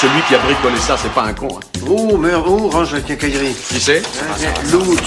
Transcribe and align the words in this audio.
Celui 0.00 0.22
qui 0.28 0.34
a 0.34 0.38
bricolé 0.38 0.76
ça, 0.78 0.96
c'est 0.96 1.12
pas 1.12 1.22
un 1.22 1.32
con. 1.32 1.48
Hein. 1.56 1.80
Oh, 1.88 2.16
mais 2.16 2.34
oh, 2.34 2.68
range 2.68 2.92
la 2.92 3.00
quincaillerie. 3.00 3.54
Qui 3.68 3.80
c'est? 3.80 4.02
L'outre. 4.70 5.02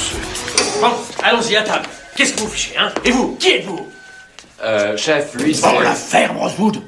Bon, 0.82 0.92
allons-y 1.24 1.56
à 1.56 1.64
table. 1.64 1.86
Qu'est-ce 2.16 2.34
que 2.34 2.40
vous 2.40 2.48
fichez, 2.48 2.78
hein? 2.78 2.92
Et 3.04 3.12
vous, 3.12 3.36
qui 3.36 3.50
êtes-vous? 3.50 3.86
Euh, 4.64 4.98
chef, 4.98 5.36
lui, 5.36 5.54
c'est... 5.54 5.68
Oh, 5.68 5.82
la 5.82 5.94
ferme, 5.94 6.38
Rosewood 6.38 6.82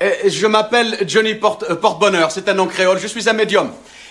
Eh, 0.00 0.30
je 0.30 0.46
m'appelle 0.46 0.96
Johnny 1.06 1.34
Porte, 1.34 1.64
euh, 1.68 1.76
Porte-Bonheur, 1.76 2.30
c'est 2.30 2.48
un 2.48 2.54
nom 2.54 2.66
créole, 2.66 2.98
je 2.98 3.06
suis 3.08 3.28
un 3.28 3.34
médium. 3.34 3.70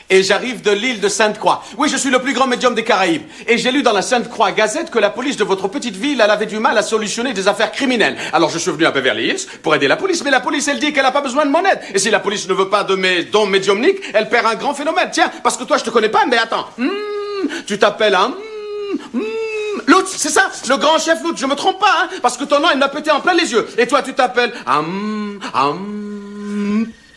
Et 0.09 0.23
j'arrive 0.23 0.61
de 0.61 0.71
l'île 0.71 0.99
de 0.99 1.07
Sainte-Croix. 1.07 1.63
Oui, 1.77 1.89
je 1.89 1.97
suis 1.97 2.09
le 2.09 2.19
plus 2.19 2.33
grand 2.33 2.47
médium 2.47 2.75
des 2.75 2.83
Caraïbes. 2.83 3.23
Et 3.47 3.57
j'ai 3.57 3.71
lu 3.71 3.83
dans 3.83 3.93
la 3.93 4.01
Sainte-Croix 4.01 4.51
Gazette 4.51 4.91
que 4.91 4.99
la 4.99 5.09
police 5.09 5.37
de 5.37 5.43
votre 5.43 5.67
petite 5.67 5.95
ville, 5.95 6.21
elle 6.23 6.29
avait 6.29 6.45
du 6.45 6.59
mal 6.59 6.77
à 6.77 6.83
solutionner 6.83 7.33
des 7.33 7.47
affaires 7.47 7.71
criminelles. 7.71 8.17
Alors 8.31 8.49
je 8.49 8.57
suis 8.57 8.71
venu 8.71 8.85
à 8.85 8.91
Beverly 8.91 9.29
Hills 9.29 9.47
pour 9.61 9.73
aider 9.75 9.87
la 9.87 9.95
police. 9.95 10.23
Mais 10.23 10.31
la 10.31 10.39
police, 10.39 10.67
elle 10.67 10.79
dit 10.79 10.93
qu'elle 10.93 11.03
n'a 11.03 11.11
pas 11.11 11.21
besoin 11.21 11.45
de 11.45 11.51
mon 11.51 11.63
aide. 11.65 11.79
Et 11.93 11.99
si 11.99 12.09
la 12.09 12.19
police 12.19 12.47
ne 12.47 12.53
veut 12.53 12.69
pas 12.69 12.83
de 12.83 12.95
mes 12.95 13.23
dons 13.23 13.45
médiumniques, 13.45 14.01
elle 14.13 14.29
perd 14.29 14.45
un 14.45 14.55
grand 14.55 14.73
phénomène. 14.73 15.09
Tiens, 15.11 15.31
parce 15.41 15.57
que 15.57 15.63
toi, 15.63 15.77
je 15.77 15.83
te 15.83 15.89
connais 15.89 16.09
pas, 16.09 16.25
mais 16.27 16.37
attends. 16.37 16.67
Hmm, 16.77 16.89
tu 17.65 17.79
t'appelles 17.79 18.15
un... 18.15 18.33
hmm, 19.13 19.21
Lutz, 19.87 20.13
c'est 20.15 20.29
ça, 20.29 20.49
le 20.69 20.77
grand 20.77 20.97
chef 20.99 21.23
Lutz, 21.23 21.39
je 21.39 21.45
me 21.45 21.55
trompe 21.55 21.79
pas, 21.79 21.93
hein, 22.03 22.09
parce 22.21 22.37
que 22.37 22.43
ton 22.45 22.59
nom, 22.59 22.67
il 22.71 22.79
m'a 22.79 22.89
pété 22.89 23.11
en 23.11 23.19
plein 23.19 23.33
les 23.33 23.51
yeux. 23.51 23.67
Et 23.77 23.87
toi, 23.87 24.01
tu 24.01 24.13
t'appelles... 24.13 24.53
Hum, 24.67 25.39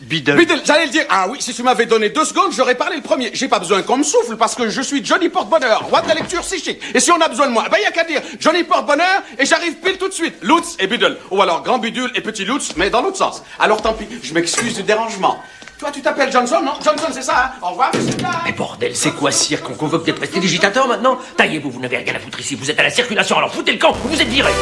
Bidon. 0.07 0.35
Bidel, 0.35 0.61
j'allais 0.63 0.85
le 0.85 0.91
dire. 0.91 1.05
Ah 1.09 1.27
oui, 1.29 1.37
si 1.41 1.53
tu 1.53 1.63
m'avais 1.63 1.85
donné 1.85 2.09
deux 2.09 2.23
secondes, 2.23 2.53
j'aurais 2.55 2.75
parlé 2.75 2.95
le 2.95 3.01
premier. 3.01 3.29
J'ai 3.33 3.49
pas 3.49 3.59
besoin 3.59 3.81
qu'on 3.81 3.97
me 3.97 4.03
souffle 4.03 4.37
parce 4.37 4.55
que 4.55 4.69
je 4.69 4.81
suis 4.81 5.03
Johnny 5.03 5.27
Porte-Bonheur, 5.27 5.83
roi 5.83 6.01
de 6.01 6.07
la 6.07 6.13
lecture 6.13 6.43
si 6.45 6.59
chic. 6.59 6.79
Et 6.93 6.99
si 7.01 7.11
on 7.11 7.19
a 7.19 7.27
besoin 7.27 7.47
de 7.47 7.51
moi, 7.51 7.65
ben 7.69 7.77
y 7.83 7.85
a 7.85 7.91
qu'à 7.91 8.05
dire 8.05 8.21
Johnny 8.39 8.63
Porte-Bonheur 8.63 9.21
et 9.37 9.45
j'arrive 9.45 9.75
pile 9.75 9.97
tout 9.97 10.07
de 10.07 10.13
suite. 10.13 10.35
Lutz 10.41 10.77
et 10.79 10.87
Bidel. 10.87 11.17
Ou 11.29 11.41
alors 11.41 11.61
grand 11.61 11.77
Bidule 11.77 12.11
et 12.15 12.21
petit 12.21 12.45
Lutz, 12.45 12.75
mais 12.77 12.89
dans 12.89 13.01
l'autre 13.01 13.17
sens. 13.17 13.43
Alors 13.59 13.81
tant 13.81 13.93
pis, 13.93 14.07
je 14.23 14.33
m'excuse 14.33 14.75
du 14.75 14.83
dérangement. 14.83 15.41
Toi, 15.77 15.91
tu 15.91 16.01
t'appelles 16.01 16.31
Johnson, 16.31 16.61
non? 16.63 16.73
Johnson, 16.83 17.07
c'est 17.11 17.21
ça, 17.21 17.37
hein? 17.37 17.59
Au 17.61 17.71
revoir, 17.71 17.91
monsieur. 17.93 18.17
Mais 18.45 18.51
bordel, 18.53 18.95
c'est 18.95 19.11
quoi 19.11 19.31
cirque? 19.31 19.69
On 19.69 19.75
convoque 19.75 20.05
des 20.05 20.13
prestidigitateurs 20.13 20.87
maintenant? 20.87 21.19
Taillez-vous, 21.35 21.69
vous 21.69 21.79
n'avez 21.79 21.97
rien 21.97 22.15
à 22.15 22.19
foutre 22.19 22.39
ici. 22.39 22.55
Vous 22.55 22.71
êtes 22.71 22.79
à 22.79 22.83
la 22.83 22.89
circulation, 22.89 23.37
alors 23.37 23.53
foutez 23.53 23.73
le 23.73 23.77
camp, 23.77 23.91
vous 23.91 24.19
êtes 24.19 24.27
virés 24.27 24.53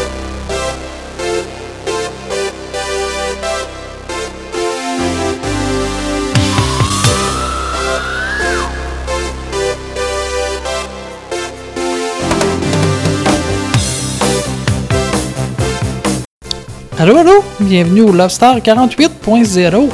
Allô, 16.97 17.17
allô, 17.17 17.43
bienvenue 17.59 18.03
au 18.03 18.13
Lobster 18.13 18.53
48.0. 18.63 19.89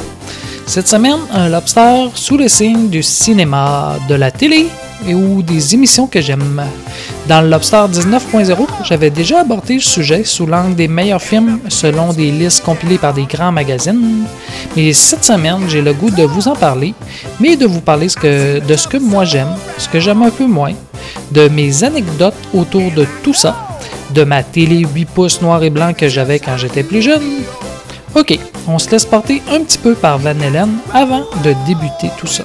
Cette 0.66 0.86
semaine, 0.86 1.18
un 1.32 1.48
Lobster 1.48 2.06
sous 2.14 2.36
le 2.36 2.46
signe 2.46 2.90
du 2.90 3.02
cinéma, 3.02 3.96
de 4.08 4.14
la 4.14 4.30
télé 4.30 4.68
et 5.08 5.12
ou 5.12 5.42
des 5.42 5.74
émissions 5.74 6.06
que 6.06 6.20
j'aime. 6.20 6.62
Dans 7.26 7.40
le 7.40 7.48
Lobster 7.48 7.86
19.0, 7.90 8.54
j'avais 8.84 9.10
déjà 9.10 9.40
abordé 9.40 9.74
le 9.74 9.80
sujet 9.80 10.22
sous 10.22 10.46
l'angle 10.46 10.76
des 10.76 10.86
meilleurs 10.86 11.20
films 11.20 11.58
selon 11.68 12.12
des 12.12 12.30
listes 12.30 12.62
compilées 12.62 12.98
par 12.98 13.14
des 13.14 13.24
grands 13.24 13.50
magazines. 13.50 14.24
Mais 14.76 14.92
cette 14.92 15.24
semaine, 15.24 15.68
j'ai 15.68 15.82
le 15.82 15.94
goût 15.94 16.10
de 16.10 16.22
vous 16.22 16.46
en 16.46 16.54
parler, 16.54 16.94
mais 17.40 17.56
de 17.56 17.66
vous 17.66 17.80
parler 17.80 18.06
de 18.06 18.76
ce 18.76 18.86
que 18.86 18.98
moi 18.98 19.24
j'aime, 19.24 19.56
ce 19.76 19.88
que 19.88 19.98
j'aime 19.98 20.22
un 20.22 20.30
peu 20.30 20.46
moins, 20.46 20.74
de 21.32 21.48
mes 21.48 21.82
anecdotes 21.82 22.34
autour 22.54 22.92
de 22.92 23.04
tout 23.24 23.34
ça, 23.34 23.56
de 24.12 24.24
ma 24.24 24.42
télé 24.42 24.84
8 24.94 25.04
pouces 25.06 25.40
noir 25.42 25.62
et 25.62 25.70
blanc 25.70 25.92
que 25.94 26.08
j'avais 26.08 26.38
quand 26.38 26.56
j'étais 26.56 26.82
plus 26.82 27.02
jeune. 27.02 27.22
Ok, 28.14 28.38
on 28.68 28.78
se 28.78 28.90
laisse 28.90 29.06
porter 29.06 29.42
un 29.50 29.60
petit 29.60 29.78
peu 29.78 29.94
par 29.94 30.18
Van 30.18 30.30
Halen 30.30 30.68
avant 30.92 31.24
de 31.42 31.54
débuter 31.66 32.10
tout 32.18 32.26
ça. 32.26 32.44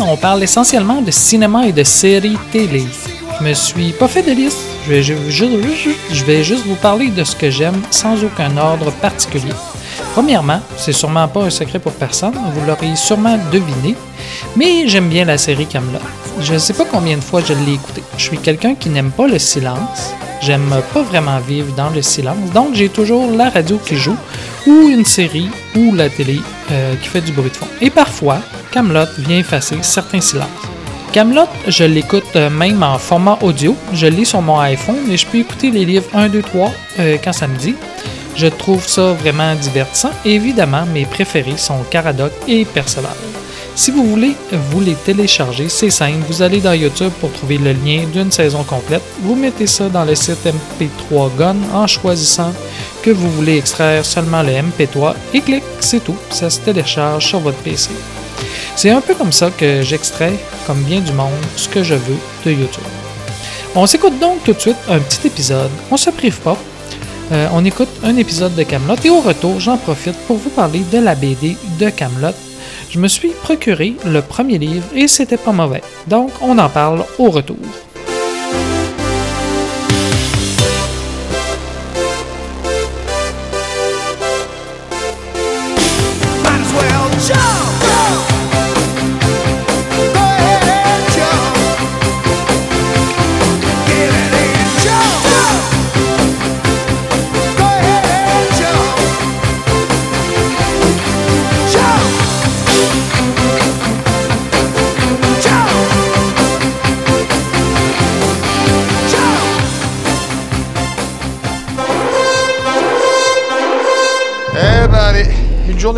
On 0.00 0.16
parle 0.16 0.42
essentiellement 0.42 1.02
de 1.02 1.10
cinéma 1.10 1.66
et 1.66 1.72
de 1.72 1.82
séries 1.82 2.38
télé. 2.50 2.84
Je 3.38 3.44
me 3.44 3.54
suis 3.54 3.92
pas 3.92 4.08
fait 4.08 4.22
de 4.22 4.32
liste. 4.32 4.58
Je 4.88 6.24
vais, 6.24 6.42
juste 6.42 6.66
vous 6.66 6.74
parler 6.74 7.08
de 7.08 7.24
ce 7.24 7.36
que 7.36 7.50
j'aime 7.50 7.80
sans 7.90 8.22
aucun 8.24 8.56
ordre 8.56 8.90
particulier. 8.92 9.52
Premièrement, 10.12 10.60
c'est 10.76 10.92
sûrement 10.92 11.28
pas 11.28 11.44
un 11.44 11.50
secret 11.50 11.78
pour 11.78 11.92
personne, 11.92 12.34
vous 12.34 12.66
l'aurez 12.66 12.96
sûrement 12.96 13.38
deviné, 13.50 13.94
mais 14.56 14.86
j'aime 14.86 15.08
bien 15.08 15.24
la 15.24 15.38
série 15.38 15.66
Camelot. 15.66 16.00
Je 16.40 16.58
sais 16.58 16.74
pas 16.74 16.84
combien 16.84 17.16
de 17.16 17.22
fois 17.22 17.40
je 17.46 17.52
l'ai 17.52 17.74
écouté. 17.74 18.02
Je 18.16 18.22
suis 18.22 18.38
quelqu'un 18.38 18.74
qui 18.74 18.88
n'aime 18.90 19.10
pas 19.10 19.26
le 19.26 19.38
silence. 19.38 20.12
J'aime 20.40 20.74
pas 20.92 21.02
vraiment 21.02 21.38
vivre 21.38 21.72
dans 21.76 21.90
le 21.90 22.02
silence, 22.02 22.50
donc 22.52 22.74
j'ai 22.74 22.88
toujours 22.88 23.30
la 23.30 23.48
radio 23.48 23.78
qui 23.78 23.96
joue 23.96 24.16
ou 24.66 24.88
une 24.88 25.04
série 25.04 25.48
ou 25.76 25.94
la 25.94 26.08
télé 26.10 26.40
euh, 26.72 26.94
qui 26.96 27.08
fait 27.08 27.20
du 27.20 27.32
bruit 27.32 27.50
de 27.50 27.56
fond. 27.56 27.68
Et 27.80 27.90
parfois, 27.90 28.38
Camelot 28.72 29.06
vient 29.18 29.38
effacer 29.38 29.76
certains 29.82 30.20
silences. 30.20 30.48
Camelot, 31.12 31.46
je 31.68 31.84
l'écoute 31.84 32.24
euh, 32.36 32.48
même 32.48 32.82
en 32.82 32.98
format 32.98 33.38
audio. 33.42 33.76
Je 33.92 34.06
lis 34.06 34.24
sur 34.24 34.40
mon 34.40 34.58
iPhone 34.58 35.10
et 35.10 35.16
je 35.18 35.26
peux 35.26 35.38
écouter 35.38 35.70
les 35.70 35.84
livres 35.84 36.08
1, 36.14 36.30
2, 36.30 36.40
3 36.40 36.72
euh, 36.98 37.18
quand 37.22 37.34
ça 37.34 37.46
me 37.46 37.56
dit. 37.56 37.74
Je 38.34 38.46
trouve 38.46 38.86
ça 38.88 39.12
vraiment 39.12 39.54
divertissant. 39.54 40.10
Et 40.24 40.32
évidemment, 40.36 40.86
mes 40.86 41.04
préférés 41.04 41.58
sont 41.58 41.82
Caradoc 41.90 42.32
et 42.48 42.64
Perceval. 42.64 43.12
Si 43.74 43.90
vous 43.90 44.04
voulez 44.04 44.34
vous 44.70 44.80
les 44.80 44.94
télécharger, 44.94 45.68
c'est 45.68 45.90
simple. 45.90 46.24
Vous 46.28 46.40
allez 46.40 46.60
dans 46.60 46.72
YouTube 46.72 47.12
pour 47.20 47.30
trouver 47.32 47.58
le 47.58 47.72
lien 47.72 48.04
d'une 48.10 48.32
saison 48.32 48.62
complète. 48.64 49.02
Vous 49.20 49.34
mettez 49.34 49.66
ça 49.66 49.90
dans 49.90 50.06
le 50.06 50.14
site 50.14 50.46
MP3 50.46 51.30
Gun 51.38 51.56
en 51.74 51.86
choisissant 51.86 52.52
que 53.02 53.10
vous 53.10 53.30
voulez 53.30 53.58
extraire 53.58 54.04
seulement 54.04 54.42
le 54.42 54.52
MP3 54.52 55.14
et 55.34 55.42
clic, 55.42 55.62
c'est 55.80 56.02
tout. 56.02 56.16
Ça 56.30 56.48
se 56.48 56.60
télécharge 56.60 57.26
sur 57.26 57.40
votre 57.40 57.58
PC. 57.58 57.90
C'est 58.76 58.90
un 58.90 59.00
peu 59.00 59.14
comme 59.14 59.32
ça 59.32 59.50
que 59.50 59.82
j'extrais, 59.82 60.32
comme 60.66 60.82
bien 60.82 61.00
du 61.00 61.12
monde, 61.12 61.30
ce 61.56 61.68
que 61.68 61.82
je 61.82 61.94
veux 61.94 62.18
de 62.44 62.50
YouTube. 62.50 62.84
On 63.74 63.86
s'écoute 63.86 64.18
donc 64.18 64.44
tout 64.44 64.52
de 64.52 64.60
suite 64.60 64.76
un 64.88 64.98
petit 64.98 65.26
épisode. 65.26 65.70
On 65.90 65.96
se 65.96 66.10
prive 66.10 66.38
pas. 66.40 66.56
Euh, 67.32 67.48
on 67.54 67.64
écoute 67.64 67.88
un 68.04 68.16
épisode 68.16 68.54
de 68.54 68.62
Camelot 68.62 68.96
et 69.04 69.10
au 69.10 69.20
retour, 69.20 69.60
j'en 69.60 69.78
profite 69.78 70.16
pour 70.26 70.36
vous 70.36 70.50
parler 70.50 70.80
de 70.92 70.98
la 70.98 71.14
BD 71.14 71.56
de 71.78 71.88
Camelot. 71.88 72.34
Je 72.90 72.98
me 72.98 73.08
suis 73.08 73.30
procuré 73.30 73.94
le 74.04 74.20
premier 74.20 74.58
livre 74.58 74.84
et 74.94 75.08
c'était 75.08 75.38
pas 75.38 75.52
mauvais. 75.52 75.82
Donc, 76.06 76.30
on 76.42 76.58
en 76.58 76.68
parle 76.68 77.04
au 77.18 77.30
retour. 77.30 77.56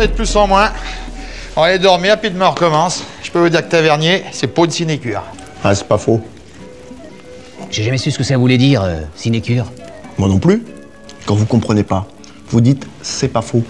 Journée 0.05 0.07
de 0.07 0.13
plus 0.13 0.35
en 0.35 0.47
moins. 0.47 0.71
On 1.55 1.61
va 1.61 1.67
aller 1.67 1.79
dormir, 1.79 2.19
puis 2.19 2.29
demain 2.29 2.47
on 2.47 2.51
recommence. 2.51 3.03
Je 3.23 3.31
peux 3.31 3.39
vous 3.39 3.49
dire 3.49 3.63
que 3.65 3.69
Tavernier, 3.69 4.23
c'est 4.31 4.47
pas 4.47 4.63
une 4.63 4.71
sinécure. 4.71 5.23
Ah, 5.63 5.73
c'est 5.73 5.87
pas 5.87 5.97
faux. 5.97 6.21
J'ai 7.71 7.83
jamais 7.83 7.97
su 7.97 8.11
ce 8.11 8.17
que 8.17 8.23
ça 8.23 8.37
voulait 8.37 8.57
dire, 8.57 8.83
euh, 8.83 9.01
sinécure. 9.15 9.65
Moi 10.17 10.29
non 10.29 10.39
plus. 10.39 10.63
Quand 11.25 11.35
vous 11.35 11.45
comprenez 11.45 11.83
pas, 11.83 12.07
vous 12.49 12.61
dites 12.61 12.85
c'est 13.01 13.29
pas 13.29 13.41
faux. 13.41 13.63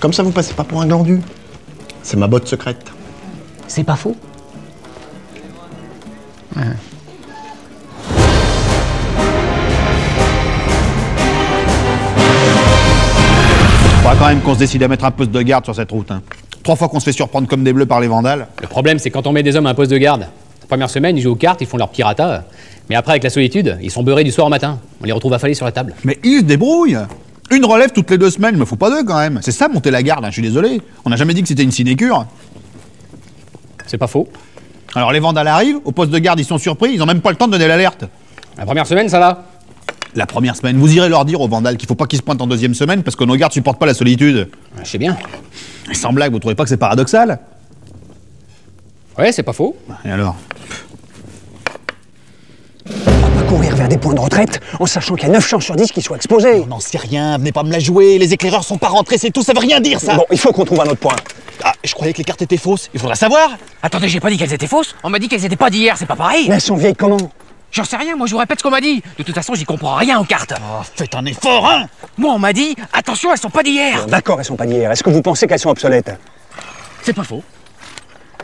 Comme 0.00 0.12
ça, 0.12 0.22
vous 0.22 0.32
passez 0.32 0.54
pas 0.54 0.64
pour 0.64 0.80
un 0.80 0.86
glandu. 0.86 1.20
C'est 2.02 2.16
ma 2.16 2.26
botte 2.26 2.46
secrète. 2.46 2.90
C'est 3.66 3.84
pas 3.84 3.96
faux. 3.96 4.16
Faudra 6.54 6.89
quand 14.20 14.26
même 14.26 14.42
qu'on 14.42 14.52
se 14.52 14.58
décide 14.58 14.82
à 14.82 14.88
mettre 14.88 15.06
un 15.06 15.10
poste 15.12 15.30
de 15.30 15.40
garde 15.40 15.64
sur 15.64 15.74
cette 15.74 15.90
route. 15.90 16.10
hein. 16.10 16.20
Trois 16.62 16.76
fois 16.76 16.90
qu'on 16.90 17.00
se 17.00 17.06
fait 17.06 17.12
surprendre 17.12 17.48
comme 17.48 17.64
des 17.64 17.72
bleus 17.72 17.86
par 17.86 18.00
les 18.00 18.06
vandales. 18.06 18.48
Le 18.60 18.68
problème, 18.68 18.98
c'est 18.98 19.08
quand 19.08 19.26
on 19.26 19.32
met 19.32 19.42
des 19.42 19.56
hommes 19.56 19.64
à 19.64 19.70
un 19.70 19.74
poste 19.74 19.90
de 19.90 19.96
garde. 19.96 20.20
La 20.60 20.66
première 20.68 20.90
semaine, 20.90 21.16
ils 21.16 21.22
jouent 21.22 21.30
aux 21.30 21.36
cartes, 21.36 21.62
ils 21.62 21.66
font 21.66 21.78
leur 21.78 21.88
pirata. 21.88 22.44
Mais 22.90 22.96
après, 22.96 23.12
avec 23.12 23.22
la 23.24 23.30
solitude, 23.30 23.78
ils 23.80 23.90
sont 23.90 24.02
beurrés 24.02 24.22
du 24.22 24.30
soir 24.30 24.46
au 24.46 24.50
matin. 24.50 24.78
On 25.00 25.06
les 25.06 25.12
retrouve 25.12 25.32
affalés 25.32 25.54
sur 25.54 25.64
la 25.64 25.72
table. 25.72 25.94
Mais 26.04 26.18
ils 26.22 26.40
se 26.40 26.44
débrouillent 26.44 26.98
Une 27.50 27.64
relève 27.64 27.92
toutes 27.92 28.10
les 28.10 28.18
deux 28.18 28.28
semaines, 28.28 28.58
me 28.58 28.66
faut 28.66 28.76
pas 28.76 28.90
deux 28.90 29.04
quand 29.04 29.16
même. 29.16 29.38
C'est 29.40 29.52
ça 29.52 29.68
monter 29.68 29.90
la 29.90 30.02
garde, 30.02 30.22
hein, 30.22 30.28
je 30.28 30.34
suis 30.34 30.42
désolé. 30.42 30.82
On 31.06 31.08
n'a 31.08 31.16
jamais 31.16 31.32
dit 31.32 31.40
que 31.40 31.48
c'était 31.48 31.62
une 31.62 31.72
sinécure. 31.72 32.26
C'est 33.86 33.96
pas 33.96 34.06
faux. 34.06 34.28
Alors 34.94 35.12
les 35.12 35.20
vandales 35.20 35.48
arrivent, 35.48 35.78
au 35.86 35.92
poste 35.92 36.10
de 36.10 36.18
garde 36.18 36.38
ils 36.38 36.44
sont 36.44 36.58
surpris, 36.58 36.90
ils 36.92 37.02
ont 37.02 37.06
même 37.06 37.22
pas 37.22 37.30
le 37.30 37.36
temps 37.36 37.46
de 37.46 37.52
donner 37.52 37.68
l'alerte. 37.68 38.04
La 38.58 38.66
première 38.66 38.86
semaine, 38.86 39.08
ça 39.08 39.18
va. 39.18 39.46
La 40.14 40.26
première 40.26 40.56
semaine, 40.56 40.76
vous 40.76 40.92
irez 40.92 41.08
leur 41.08 41.24
dire 41.24 41.40
aux 41.40 41.48
vandales 41.48 41.76
qu'il 41.76 41.88
faut 41.88 41.94
pas 41.94 42.06
qu'ils 42.06 42.18
se 42.18 42.22
pointent 42.22 42.40
en 42.42 42.46
deuxième 42.46 42.74
semaine 42.74 43.02
parce 43.02 43.16
que 43.16 43.24
nos 43.24 43.36
gardes 43.36 43.52
supportent 43.52 43.78
pas 43.78 43.86
la 43.86 43.94
solitude. 43.94 44.48
Je 44.82 44.88
sais 44.88 44.98
bien. 44.98 45.16
Et 45.90 45.94
sans 45.94 46.12
blague, 46.12 46.32
vous 46.32 46.38
trouvez 46.38 46.54
pas 46.54 46.64
que 46.64 46.68
c'est 46.68 46.76
paradoxal? 46.76 47.38
Ouais, 49.18 49.32
c'est 49.32 49.42
pas 49.42 49.52
faux. 49.52 49.76
Et 50.04 50.10
alors? 50.10 50.36
Pas 52.86 53.42
courir 53.48 53.76
vers 53.76 53.88
des 53.88 53.98
points 53.98 54.14
de 54.14 54.20
retraite 54.20 54.60
en 54.80 54.86
sachant 54.86 55.14
qu'il 55.14 55.28
y 55.28 55.30
a 55.30 55.34
9 55.34 55.46
chances 55.46 55.64
sur 55.64 55.76
10 55.76 55.92
qu'ils 55.92 56.02
soient 56.02 56.16
exposés. 56.16 56.60
On 56.64 56.66
n'en 56.66 56.80
sait 56.80 56.98
rien, 56.98 57.38
venez 57.38 57.52
pas 57.52 57.62
me 57.62 57.70
la 57.70 57.78
jouer, 57.78 58.18
les 58.18 58.32
éclaireurs 58.32 58.64
sont 58.64 58.78
pas 58.78 58.88
rentrés, 58.88 59.18
c'est 59.18 59.30
tout, 59.30 59.42
ça 59.42 59.52
veut 59.52 59.60
rien 59.60 59.80
dire 59.80 60.00
ça 60.00 60.16
Bon, 60.16 60.24
il 60.32 60.38
faut 60.38 60.52
qu'on 60.52 60.64
trouve 60.64 60.80
un 60.80 60.86
autre 60.86 60.96
point. 60.96 61.16
Ah, 61.62 61.72
je 61.84 61.92
croyais 61.94 62.12
que 62.12 62.18
les 62.18 62.24
cartes 62.24 62.42
étaient 62.42 62.56
fausses, 62.56 62.88
il 62.94 63.00
faudra 63.00 63.14
savoir 63.14 63.50
Attendez, 63.82 64.08
j'ai 64.08 64.20
pas 64.20 64.30
dit 64.30 64.38
qu'elles 64.38 64.52
étaient 64.52 64.66
fausses. 64.66 64.94
On 65.04 65.10
m'a 65.10 65.18
dit 65.18 65.28
qu'elles 65.28 65.44
étaient 65.44 65.56
pas 65.56 65.70
d'hier, 65.70 65.96
c'est 65.98 66.06
pas 66.06 66.16
pareil. 66.16 66.46
Mais 66.48 66.54
elles 66.54 66.60
sont 66.60 66.76
vieilles 66.76 66.96
comment? 66.96 67.30
J'en 67.72 67.84
sais 67.84 67.96
rien, 67.96 68.16
moi 68.16 68.26
je 68.26 68.32
vous 68.32 68.38
répète 68.38 68.58
ce 68.58 68.62
qu'on 68.64 68.70
m'a 68.70 68.80
dit. 68.80 69.02
De 69.18 69.22
toute 69.22 69.34
façon, 69.34 69.54
j'y 69.54 69.64
comprends 69.64 69.94
rien 69.94 70.18
aux 70.18 70.24
cartes. 70.24 70.54
Oh, 70.58 70.82
faites 70.96 71.14
un 71.14 71.24
effort, 71.24 71.68
hein 71.68 71.86
Moi, 72.18 72.32
on 72.32 72.38
m'a 72.38 72.52
dit, 72.52 72.74
attention, 72.92 73.32
elles 73.32 73.38
sont 73.38 73.50
pas 73.50 73.62
d'hier. 73.62 74.06
D'accord, 74.06 74.38
elles 74.40 74.44
sont 74.44 74.56
pas 74.56 74.66
d'hier. 74.66 74.90
Est-ce 74.90 75.04
que 75.04 75.10
vous 75.10 75.22
pensez 75.22 75.46
qu'elles 75.46 75.60
sont 75.60 75.70
obsolètes? 75.70 76.10
C'est 77.02 77.12
pas 77.12 77.22
faux. 77.24 77.42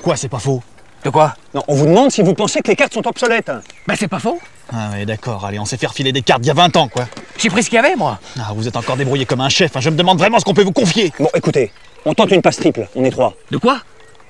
Quoi, 0.03 0.17
c'est 0.17 0.29
pas 0.29 0.39
faux? 0.39 0.63
De 1.05 1.11
quoi? 1.11 1.35
Non, 1.55 1.63
on 1.69 1.75
vous 1.75 1.87
demande 1.87 2.11
si 2.11 2.23
vous 2.23 2.35
pensez 2.35 2.61
que 2.63 2.69
les 2.69 2.77
cartes 2.77 2.95
sont 2.95 3.07
obsolètes. 3.07 3.51
Bah, 3.87 3.95
c'est 3.99 4.09
pas 4.09 4.19
faux. 4.19 4.41
Ah 4.73 4.91
ouais, 4.93 5.07
d'accord, 5.07 5.45
allez, 5.45 5.59
on 5.59 5.65
s'est 5.65 5.77
fait 5.77 5.87
refiler 5.87 6.13
des 6.13 6.23
cartes 6.23 6.41
il 6.43 6.49
y 6.49 6.51
a 6.51 6.55
20 6.55 6.77
ans, 6.77 6.89
quoi. 6.89 7.07
J'ai 7.39 7.49
pris 7.51 7.63
ce 7.63 7.69
qu'il 7.71 7.77
y 7.77 7.79
avait, 7.79 7.95
moi. 7.97 8.19
Ah, 8.39 8.53
vous 8.55 8.67
êtes 8.67 8.77
encore 8.77 8.97
débrouillé 8.97 9.25
comme 9.25 9.41
un 9.41 9.49
chef, 9.49 9.77
hein, 9.77 9.81
je 9.81 9.91
me 9.91 9.97
demande 9.97 10.19
vraiment 10.19 10.39
ce 10.41 10.45
qu'on 10.45 10.55
peut 10.55 10.65
vous 10.65 10.73
confier 10.73 11.13
Bon, 11.21 11.29
écoutez, 11.35 11.71
on 12.05 12.15
tente 12.15 12.33
une 12.33 12.43
passe 12.43 12.57
triple, 12.57 12.89
on 12.97 13.05
est 13.05 13.11
trois. 13.11 13.35
De 13.53 13.59
quoi? 13.59 13.79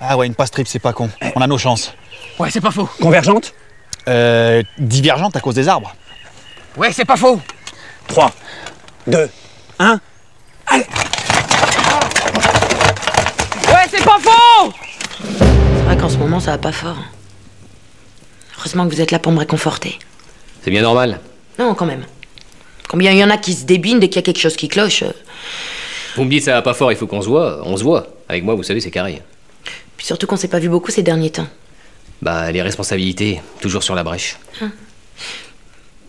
Ah 0.01 0.17
ouais, 0.19 0.27
une 0.27 0.35
passe 0.35 0.51
triple, 0.51 0.69
c'est 0.69 0.79
pas 0.79 0.93
con. 0.93 1.09
On 1.35 1.41
a 1.41 1.47
nos 1.47 1.57
chances. 1.57 1.95
Ouais, 2.39 2.51
c'est 2.51 2.61
pas 2.61 2.71
faux. 2.71 2.89
Convergente? 3.01 3.55
Euh, 4.09 4.63
divergente 4.79 5.35
à 5.37 5.41
cause 5.41 5.55
des 5.55 5.69
arbres. 5.69 5.95
Ouais, 6.77 6.93
c'est 6.93 7.05
pas 7.05 7.17
faux. 7.17 7.41
3, 8.09 8.33
2, 9.09 9.29
1. 9.81 10.01
Ouais, 10.73 10.85
c'est 13.91 14.05
pas 14.05 14.19
faux 14.21 14.73
C'est 15.39 15.85
vrai 15.85 15.97
qu'en 15.97 16.09
ce 16.09 16.17
moment, 16.19 16.39
ça 16.39 16.53
va 16.53 16.59
pas 16.59 16.73
fort. 16.73 16.99
Heureusement 18.59 18.87
que 18.87 18.95
vous 18.95 19.01
êtes 19.01 19.11
là 19.11 19.19
pour 19.19 19.33
me 19.33 19.39
réconforter. 19.39 19.99
C'est 20.63 20.71
bien 20.71 20.83
normal. 20.83 21.21
Non, 21.59 21.75
quand 21.75 21.87
même. 21.87 22.05
Combien 22.89 23.11
il 23.11 23.19
y 23.19 23.25
en 23.25 23.31
a 23.31 23.39
qui 23.39 23.55
se 23.55 23.65
débinent 23.65 23.99
dès 23.99 24.09
qu'il 24.09 24.17
y 24.17 24.19
a 24.21 24.23
quelque 24.23 24.41
chose 24.41 24.57
qui 24.57 24.69
cloche 24.69 25.03
euh. 25.03 25.13
Vous 26.15 26.25
me 26.25 26.31
dites 26.31 26.45
ça 26.45 26.53
va 26.53 26.63
pas 26.63 26.75
fort, 26.75 26.93
il 26.93 26.97
faut 26.97 27.07
qu'on 27.07 27.23
se 27.23 27.29
voit. 27.29 27.61
On 27.65 27.77
se 27.77 27.83
voit. 27.83 28.07
Avec 28.29 28.45
moi, 28.45 28.55
vous 28.55 28.63
savez, 28.63 28.81
c'est 28.81 28.91
carré. 28.91 29.21
Puis 29.97 30.07
surtout 30.07 30.27
qu'on 30.27 30.37
s'est 30.37 30.49
pas 30.49 30.59
vu 30.59 30.69
beaucoup 30.69 30.91
ces 30.91 31.03
derniers 31.03 31.31
temps. 31.31 31.49
Bah, 32.23 32.51
les 32.51 32.63
responsabilités, 32.63 33.41
toujours 33.61 33.83
sur 33.83 33.95
la 33.95 34.03
brèche. 34.03 34.37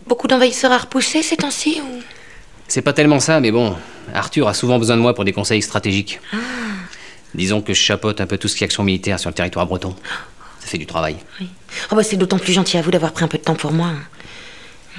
Beaucoup 0.08 0.28
d'envahisseurs 0.28 0.72
à 0.72 0.78
repousser 0.78 1.22
ces 1.22 1.38
temps-ci 1.38 1.82
ou... 1.82 2.02
C'est 2.68 2.82
pas 2.82 2.94
tellement 2.94 3.20
ça, 3.20 3.40
mais 3.40 3.52
bon, 3.52 3.76
Arthur 4.14 4.48
a 4.48 4.54
souvent 4.54 4.78
besoin 4.80 4.98
de 4.98 5.02
moi 5.02 5.14
pour 5.14 5.24
des 5.26 5.34
conseils 5.34 5.62
stratégiques. 5.62 6.20
Disons 7.34 7.62
que 7.62 7.74
je 7.74 7.80
chapeaute 7.80 8.20
un 8.22 8.26
peu 8.26 8.38
tout 8.38 8.48
ce 8.48 8.56
qui 8.56 8.64
est 8.64 8.66
action 8.66 8.84
militaire 8.84 9.20
sur 9.20 9.30
le 9.30 9.34
territoire 9.36 9.66
breton. 9.66 9.96
Ça 10.60 10.68
fait 10.68 10.78
du 10.78 10.86
travail. 10.86 11.18
Oh 11.92 11.96
bah 11.96 12.04
c'est 12.04 12.18
d'autant 12.18 12.40
plus 12.40 12.54
gentil 12.54 12.78
à 12.78 12.82
vous 12.82 12.92
d'avoir 12.92 13.14
pris 13.14 13.24
un 13.24 13.28
peu 13.28 13.38
de 13.38 13.44
temps 13.44 13.56
pour 13.56 13.72
moi. 13.72 13.92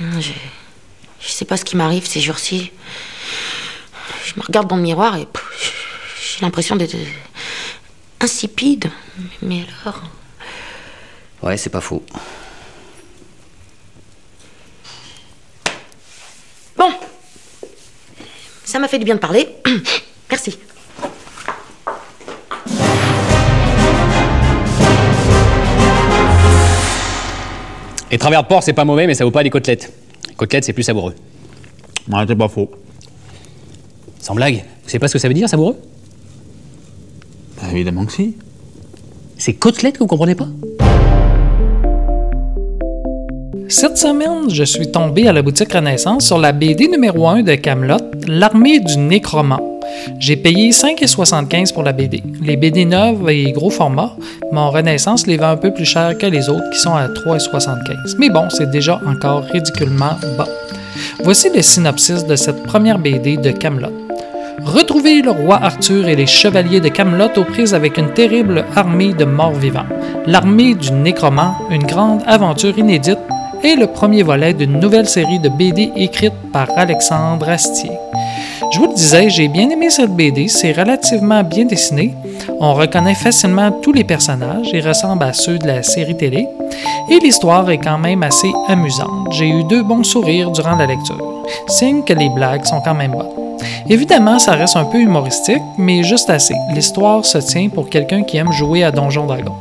Hum, 0.00 0.20
Je... 0.20 0.32
Je 1.20 1.28
sais 1.28 1.44
pas 1.44 1.56
ce 1.56 1.64
qui 1.64 1.76
m'arrive 1.76 2.06
ces 2.06 2.20
jours-ci. 2.20 2.70
Je 4.24 4.34
me 4.36 4.42
regarde 4.46 4.68
dans 4.68 4.76
le 4.76 4.82
miroir 4.82 5.16
et 5.16 5.26
j'ai 6.22 6.42
l'impression 6.42 6.76
d'être 6.76 6.94
euh, 6.94 7.04
insipide. 8.20 8.90
Mais 9.42 9.64
alors? 9.82 10.00
Ouais, 11.42 11.56
c'est 11.56 11.70
pas 11.70 11.80
faux. 11.80 12.02
Bon. 16.76 16.90
Ça 18.64 18.78
m'a 18.78 18.88
fait 18.88 18.98
du 18.98 19.04
bien 19.04 19.14
de 19.14 19.20
parler. 19.20 19.48
Merci. 20.30 20.58
Les 28.10 28.16
travers 28.18 28.42
de 28.42 28.48
porc, 28.48 28.62
c'est 28.62 28.72
pas 28.72 28.84
mauvais, 28.84 29.06
mais 29.06 29.14
ça 29.14 29.24
vaut 29.24 29.30
pas 29.30 29.42
des 29.42 29.50
côtelettes. 29.50 29.92
Les 30.28 30.34
côtelettes, 30.34 30.64
c'est 30.64 30.72
plus 30.72 30.82
savoureux. 30.82 31.14
Ouais, 32.10 32.24
c'est 32.26 32.36
pas 32.36 32.48
faux. 32.48 32.70
Sans 34.20 34.34
blague, 34.34 34.56
vous 34.56 34.88
savez 34.88 34.98
pas 34.98 35.08
ce 35.08 35.12
que 35.12 35.18
ça 35.18 35.28
veut 35.28 35.34
dire, 35.34 35.48
savoureux? 35.48 35.76
Bah, 37.60 37.68
évidemment 37.72 38.06
que 38.06 38.12
si. 38.12 38.36
C'est 39.36 39.54
côtelettes 39.54 39.94
que 39.94 40.00
vous 40.00 40.06
comprenez 40.06 40.34
pas? 40.34 40.48
Cette 43.70 43.98
semaine, 43.98 44.48
je 44.48 44.64
suis 44.64 44.90
tombé 44.90 45.28
à 45.28 45.32
la 45.34 45.42
boutique 45.42 45.74
Renaissance 45.74 46.24
sur 46.24 46.38
la 46.38 46.52
BD 46.52 46.88
numéro 46.88 47.28
1 47.28 47.42
de 47.42 47.54
Camelot, 47.54 47.98
L'armée 48.26 48.80
du 48.80 48.96
nécromant. 48.96 49.60
J'ai 50.18 50.36
payé 50.36 50.70
5,75 50.70 51.74
pour 51.74 51.82
la 51.82 51.92
BD. 51.92 52.22
Les 52.42 52.56
BD 52.56 52.86
neuves 52.86 53.28
et 53.28 53.52
gros 53.52 53.68
format, 53.68 54.16
en 54.54 54.70
Renaissance 54.70 55.26
les 55.26 55.36
vend 55.36 55.50
un 55.50 55.56
peu 55.58 55.70
plus 55.70 55.84
cher 55.84 56.16
que 56.16 56.24
les 56.24 56.48
autres 56.48 56.70
qui 56.72 56.78
sont 56.78 56.94
à 56.94 57.08
3,75. 57.08 58.16
Mais 58.18 58.30
bon, 58.30 58.48
c'est 58.48 58.70
déjà 58.70 59.02
encore 59.06 59.42
ridiculement 59.42 60.16
bas. 60.38 60.48
Voici 61.22 61.50
le 61.54 61.60
synopsis 61.60 62.24
de 62.24 62.36
cette 62.36 62.62
première 62.62 62.98
BD 62.98 63.36
de 63.36 63.50
Camelot. 63.50 63.92
Retrouvez 64.64 65.20
le 65.20 65.30
roi 65.30 65.56
Arthur 65.62 66.08
et 66.08 66.16
les 66.16 66.26
chevaliers 66.26 66.80
de 66.80 66.88
Camelot 66.88 67.28
aux 67.36 67.44
prises 67.44 67.74
avec 67.74 67.98
une 67.98 68.14
terrible 68.14 68.64
armée 68.74 69.12
de 69.12 69.26
morts 69.26 69.52
vivants. 69.52 69.86
L'armée 70.26 70.74
du 70.74 70.90
nécromant, 70.90 71.54
une 71.70 71.84
grande 71.84 72.22
aventure 72.26 72.76
inédite, 72.78 73.18
est 73.64 73.76
le 73.76 73.86
premier 73.86 74.22
volet 74.22 74.54
d'une 74.54 74.78
nouvelle 74.78 75.08
série 75.08 75.38
de 75.38 75.48
BD 75.48 75.90
écrite 75.96 76.34
par 76.52 76.68
Alexandre 76.76 77.48
Astier. 77.48 77.90
Je 78.72 78.78
vous 78.78 78.86
le 78.86 78.94
disais, 78.94 79.30
j'ai 79.30 79.48
bien 79.48 79.68
aimé 79.70 79.90
cette 79.90 80.14
BD, 80.14 80.48
c'est 80.48 80.72
relativement 80.72 81.42
bien 81.42 81.64
dessiné. 81.64 82.14
On 82.60 82.74
reconnaît 82.74 83.14
facilement 83.14 83.70
tous 83.70 83.92
les 83.92 84.04
personnages, 84.04 84.68
ils 84.72 84.86
ressemblent 84.86 85.24
à 85.24 85.32
ceux 85.32 85.58
de 85.58 85.66
la 85.66 85.82
série 85.82 86.16
télé, 86.16 86.46
et 87.10 87.18
l'histoire 87.18 87.68
est 87.70 87.78
quand 87.78 87.98
même 87.98 88.22
assez 88.22 88.50
amusante. 88.68 89.32
J'ai 89.32 89.48
eu 89.48 89.64
deux 89.64 89.82
bons 89.82 90.04
sourires 90.04 90.50
durant 90.50 90.76
la 90.76 90.86
lecture, 90.86 91.44
signe 91.66 92.02
que 92.04 92.12
les 92.12 92.28
blagues 92.28 92.64
sont 92.64 92.80
quand 92.80 92.94
même 92.94 93.12
bonnes. 93.12 93.26
Évidemment, 93.88 94.38
ça 94.38 94.52
reste 94.52 94.76
un 94.76 94.84
peu 94.84 94.98
humoristique, 94.98 95.62
mais 95.78 96.02
juste 96.02 96.30
assez. 96.30 96.54
L'histoire 96.74 97.24
se 97.24 97.38
tient 97.38 97.68
pour 97.68 97.88
quelqu'un 97.88 98.22
qui 98.22 98.36
aime 98.36 98.52
jouer 98.52 98.84
à 98.84 98.90
Donjon 98.90 99.26
Dragon. 99.26 99.54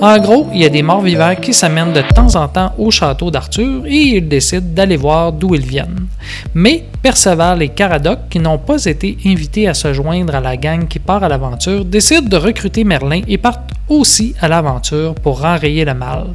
En 0.00 0.18
gros, 0.18 0.46
il 0.52 0.60
y 0.60 0.64
a 0.66 0.68
des 0.68 0.82
morts 0.82 1.00
vivants 1.00 1.34
qui 1.40 1.54
s'amènent 1.54 1.92
de 1.92 2.02
temps 2.14 2.34
en 2.36 2.48
temps 2.48 2.72
au 2.76 2.90
château 2.90 3.30
d'Arthur 3.30 3.86
et 3.86 4.16
ils 4.16 4.28
décident 4.28 4.66
d'aller 4.74 4.96
voir 4.96 5.32
d'où 5.32 5.54
ils 5.54 5.64
viennent. 5.64 6.06
Mais 6.54 6.84
Perceval 7.02 7.62
et 7.62 7.68
Caradoc, 7.68 8.28
qui 8.30 8.38
n'ont 8.40 8.58
pas 8.58 8.84
été 8.84 9.16
invités 9.26 9.68
à 9.68 9.74
se 9.74 9.92
joindre 9.92 10.34
à 10.34 10.40
la 10.40 10.56
gang 10.56 10.88
qui 10.88 10.98
part 10.98 11.22
à 11.22 11.28
l'aventure, 11.28 11.84
décident 11.84 12.28
de 12.28 12.36
recruter 12.36 12.84
Merlin 12.84 13.22
et 13.28 13.38
partent 13.38 13.70
aussi 13.88 14.34
à 14.40 14.48
l'aventure 14.48 15.14
pour 15.14 15.44
enrayer 15.44 15.84
le 15.84 15.94
mal. 15.94 16.26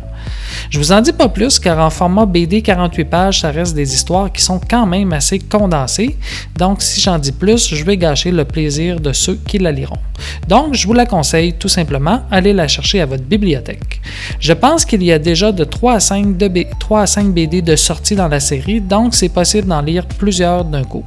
Je 0.70 0.78
vous 0.78 0.92
en 0.92 1.02
dis 1.02 1.12
pas 1.12 1.28
plus 1.28 1.60
car 1.60 1.80
en 1.80 1.90
format 1.90 2.26
BD 2.26 2.62
48 2.62 3.06
pages, 3.06 3.42
ça 3.42 3.52
reste 3.52 3.76
des 3.76 3.94
histoires 3.94 4.32
qui 4.32 4.42
sont 4.42 4.60
quand 4.70 4.86
même 4.86 5.12
assez 5.12 5.40
condensées. 5.40 6.16
Donc 6.58 6.82
si 6.82 7.02
j'en 7.02 7.18
dis 7.18 7.32
plus, 7.32 7.74
je 7.74 7.84
vais 7.84 7.98
gâcher 7.98 8.32
le 8.32 8.46
plaisir 8.46 9.00
de 9.00 9.12
ceux 9.12 9.36
qui 9.36 9.58
la 9.58 9.72
liront. 9.72 9.98
Donc 10.48 10.76
je 10.76 10.88
vous 10.88 10.94
la 10.94 11.06
conseille 11.06 11.54
tout 11.54 11.68
simplement, 11.68 12.22
allez 12.32 12.54
la 12.54 12.68
chercher 12.68 13.02
à 13.02 13.06
votre 13.06 13.24
bibliothèque. 13.24 14.00
Je 14.40 14.54
pense 14.54 14.86
qu'il 14.86 15.04
y 15.04 15.12
a 15.12 15.20
déjà 15.20 15.52
de 15.52 15.64
3 15.64 15.94
à 15.96 16.00
5, 16.00 16.38
de 16.38 16.48
B- 16.48 16.68
3 16.80 17.02
à 17.02 17.08
5 17.08 17.34
BD 17.34 17.62
de 17.62 17.76
sortie 17.76 18.16
dans 18.16 18.28
la 18.28 18.40
série, 18.40 18.80
donc 18.80 19.14
c'est 19.16 19.30
possible 19.30 19.68
d'en 19.68 19.82
lire 19.82 20.06
plusieurs 20.06 20.61
d'un 20.70 20.84
coup. 20.84 21.04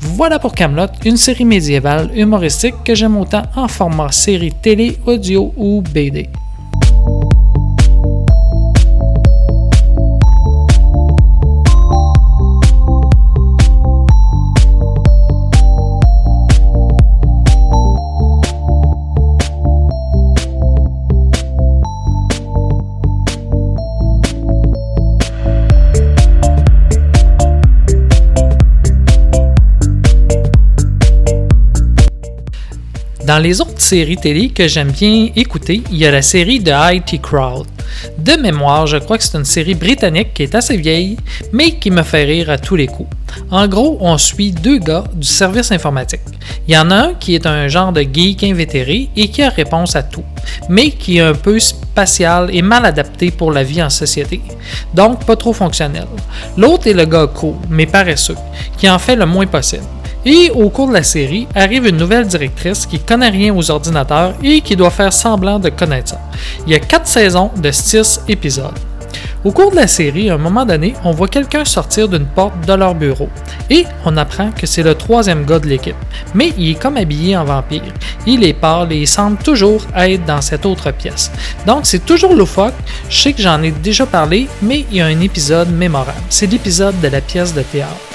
Voilà 0.00 0.38
pour 0.38 0.54
Camelot, 0.54 0.86
une 1.04 1.16
série 1.16 1.44
médiévale 1.44 2.10
humoristique 2.14 2.74
que 2.84 2.94
j'aime 2.94 3.16
autant 3.16 3.42
en 3.54 3.68
format 3.68 4.10
série 4.10 4.52
télé, 4.52 4.98
audio 5.06 5.52
ou 5.56 5.80
BD. 5.80 6.28
Dans 33.26 33.38
les 33.38 33.60
autres 33.60 33.80
séries 33.80 34.16
télé 34.16 34.48
que 34.48 34.66
j'aime 34.66 34.90
bien 34.90 35.28
écouter, 35.36 35.82
il 35.92 35.96
y 35.96 36.06
a 36.06 36.10
la 36.10 36.22
série 36.22 36.58
de 36.58 36.72
IT 36.72 37.22
Crowd. 37.22 37.68
De 38.18 38.32
mémoire, 38.32 38.88
je 38.88 38.96
crois 38.96 39.16
que 39.16 39.22
c'est 39.22 39.38
une 39.38 39.44
série 39.44 39.76
britannique 39.76 40.34
qui 40.34 40.42
est 40.42 40.54
assez 40.56 40.76
vieille, 40.76 41.16
mais 41.52 41.78
qui 41.78 41.92
me 41.92 42.02
fait 42.02 42.24
rire 42.24 42.50
à 42.50 42.58
tous 42.58 42.74
les 42.74 42.88
coups. 42.88 43.08
En 43.48 43.68
gros, 43.68 43.96
on 44.00 44.18
suit 44.18 44.50
deux 44.50 44.78
gars 44.78 45.04
du 45.14 45.26
service 45.26 45.70
informatique. 45.70 46.20
Il 46.66 46.74
y 46.74 46.78
en 46.78 46.90
a 46.90 46.96
un 46.96 47.14
qui 47.14 47.36
est 47.36 47.46
un 47.46 47.68
genre 47.68 47.92
de 47.92 48.02
geek 48.02 48.42
invétéré 48.42 49.08
et 49.14 49.28
qui 49.28 49.42
a 49.42 49.50
réponse 49.50 49.94
à 49.94 50.02
tout, 50.02 50.24
mais 50.68 50.90
qui 50.90 51.18
est 51.18 51.20
un 51.20 51.34
peu 51.34 51.60
spatial 51.60 52.50
et 52.52 52.60
mal 52.60 52.84
adapté 52.84 53.30
pour 53.30 53.52
la 53.52 53.62
vie 53.62 53.82
en 53.82 53.90
société, 53.90 54.40
donc 54.94 55.24
pas 55.24 55.36
trop 55.36 55.52
fonctionnel. 55.52 56.06
L'autre 56.56 56.88
est 56.88 56.92
le 56.92 57.04
gars 57.04 57.28
cool, 57.28 57.54
mais 57.70 57.86
paresseux, 57.86 58.36
qui 58.76 58.90
en 58.90 58.98
fait 58.98 59.14
le 59.14 59.26
moins 59.26 59.46
possible. 59.46 59.84
Et 60.24 60.50
au 60.54 60.68
cours 60.70 60.88
de 60.88 60.92
la 60.92 61.02
série, 61.02 61.48
arrive 61.54 61.86
une 61.86 61.96
nouvelle 61.96 62.26
directrice 62.26 62.86
qui 62.86 63.00
connaît 63.00 63.30
rien 63.30 63.54
aux 63.54 63.70
ordinateurs 63.70 64.34
et 64.42 64.60
qui 64.60 64.76
doit 64.76 64.90
faire 64.90 65.12
semblant 65.12 65.58
de 65.58 65.68
connaître 65.68 66.10
ça. 66.10 66.20
Il 66.66 66.72
y 66.72 66.76
a 66.76 66.80
quatre 66.80 67.08
saisons 67.08 67.50
de 67.56 67.70
6 67.70 68.22
épisodes. 68.28 68.78
Au 69.44 69.50
cours 69.50 69.72
de 69.72 69.76
la 69.76 69.88
série, 69.88 70.30
à 70.30 70.34
un 70.34 70.38
moment 70.38 70.64
donné, 70.64 70.94
on 71.02 71.10
voit 71.10 71.26
quelqu'un 71.26 71.64
sortir 71.64 72.08
d'une 72.08 72.26
porte 72.26 72.64
de 72.64 72.72
leur 72.74 72.94
bureau 72.94 73.28
et 73.68 73.84
on 74.04 74.16
apprend 74.16 74.52
que 74.52 74.66
c'est 74.66 74.84
le 74.84 74.94
troisième 74.94 75.44
gars 75.44 75.58
de 75.58 75.66
l'équipe. 75.66 75.96
Mais 76.32 76.52
il 76.56 76.70
est 76.70 76.80
comme 76.80 76.96
habillé 76.96 77.36
en 77.36 77.44
vampire. 77.44 77.82
Il 78.24 78.44
est 78.44 78.52
pâle 78.52 78.92
et 78.92 78.98
il 78.98 79.08
semble 79.08 79.38
toujours 79.38 79.82
être 79.96 80.24
dans 80.24 80.40
cette 80.40 80.64
autre 80.64 80.92
pièce. 80.92 81.32
Donc 81.66 81.80
c'est 81.82 82.06
toujours 82.06 82.34
loufoque. 82.34 82.74
Je 83.08 83.20
sais 83.20 83.32
que 83.32 83.42
j'en 83.42 83.60
ai 83.62 83.72
déjà 83.72 84.06
parlé, 84.06 84.46
mais 84.62 84.84
il 84.92 84.98
y 84.98 85.00
a 85.00 85.06
un 85.06 85.20
épisode 85.20 85.72
mémorable. 85.72 86.22
C'est 86.28 86.46
l'épisode 86.46 87.00
de 87.00 87.08
la 87.08 87.20
pièce 87.20 87.52
de 87.52 87.62
théâtre. 87.62 88.11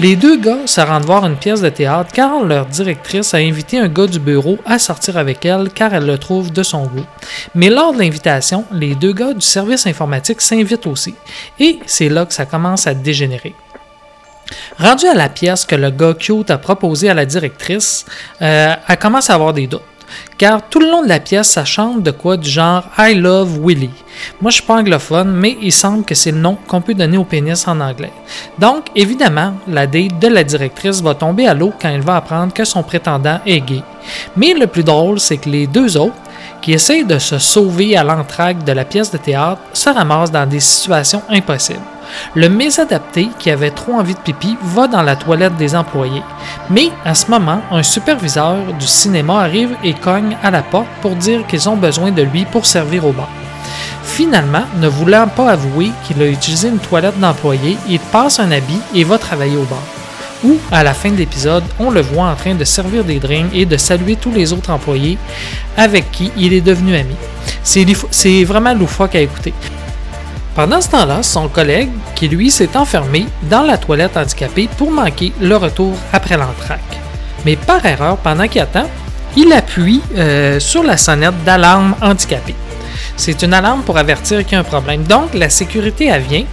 Les 0.00 0.16
deux 0.16 0.36
gars 0.36 0.66
se 0.66 0.80
rendent 0.80 1.04
voir 1.04 1.24
une 1.24 1.36
pièce 1.36 1.60
de 1.60 1.68
théâtre 1.68 2.10
car 2.12 2.42
leur 2.42 2.66
directrice 2.66 3.32
a 3.32 3.38
invité 3.38 3.78
un 3.78 3.86
gars 3.86 4.08
du 4.08 4.18
bureau 4.18 4.58
à 4.66 4.80
sortir 4.80 5.16
avec 5.16 5.44
elle 5.46 5.70
car 5.70 5.94
elle 5.94 6.06
le 6.06 6.18
trouve 6.18 6.52
de 6.52 6.64
son 6.64 6.86
goût. 6.86 7.06
Mais 7.54 7.70
lors 7.70 7.92
de 7.92 8.00
l'invitation, 8.00 8.64
les 8.72 8.96
deux 8.96 9.12
gars 9.12 9.32
du 9.32 9.40
service 9.40 9.86
informatique 9.86 10.40
s'invitent 10.40 10.88
aussi. 10.88 11.14
Et 11.60 11.78
c'est 11.86 12.08
là 12.08 12.26
que 12.26 12.34
ça 12.34 12.44
commence 12.44 12.88
à 12.88 12.94
dégénérer. 12.94 13.54
Rendu 14.80 15.06
à 15.06 15.14
la 15.14 15.28
pièce 15.28 15.64
que 15.64 15.76
le 15.76 15.90
gars 15.90 16.14
cute 16.14 16.50
a 16.50 16.58
proposé 16.58 17.08
à 17.08 17.14
la 17.14 17.24
directrice, 17.24 18.04
euh, 18.42 18.74
elle 18.88 18.98
commence 18.98 19.30
à 19.30 19.34
avoir 19.34 19.52
des 19.52 19.68
doutes. 19.68 19.82
Car 20.38 20.68
tout 20.68 20.80
le 20.80 20.90
long 20.90 21.02
de 21.02 21.08
la 21.08 21.20
pièce, 21.20 21.48
ça 21.48 21.64
chante 21.64 22.02
de 22.02 22.10
quoi 22.10 22.36
du 22.36 22.48
genre 22.48 22.84
I 22.98 23.14
love 23.14 23.58
Willy. 23.62 23.90
Moi, 24.40 24.50
je 24.50 24.56
suis 24.56 24.66
pas 24.66 24.76
anglophone, 24.76 25.32
mais 25.32 25.56
il 25.60 25.72
semble 25.72 26.04
que 26.04 26.14
c'est 26.14 26.32
le 26.32 26.38
nom 26.38 26.56
qu'on 26.66 26.80
peut 26.80 26.94
donner 26.94 27.16
au 27.16 27.24
pénis 27.24 27.66
en 27.66 27.80
anglais. 27.80 28.12
Donc, 28.58 28.86
évidemment, 28.94 29.54
la 29.66 29.86
date 29.86 30.18
de 30.18 30.28
la 30.28 30.44
directrice 30.44 31.02
va 31.02 31.14
tomber 31.14 31.46
à 31.46 31.54
l'eau 31.54 31.72
quand 31.80 31.88
elle 31.88 32.00
va 32.00 32.16
apprendre 32.16 32.52
que 32.52 32.64
son 32.64 32.82
prétendant 32.82 33.40
est 33.46 33.60
gay. 33.60 33.82
Mais 34.36 34.54
le 34.54 34.66
plus 34.66 34.84
drôle, 34.84 35.18
c'est 35.18 35.38
que 35.38 35.48
les 35.48 35.66
deux 35.66 35.96
autres, 35.96 36.14
qui 36.60 36.72
essayent 36.72 37.04
de 37.04 37.18
se 37.18 37.38
sauver 37.38 37.96
à 37.96 38.04
l'entraque 38.04 38.64
de 38.64 38.72
la 38.72 38.84
pièce 38.84 39.10
de 39.10 39.18
théâtre, 39.18 39.60
se 39.72 39.90
ramassent 39.90 40.32
dans 40.32 40.46
des 40.46 40.60
situations 40.60 41.22
impossibles. 41.28 41.80
Le 42.34 42.48
mésadapté, 42.48 43.28
qui 43.38 43.50
avait 43.50 43.70
trop 43.70 43.94
envie 43.94 44.14
de 44.14 44.20
pipi, 44.20 44.56
va 44.62 44.86
dans 44.86 45.02
la 45.02 45.16
toilette 45.16 45.56
des 45.56 45.74
employés. 45.74 46.22
Mais 46.70 46.90
à 47.04 47.14
ce 47.14 47.30
moment, 47.30 47.60
un 47.70 47.82
superviseur 47.82 48.56
du 48.78 48.86
cinéma 48.86 49.40
arrive 49.40 49.76
et 49.82 49.94
cogne 49.94 50.36
à 50.42 50.50
la 50.50 50.62
porte 50.62 50.88
pour 51.00 51.16
dire 51.16 51.46
qu'ils 51.46 51.68
ont 51.68 51.76
besoin 51.76 52.10
de 52.10 52.22
lui 52.22 52.44
pour 52.44 52.66
servir 52.66 53.06
au 53.06 53.12
bar. 53.12 53.28
Finalement, 54.02 54.64
ne 54.76 54.86
voulant 54.88 55.26
pas 55.26 55.50
avouer 55.50 55.90
qu'il 56.04 56.20
a 56.22 56.26
utilisé 56.26 56.68
une 56.68 56.78
toilette 56.78 57.18
d'employé, 57.18 57.76
il 57.88 57.98
passe 57.98 58.38
un 58.38 58.50
habit 58.52 58.80
et 58.94 59.02
va 59.02 59.18
travailler 59.18 59.56
au 59.56 59.64
bar. 59.64 59.82
Où, 60.44 60.58
à 60.70 60.84
la 60.84 60.92
fin 60.92 61.10
de 61.10 61.16
l'épisode, 61.16 61.64
on 61.78 61.90
le 61.90 62.02
voit 62.02 62.26
en 62.26 62.34
train 62.34 62.54
de 62.54 62.64
servir 62.64 63.02
des 63.02 63.18
drinks 63.18 63.50
et 63.54 63.64
de 63.64 63.76
saluer 63.78 64.16
tous 64.16 64.30
les 64.30 64.52
autres 64.52 64.70
employés 64.70 65.16
avec 65.76 66.10
qui 66.12 66.30
il 66.36 66.52
est 66.52 66.60
devenu 66.60 66.94
ami. 66.94 67.16
C'est 67.62 68.44
vraiment 68.44 68.74
loufoque 68.74 69.14
à 69.14 69.20
écouter. 69.20 69.54
Pendant 70.54 70.80
ce 70.80 70.88
temps-là, 70.90 71.24
son 71.24 71.48
collègue, 71.48 71.90
qui 72.14 72.28
lui 72.28 72.48
s'est 72.48 72.76
enfermé 72.76 73.26
dans 73.50 73.62
la 73.62 73.76
toilette 73.76 74.16
handicapée 74.16 74.68
pour 74.78 74.90
manquer 74.90 75.32
le 75.40 75.56
retour 75.56 75.96
après 76.12 76.36
l'entraque. 76.36 76.80
Mais 77.44 77.56
par 77.56 77.84
erreur, 77.84 78.16
pendant 78.18 78.46
qu'il 78.46 78.60
attend, 78.60 78.88
il 79.36 79.52
appuie 79.52 80.00
euh, 80.16 80.60
sur 80.60 80.84
la 80.84 80.96
sonnette 80.96 81.42
d'alarme 81.44 81.96
handicapée. 82.00 82.54
C'est 83.16 83.42
une 83.42 83.52
alarme 83.52 83.82
pour 83.82 83.98
avertir 83.98 84.44
qu'il 84.44 84.52
y 84.52 84.54
a 84.54 84.60
un 84.60 84.64
problème. 84.64 85.02
Donc, 85.04 85.34
la 85.34 85.50
sécurité, 85.50 86.10
vient. 86.18 86.44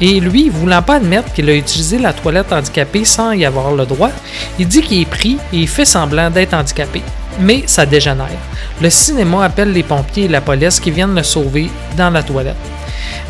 Et 0.00 0.18
lui, 0.18 0.48
voulant 0.48 0.82
pas 0.82 0.96
admettre 0.96 1.32
qu'il 1.32 1.48
a 1.48 1.54
utilisé 1.54 1.98
la 1.98 2.12
toilette 2.12 2.52
handicapée 2.52 3.04
sans 3.04 3.32
y 3.32 3.44
avoir 3.44 3.72
le 3.72 3.86
droit, 3.86 4.10
il 4.58 4.66
dit 4.66 4.82
qu'il 4.82 5.00
est 5.00 5.06
pris 5.06 5.38
et 5.52 5.58
il 5.58 5.68
fait 5.68 5.84
semblant 5.84 6.30
d'être 6.30 6.54
handicapé. 6.54 7.02
Mais 7.40 7.64
ça 7.66 7.86
dégénère. 7.86 8.28
Le 8.80 8.90
cinéma 8.90 9.44
appelle 9.44 9.72
les 9.72 9.82
pompiers 9.82 10.24
et 10.24 10.28
la 10.28 10.40
police 10.40 10.78
qui 10.80 10.90
viennent 10.90 11.14
le 11.14 11.22
sauver 11.22 11.70
dans 11.96 12.10
la 12.10 12.22
toilette. 12.22 12.73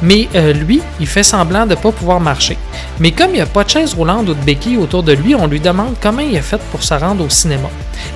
Mais 0.03 0.29
euh, 0.35 0.53
lui, 0.53 0.81
il 1.01 1.07
fait 1.07 1.23
semblant 1.23 1.65
de 1.65 1.71
ne 1.71 1.75
pas 1.75 1.93
pouvoir 1.93 2.21
marcher. 2.21 2.57
Mais 3.01 3.13
comme 3.13 3.31
il 3.31 3.35
n'y 3.35 3.41
a 3.41 3.47
pas 3.47 3.65
de 3.65 3.71
chaise 3.71 3.95
roulante 3.95 4.29
ou 4.29 4.35
de 4.35 4.45
béquille 4.45 4.77
autour 4.77 5.03
de 5.03 5.13
lui, 5.13 5.35
on 5.35 5.47
lui 5.47 5.61
demande 5.61 5.95
comment 6.01 6.21
il 6.21 6.37
a 6.37 6.43
fait 6.43 6.61
pour 6.71 6.83
se 6.83 6.95
rendre 6.95 7.25
au 7.25 7.29
cinéma. 7.29 7.69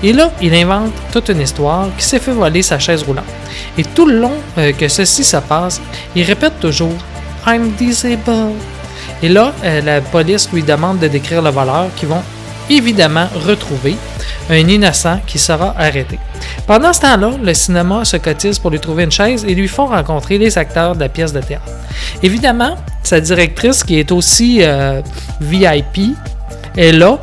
Et 0.03 0.13
là, 0.13 0.31
il 0.41 0.55
invente 0.55 0.93
toute 1.13 1.29
une 1.31 1.41
histoire 1.41 1.89
qui 1.97 2.05
s'est 2.05 2.19
fait 2.19 2.33
voler 2.33 2.63
sa 2.63 2.79
chaise 2.79 3.03
roulante. 3.03 3.25
Et 3.77 3.85
tout 3.85 4.07
le 4.07 4.19
long 4.19 4.37
euh, 4.59 4.73
que 4.73 4.89
ceci 4.89 5.25
se 5.25 5.37
passe, 5.39 5.81
il 6.15 6.25
répète 6.25 6.61
toujours 6.61 6.97
I'm 7.47 7.71
disabled. 7.79 8.55
Et 9.23 9.29
là, 9.29 9.53
euh, 9.65 9.81
la 9.81 10.01
police 10.01 10.49
lui 10.53 10.63
demande 10.63 10.99
de 10.99 11.09
décrire 11.09 11.43
le 11.43 11.51
voleur 11.51 11.89
qui 11.97 12.07
vont 12.07 12.23
évidemment 12.71 13.29
retrouver 13.47 13.97
un 14.51 14.69
innocent 14.69 15.21
qui 15.27 15.39
sera 15.39 15.75
arrêté. 15.79 16.19
Pendant 16.67 16.93
ce 16.93 17.01
temps-là, 17.01 17.33
le 17.43 17.55
cinéma 17.55 18.05
se 18.05 18.17
cotise 18.17 18.59
pour 18.59 18.71
lui 18.71 18.81
trouver 18.81 19.05
une 19.05 19.11
chaise 19.11 19.45
et 19.47 19.55
lui 19.55 19.69
font 19.69 19.87
rencontrer 19.87 20.39
les 20.39 20.57
acteurs 20.57 20.95
de 20.95 21.01
la 21.01 21.09
pièce 21.09 21.33
de 21.33 21.41
théâtre. 21.41 21.71
Évidemment, 22.23 22.77
sa 23.03 23.21
directrice, 23.21 23.85
qui 23.85 23.99
est 23.99 24.13
aussi 24.13 24.61
euh, 24.63 25.03
VIP, 25.41 26.15
est 26.77 26.93
là 26.93 27.19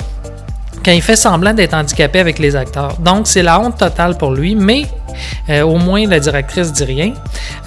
quand 0.83 0.91
il 0.91 1.01
fait 1.01 1.15
semblant 1.15 1.53
d'être 1.53 1.73
handicapé 1.73 2.19
avec 2.19 2.37
les 2.37 2.55
acteurs. 2.55 2.97
Donc, 2.99 3.25
c'est 3.25 3.41
la 3.41 3.59
honte 3.59 3.77
totale 3.77 4.17
pour 4.17 4.31
lui, 4.31 4.55
mais 4.55 4.85
euh, 5.49 5.61
au 5.61 5.77
moins 5.77 6.07
la 6.07 6.19
directrice 6.19 6.71
dit 6.71 6.83
rien. 6.83 7.13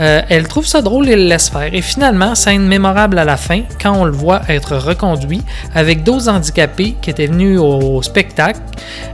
Euh, 0.01 0.23
elle 0.29 0.47
trouve 0.49 0.67
ça 0.67 0.83
drôle 0.83 1.09
et 1.09 1.17
le 1.17 1.25
laisse 1.25 1.49
faire. 1.49 1.73
Et 1.73 1.83
finalement, 1.83 2.35
scène 2.35 2.67
mémorable 2.67 3.19
à 3.19 3.25
la 3.25 3.37
fin, 3.37 3.63
quand 3.81 3.93
on 3.93 4.05
le 4.05 4.13
voit 4.13 4.43
être 4.49 4.77
reconduit 4.77 5.43
avec 5.75 6.03
d'autres 6.03 6.29
handicapés 6.29 6.97
qui 7.01 7.11
étaient 7.11 7.27
venus 7.27 7.59
au 7.61 8.03
spectacle, 8.03 8.61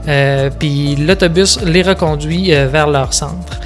euh, 0.07 0.49
puis 0.57 0.95
l'autobus 0.95 1.59
les 1.63 1.81
reconduit 1.81 2.51
vers 2.51 2.87
leur 2.87 3.13
centre. 3.13 3.59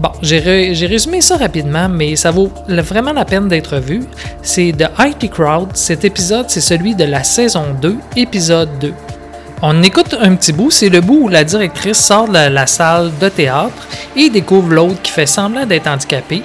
Bon, 0.00 0.10
j'ai 0.22 0.38
résumé 0.38 1.20
ça 1.20 1.36
rapidement, 1.36 1.88
mais 1.88 2.16
ça 2.16 2.30
vaut 2.30 2.50
vraiment 2.68 3.12
la 3.12 3.24
peine 3.24 3.48
d'être 3.48 3.78
vu. 3.78 4.02
C'est 4.42 4.72
The 4.76 4.90
IT 4.98 5.30
Crowd. 5.30 5.68
Cet 5.74 6.04
épisode, 6.04 6.46
c'est 6.48 6.60
celui 6.60 6.94
de 6.94 7.04
la 7.04 7.22
saison 7.22 7.66
2, 7.80 7.96
épisode 8.16 8.70
2. 8.80 8.92
On 9.66 9.82
écoute 9.82 10.14
un 10.20 10.34
petit 10.34 10.52
bout, 10.52 10.70
c'est 10.70 10.90
le 10.90 11.00
bout 11.00 11.20
où 11.22 11.28
la 11.28 11.42
directrice 11.42 11.96
sort 11.96 12.28
de 12.28 12.34
la, 12.34 12.50
la 12.50 12.66
salle 12.66 13.10
de 13.18 13.30
théâtre 13.30 13.88
et 14.14 14.28
découvre 14.28 14.68
l'autre 14.68 15.00
qui 15.02 15.10
fait 15.10 15.24
semblant 15.24 15.64
d'être 15.64 15.86
handicapé. 15.86 16.42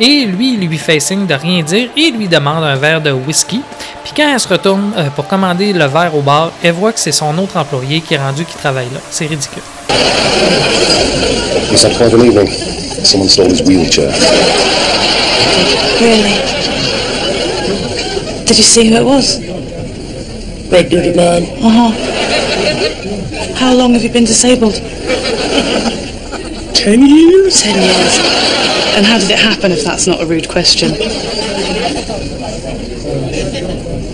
Et 0.00 0.24
lui, 0.24 0.54
il 0.54 0.66
lui 0.66 0.76
fait 0.76 0.98
signe 0.98 1.26
de 1.26 1.34
rien 1.34 1.62
dire 1.62 1.90
et 1.96 2.10
lui 2.10 2.26
demande 2.26 2.64
un 2.64 2.74
verre 2.74 3.00
de 3.00 3.12
whisky. 3.12 3.60
Puis 4.02 4.12
quand 4.16 4.32
elle 4.34 4.40
se 4.40 4.48
retourne 4.48 4.90
euh, 4.96 5.04
pour 5.14 5.28
commander 5.28 5.72
le 5.72 5.84
verre 5.84 6.12
au 6.16 6.22
bar, 6.22 6.50
elle 6.60 6.72
voit 6.72 6.90
que 6.90 6.98
c'est 6.98 7.12
son 7.12 7.38
autre 7.38 7.56
employé 7.56 8.00
qui 8.00 8.14
est 8.14 8.18
rendu 8.18 8.44
qui 8.44 8.56
travaille 8.56 8.88
là. 8.92 8.98
C'est 9.10 9.26
ridicule. 9.26 9.62
Evening? 11.72 12.48
Someone 13.04 13.28
stole 13.28 13.46
his 13.46 13.62
wheelchair. 13.62 14.10
Really? 16.00 16.34
Did 18.44 18.58
you 18.58 18.64
see 18.64 18.90
who 18.90 18.96
it 18.96 19.04
was? 19.04 19.38
Red 20.72 20.90
bearded 20.90 21.14
man. 21.14 21.44
Uh 21.62 21.92
huh. 21.92 22.25
How 23.56 23.74
long 23.74 23.94
have 23.94 24.02
you 24.02 24.10
been 24.12 24.24
disabled? 24.24 24.74
Ten 26.74 27.04
years? 27.06 27.62
Ten 27.62 27.74
years. 27.82 28.18
And 28.96 29.04
how 29.04 29.18
did 29.18 29.30
it 29.30 29.38
happen 29.38 29.72
if 29.72 29.84
that's 29.84 30.06
not 30.06 30.22
a 30.22 30.26
rude 30.26 30.48
question? 30.48 30.92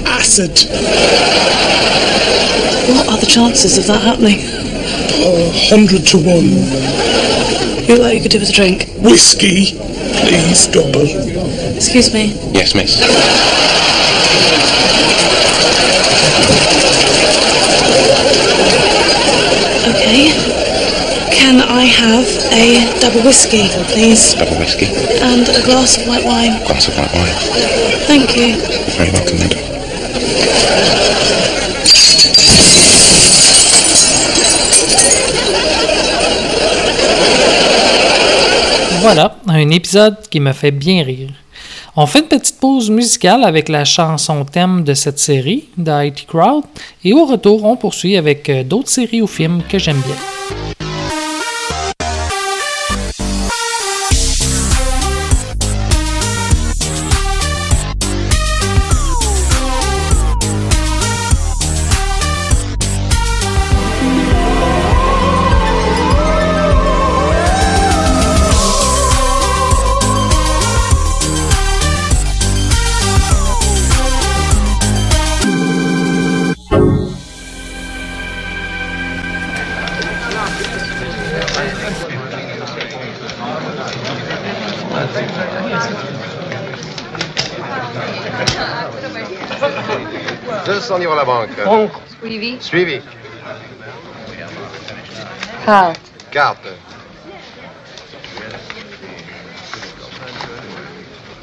Acid. 0.07 0.59
What 2.97 3.09
are 3.09 3.19
the 3.21 3.26
chances 3.26 3.79
of 3.79 3.87
that 3.87 4.02
happening? 4.02 4.38
A 4.41 5.52
hundred 5.69 6.07
to 6.09 6.19
one. 6.19 6.49
You 7.88 7.99
like 7.99 8.14
you 8.14 8.23
could 8.23 8.31
do 8.33 8.41
with 8.41 8.49
a 8.50 8.52
drink? 8.52 8.88
Whiskey, 8.99 9.76
please, 10.26 10.67
doctor. 10.67 11.05
Excuse 11.76 12.12
me. 12.14 12.33
Yes, 12.52 12.75
miss. 12.75 12.97
Okay. 19.90 20.30
Can 21.32 21.60
I 21.60 21.84
have 21.84 22.26
a 22.52 23.00
double 23.00 23.22
whiskey, 23.26 23.68
please? 23.92 24.34
Double 24.34 24.58
whiskey, 24.58 24.86
And 25.20 25.48
a 25.48 25.62
glass 25.64 25.98
of 26.00 26.06
white 26.06 26.24
wine. 26.24 26.62
glass 26.66 26.88
of 26.88 26.94
white 26.98 27.12
wine. 27.14 27.34
Thank 28.06 28.36
you. 28.36 28.46
You're 28.46 28.96
very 28.96 29.10
welcome, 29.10 29.38
madam. 29.38 30.72
Voilà, 39.00 39.36
un 39.48 39.70
épisode 39.70 40.16
qui 40.30 40.38
me 40.38 40.52
fait 40.52 40.70
bien 40.70 41.02
rire. 41.04 41.30
On 41.94 42.06
fait 42.06 42.20
une 42.20 42.28
petite 42.28 42.58
pause 42.58 42.88
musicale 42.88 43.44
avec 43.44 43.68
la 43.68 43.84
chanson 43.84 44.46
thème 44.46 44.82
de 44.82 44.94
cette 44.94 45.18
série, 45.18 45.68
The 45.76 45.90
IT 46.04 46.26
Crowd, 46.26 46.64
et 47.04 47.12
au 47.12 47.26
retour, 47.26 47.64
on 47.64 47.76
poursuit 47.76 48.16
avec 48.16 48.49
euh, 48.49 48.64
d'autres 48.64 48.88
séries 48.88 49.20
ou 49.20 49.26
films 49.26 49.62
que 49.68 49.78
j'aime 49.78 50.00
bien. 50.00 50.72
Suivi. 92.62 93.02
Carte. 95.66 96.00
Carte. 96.30 96.68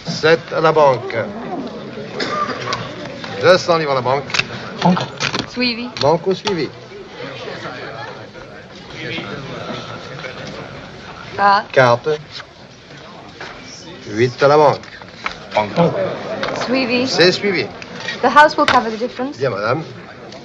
Sept 0.08 0.54
à 0.54 0.62
la 0.62 0.72
banque. 0.72 1.16
200 3.42 3.78
livres 3.78 3.92
à 3.92 3.96
la 3.96 4.02
banque. 4.02 4.24
Suivi. 5.50 5.90
Banque 6.02 6.28
au 6.28 6.34
suivi. 6.34 6.70
Carte. 11.36 11.72
Carte. 11.72 12.10
8 14.08 14.44
à 14.44 14.48
la 14.48 14.58
banque. 14.58 14.82
Suivi. 16.66 17.08
C'est 17.08 17.32
suivi. 17.32 17.66
The 18.22 18.28
house 18.28 18.58
will 18.58 18.66
cover 18.66 18.90
the 18.90 18.98
difference. 18.98 19.38
Bien, 19.38 19.50
madame. 19.50 19.84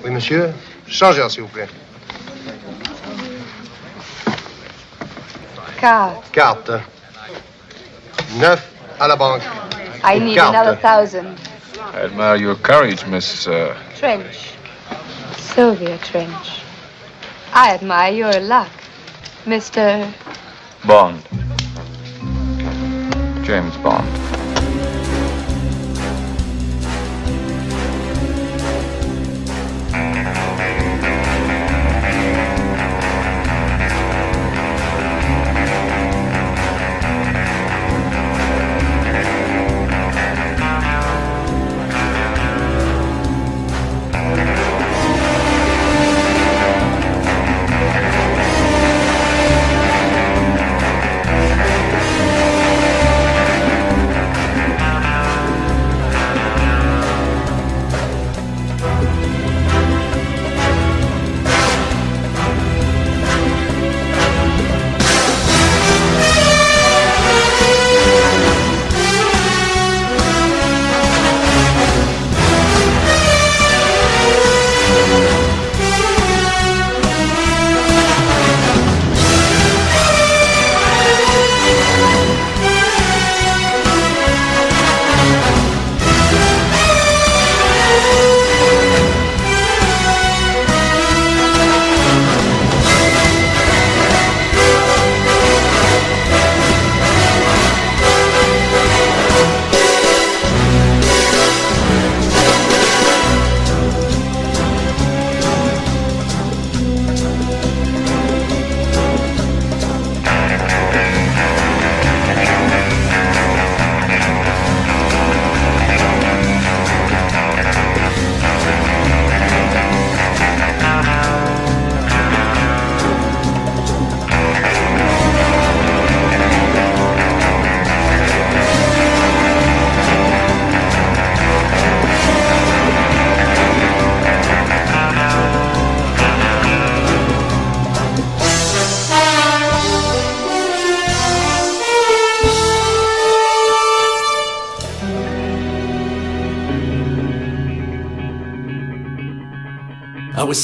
Oui, 0.04 0.10
monsieur. 0.10 0.52
Changeur, 0.86 1.30
s'il 1.30 1.42
vous 1.42 1.48
plaît. 1.48 1.68
Carte. 5.80 6.30
Carte. 6.30 6.70
9 8.36 8.62
à 9.00 9.08
la 9.08 9.16
banque. 9.16 9.42
I 10.04 10.18
need 10.18 10.34
carte. 10.34 10.54
another 10.54 10.76
thousand. 10.76 11.38
I 11.94 12.04
admire 12.04 12.36
your 12.36 12.54
courage, 12.56 13.06
Miss. 13.06 13.46
Uh, 13.46 13.74
Trench. 13.98 14.52
Sylvia 15.38 15.96
Trench. 15.98 16.62
I 17.54 17.70
admire 17.70 18.12
your 18.12 18.40
luck. 18.40 18.68
Mr. 19.46 20.06
Bond. 20.86 21.22
James 23.44 23.76
Bond. 23.78 24.23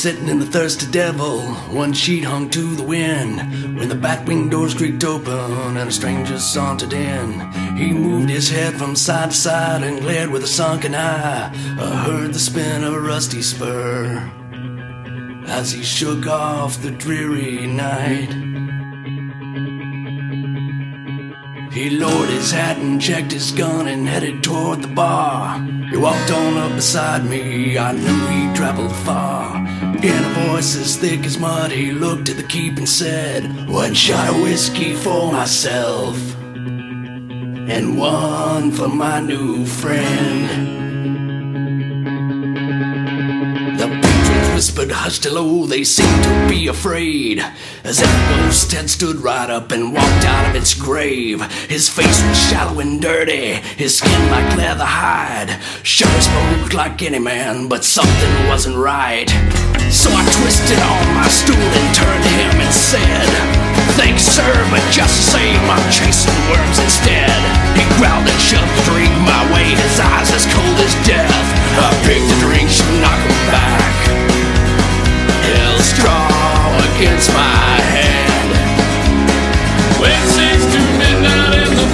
Sitting 0.00 0.28
in 0.28 0.38
the 0.38 0.46
thirsty 0.46 0.90
devil, 0.90 1.42
one 1.68 1.92
sheet 1.92 2.24
hung 2.24 2.48
to 2.48 2.74
the 2.74 2.82
wind, 2.82 3.36
when 3.78 3.90
the 3.90 3.94
back 3.94 4.26
wing 4.26 4.48
doors 4.48 4.72
creaked 4.72 5.04
open 5.04 5.76
and 5.76 5.90
a 5.90 5.92
stranger 5.92 6.38
sauntered 6.38 6.94
in. 6.94 7.38
He 7.76 7.92
moved 7.92 8.30
his 8.30 8.48
head 8.48 8.78
from 8.78 8.96
side 8.96 9.30
to 9.30 9.36
side 9.36 9.82
and 9.82 10.00
glared 10.00 10.30
with 10.30 10.42
a 10.42 10.46
sunken 10.46 10.94
eye. 10.94 11.52
I 11.78 11.96
heard 12.06 12.32
the 12.32 12.38
spin 12.38 12.82
of 12.82 12.94
a 12.94 13.00
rusty 13.00 13.42
spur 13.42 14.26
as 15.46 15.70
he 15.70 15.82
shook 15.82 16.26
off 16.26 16.80
the 16.80 16.92
dreary 16.92 17.66
night. 17.66 18.32
He 21.74 21.90
lowered 21.90 22.30
his 22.30 22.52
hat 22.52 22.78
and 22.78 23.02
checked 23.02 23.32
his 23.32 23.52
gun 23.52 23.86
and 23.86 24.08
headed 24.08 24.42
toward 24.42 24.80
the 24.80 24.88
bar. 24.88 25.60
He 25.90 25.98
walked 25.98 26.30
on 26.30 26.56
up 26.56 26.74
beside 26.74 27.26
me, 27.26 27.76
I 27.76 27.92
knew 27.92 28.26
he'd 28.28 28.56
traveled 28.56 28.96
far. 28.96 29.59
In 30.02 30.24
a 30.24 30.28
voice 30.48 30.76
as 30.76 30.96
thick 30.96 31.26
as 31.26 31.38
mud, 31.38 31.70
he 31.70 31.92
looked 31.92 32.30
at 32.30 32.38
the 32.38 32.42
keep 32.42 32.78
and 32.78 32.88
said, 32.88 33.68
One 33.68 33.92
shot 33.92 34.30
of 34.30 34.40
whiskey 34.40 34.94
for 34.94 35.30
myself, 35.30 36.16
and 36.38 37.98
one 37.98 38.72
for 38.72 38.88
my 38.88 39.20
new 39.20 39.66
friend. 39.66 40.48
The 43.78 43.88
patrons 43.88 44.54
whispered 44.54 44.90
hushed 44.90 45.24
hello, 45.24 45.66
they 45.66 45.84
seemed 45.84 46.24
to 46.24 46.46
be 46.48 46.68
afraid. 46.68 47.44
As 47.84 48.00
ghost 48.00 48.72
had 48.72 48.88
stood 48.88 49.16
right 49.16 49.50
up 49.50 49.70
and 49.70 49.92
walked 49.92 50.24
out 50.24 50.48
of 50.48 50.56
its 50.56 50.72
grave. 50.72 51.42
His 51.68 51.90
face 51.90 52.26
was 52.26 52.48
shallow 52.48 52.80
and 52.80 53.02
dirty, 53.02 53.56
his 53.76 53.98
skin 53.98 54.30
like 54.30 54.56
leather 54.56 54.82
hide. 54.86 55.60
Sure 55.82 56.08
spoke 56.22 56.72
like 56.72 57.02
any 57.02 57.18
man, 57.18 57.68
but 57.68 57.84
something 57.84 58.48
wasn't 58.48 58.78
right. 58.78 59.30
So 59.90 60.06
I 60.14 60.22
twisted 60.38 60.78
on 60.78 61.02
my 61.18 61.26
stool 61.26 61.58
and 61.58 61.88
turned 61.90 62.22
to 62.22 62.32
him 62.38 62.62
and 62.62 62.70
said, 62.70 63.26
Thanks, 63.98 64.22
sir, 64.22 64.46
but 64.70 64.78
just 64.94 65.18
the 65.18 65.26
same, 65.34 65.58
I'm 65.66 65.82
chasing 65.90 66.30
worms 66.46 66.78
instead. 66.78 67.26
He 67.74 67.82
growled 67.98 68.22
and 68.22 68.38
shoved 68.38 68.70
the 68.70 68.84
drink 68.86 69.10
my 69.26 69.42
way, 69.50 69.66
his 69.66 69.98
eyes 69.98 70.30
as 70.30 70.46
cold 70.46 70.78
as 70.78 70.94
death. 71.02 71.46
I 71.74 71.90
picked 72.06 72.22
the 72.30 72.38
drink, 72.38 72.70
she 72.70 72.86
knocked 73.02 73.26
him 73.26 73.42
back. 73.50 73.98
Held 75.50 75.82
strong 75.82 76.70
against 76.94 77.34
my 77.34 77.74
hand. 77.90 78.50
When 79.98 80.22
six 80.30 80.70
to 80.70 80.80
midnight 81.02 81.66
in 81.66 81.74
the 81.74 81.90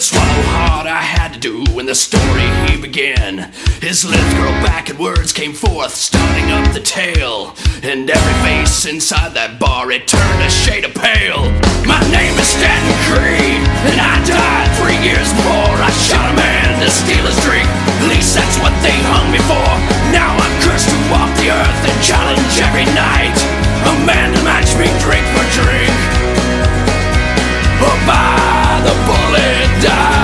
But 0.00 0.16
swallow 0.16 0.44
hard 0.56 0.86
I 0.88 1.04
had 1.04 1.36
to 1.36 1.38
do 1.38 1.60
when 1.76 1.84
the 1.84 1.92
story 1.92 2.48
he 2.64 2.80
began. 2.80 3.52
His 3.84 4.00
lips 4.00 4.32
curled 4.32 4.64
back 4.64 4.88
and 4.88 4.96
words 4.96 5.28
came 5.28 5.52
forth, 5.52 5.92
starting 5.92 6.48
up 6.48 6.72
the 6.72 6.80
tale. 6.80 7.52
And 7.84 8.08
every 8.08 8.36
face 8.40 8.88
inside 8.88 9.36
that 9.36 9.60
bar, 9.60 9.92
it 9.92 10.08
turned 10.08 10.40
a 10.40 10.48
shade 10.48 10.88
of 10.88 10.96
pale. 10.96 11.52
My 11.84 12.00
name 12.08 12.32
is 12.40 12.48
Stanton 12.48 12.96
Creed, 13.12 13.60
and 13.92 14.00
I 14.00 14.16
died 14.24 14.72
three 14.80 14.96
years 15.04 15.28
before 15.36 15.76
I 15.76 15.92
shot 15.92 16.32
a 16.32 16.36
man 16.48 16.80
to 16.80 16.88
steal 16.88 17.28
his 17.28 17.36
drink. 17.44 17.68
At 18.00 18.08
least 18.08 18.32
that's 18.32 18.56
what 18.64 18.72
they 18.80 18.96
hung 19.04 19.28
me 19.28 19.40
for. 19.52 19.68
Now 20.16 20.32
I'm 20.32 20.54
cursed 20.64 20.88
to 20.88 20.96
walk 21.12 21.28
the 21.36 21.52
earth 21.52 21.80
and 21.84 21.98
challenge 22.00 22.56
every 22.56 22.88
night. 22.96 23.36
A 23.84 23.92
man 24.08 24.32
to 24.32 24.40
match 24.48 24.72
me 24.80 24.88
drink 25.04 25.28
for 25.36 25.44
drink. 25.60 26.39
Or 27.86 27.96
by 28.06 28.82
the 28.84 28.94
bullet 29.06 29.82
die. 29.82 30.19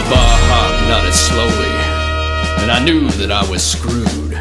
The 0.00 0.08
bar 0.08 0.38
hop 0.48 0.88
nodded 0.88 1.12
slowly, 1.12 1.74
and 2.62 2.70
I 2.72 2.82
knew 2.82 3.10
that 3.20 3.30
I 3.30 3.44
was 3.50 3.62
screwed. 3.62 4.32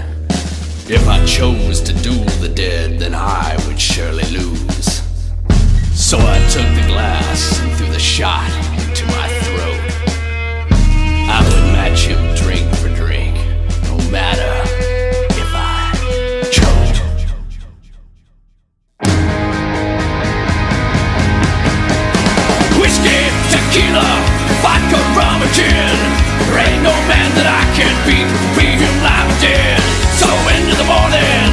If 0.90 1.06
I 1.06 1.24
chose 1.26 1.82
to 1.82 1.92
duel 1.92 2.24
the 2.40 2.48
dead, 2.48 2.98
then 2.98 3.14
I 3.14 3.58
would 3.68 3.78
surely 3.78 4.24
lose. 4.32 5.02
So 5.94 6.18
I 6.18 6.40
took 6.48 6.64
the 6.80 6.88
glass 6.88 7.60
and 7.60 7.74
threw 7.74 7.90
the 7.90 8.00
shot 8.00 8.50
into 8.80 9.06
my 9.08 9.28
throat. 9.44 9.82
I 11.28 11.44
would 11.44 11.74
match 11.74 12.06
him 12.08 12.24
drink 12.36 12.74
for 12.76 12.88
drink, 12.96 13.36
no 13.84 13.98
matter 14.10 14.64
if 15.36 15.52
I 15.54 15.92
choked. 16.54 17.02
Whiskey, 22.80 23.20
tequila, 23.52 24.29
rum, 25.20 25.44
or 25.44 25.52
gin. 25.52 25.98
There 26.48 26.64
ain't 26.64 26.84
no 26.84 26.96
man 27.12 27.30
that 27.36 27.48
I 27.52 27.64
can't 27.76 28.00
beat, 28.08 28.30
be 28.56 28.68
him 28.80 28.96
live 29.04 29.32
dead. 29.44 29.80
So 30.16 30.32
into 30.56 30.76
the 30.80 30.88
morning, 30.88 31.48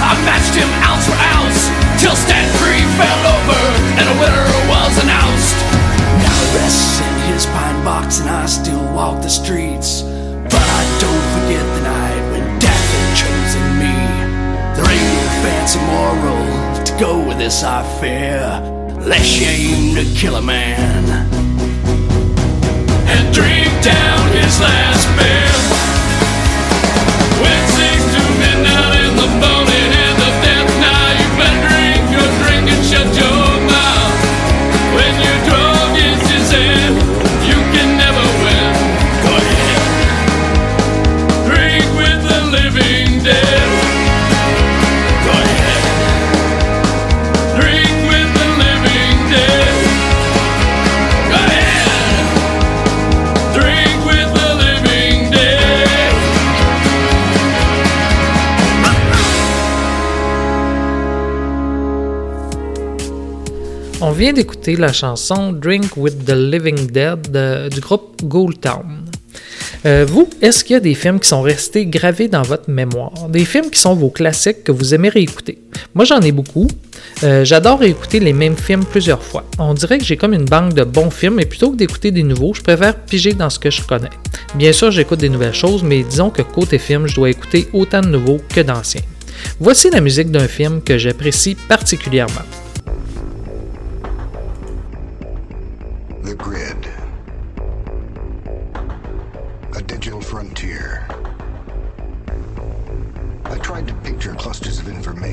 I 0.00 0.16
matched 0.24 0.56
him 0.56 0.70
ounce 0.88 1.04
for 1.04 1.18
ounce, 1.36 1.68
till 2.00 2.16
Stan 2.16 2.48
Creed 2.58 2.88
fell 2.96 3.22
over 3.36 3.62
and 4.00 4.06
a 4.08 4.16
winner 4.16 4.48
was 4.72 4.94
announced. 5.04 5.56
Now 6.24 6.40
rests 6.56 7.04
in 7.04 7.14
his 7.28 7.44
pine 7.52 7.80
box 7.84 8.20
and 8.20 8.28
I 8.32 8.46
still 8.48 8.84
walk 8.96 9.20
the 9.20 9.30
streets. 9.30 10.02
But 10.48 10.64
I 10.80 10.82
don't 11.04 11.26
forget 11.36 11.64
the 11.76 11.82
night 11.84 12.22
when 12.32 12.44
death 12.58 12.86
had 12.96 13.10
chosen 13.22 13.64
me. 13.82 13.94
There 14.76 14.88
ain't 14.88 15.12
no 15.20 15.26
fancy 15.44 15.80
moral 15.92 16.44
to 16.88 16.92
go 16.98 17.12
with 17.28 17.38
this, 17.38 17.62
I 17.62 17.84
fear. 18.00 18.40
Less 19.04 19.42
aim 19.42 19.94
to 19.96 20.04
kill 20.18 20.36
a 20.36 20.42
man 20.42 21.51
and 23.14 23.34
drink 23.34 23.70
down 23.82 24.22
his 24.32 24.60
last 24.60 25.04
beer. 25.16 25.56
When 27.42 27.62
six 27.76 27.98
to 28.14 28.22
midnight 28.42 29.00
in 29.08 29.14
the 29.16 29.28
phony 29.40 30.01
on 64.12 64.14
vient 64.14 64.34
d'écouter 64.34 64.76
la 64.76 64.92
chanson 64.92 65.54
Drink 65.54 65.96
with 65.96 66.26
the 66.26 66.34
Living 66.36 66.86
Dead 66.90 67.30
de- 67.30 67.70
du 67.70 67.80
groupe 67.80 68.20
Ghoul. 68.22 68.52
Euh, 69.86 70.04
vous, 70.06 70.28
est-ce 70.42 70.62
qu'il 70.64 70.74
y 70.74 70.76
a 70.76 70.80
des 70.80 70.94
films 70.94 71.18
qui 71.18 71.28
sont 71.28 71.40
restés 71.40 71.86
gravés 71.86 72.28
dans 72.28 72.42
votre 72.42 72.68
mémoire? 72.68 73.12
Des 73.30 73.46
films 73.46 73.70
qui 73.70 73.80
sont 73.80 73.94
vos 73.94 74.10
classiques 74.10 74.64
que 74.64 74.70
vous 74.72 74.92
aimez 74.94 75.08
réécouter? 75.08 75.60
Moi, 75.94 76.04
j'en 76.04 76.20
ai 76.20 76.30
beaucoup. 76.30 76.68
Euh, 77.24 77.46
J'adore 77.46 77.78
réécouter 77.80 78.20
les 78.20 78.34
mêmes 78.34 78.54
films 78.56 78.84
plusieurs 78.84 79.22
fois. 79.22 79.44
On 79.58 79.72
dirait 79.72 79.96
que 79.96 80.04
j'ai 80.04 80.18
comme 80.18 80.34
une 80.34 80.44
banque 80.44 80.74
de 80.74 80.84
bons 80.84 81.10
films 81.10 81.40
et 81.40 81.46
plutôt 81.46 81.70
que 81.70 81.76
d'écouter 81.76 82.10
des 82.10 82.22
nouveaux, 82.22 82.52
je 82.52 82.60
préfère 82.60 82.94
piger 82.94 83.32
dans 83.32 83.48
ce 83.48 83.58
que 83.58 83.70
je 83.70 83.80
connais. 83.80 84.10
Bien 84.56 84.74
sûr, 84.74 84.90
j'écoute 84.90 85.20
des 85.20 85.30
nouvelles 85.30 85.54
choses, 85.54 85.82
mais 85.82 86.02
disons 86.02 86.28
que 86.28 86.42
côté 86.42 86.78
film, 86.78 87.06
je 87.06 87.14
dois 87.14 87.30
écouter 87.30 87.66
autant 87.72 88.02
de 88.02 88.08
nouveaux 88.08 88.40
que 88.54 88.60
d'anciens. 88.60 89.00
Voici 89.58 89.88
la 89.88 90.02
musique 90.02 90.30
d'un 90.30 90.48
film 90.48 90.82
que 90.82 90.98
j'apprécie 90.98 91.56
particulièrement. 91.66 92.42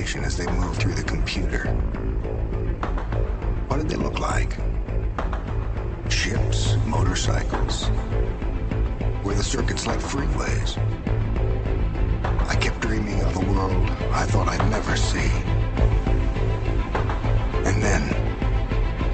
Information 0.09 0.25
as 0.25 0.37
they 0.37 0.47
move 0.59 0.75
through 0.77 0.93
the 0.93 1.03
computer. 1.03 1.67
What 3.67 3.77
did 3.77 3.89
they 3.89 3.95
look 3.95 4.19
like? 4.19 4.57
Ships, 6.09 6.75
motorcycles. 6.87 7.91
Were 9.23 9.35
the 9.35 9.43
circuits 9.43 9.85
like 9.85 9.99
freeways? 9.99 10.79
I 12.47 12.55
kept 12.55 12.79
dreaming 12.79 13.21
of 13.21 13.35
a 13.35 13.45
world 13.53 13.89
I 14.11 14.25
thought 14.25 14.47
I'd 14.47 14.67
never 14.71 14.97
see. 14.97 15.31
And 17.67 17.83
then, 17.83 18.01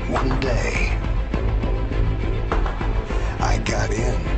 one 0.09 0.39
day, 0.39 0.97
I 3.39 3.57
got 3.65 3.91
in. 3.91 4.35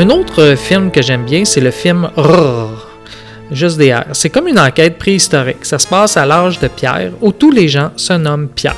Un 0.00 0.08
autre 0.08 0.54
film 0.56 0.90
que 0.90 1.02
j'aime 1.02 1.26
bien, 1.26 1.44
c'est 1.44 1.60
le 1.60 1.70
film 1.70 2.08
Rrrr, 2.16 2.88
Juste 3.50 3.76
des 3.76 3.88
airs. 3.88 4.06
C'est 4.14 4.30
comme 4.30 4.48
une 4.48 4.58
enquête 4.58 4.96
préhistorique. 4.96 5.66
Ça 5.66 5.78
se 5.78 5.86
passe 5.86 6.16
à 6.16 6.24
l'âge 6.24 6.58
de 6.58 6.68
Pierre, 6.68 7.12
où 7.20 7.32
tous 7.32 7.50
les 7.50 7.68
gens 7.68 7.90
se 7.96 8.14
nomment 8.14 8.48
Pierre. 8.48 8.76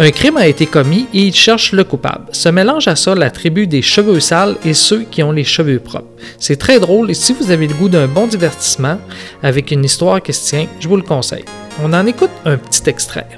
Un 0.00 0.10
crime 0.10 0.38
a 0.38 0.48
été 0.48 0.66
commis 0.66 1.06
et 1.14 1.20
il 1.20 1.32
cherche 1.32 1.70
le 1.70 1.84
coupable. 1.84 2.24
Se 2.32 2.48
mélange 2.48 2.88
à 2.88 2.96
ça 2.96 3.14
la 3.14 3.30
tribu 3.30 3.68
des 3.68 3.80
cheveux 3.80 4.18
sales 4.18 4.56
et 4.64 4.74
ceux 4.74 5.02
qui 5.02 5.22
ont 5.22 5.30
les 5.30 5.44
cheveux 5.44 5.78
propres. 5.78 6.10
C'est 6.40 6.58
très 6.58 6.80
drôle 6.80 7.12
et 7.12 7.14
si 7.14 7.32
vous 7.32 7.52
avez 7.52 7.68
le 7.68 7.74
goût 7.74 7.88
d'un 7.88 8.08
bon 8.08 8.26
divertissement 8.26 8.98
avec 9.44 9.70
une 9.70 9.84
histoire 9.84 10.20
qui 10.20 10.32
se 10.32 10.48
tient, 10.48 10.66
je 10.80 10.88
vous 10.88 10.96
le 10.96 11.02
conseille. 11.02 11.44
On 11.80 11.92
en 11.92 12.06
écoute 12.06 12.32
un 12.44 12.56
petit 12.56 12.90
extrait. 12.90 13.28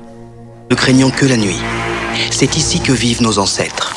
Ne 0.71 0.77
craignons 0.77 1.11
que 1.11 1.27
la 1.27 1.37
nuit. 1.37 1.61
C'est 2.31 2.57
ici 2.57 2.81
que 2.81 2.93
vivent 2.93 3.21
nos 3.21 3.39
ancêtres, 3.39 3.95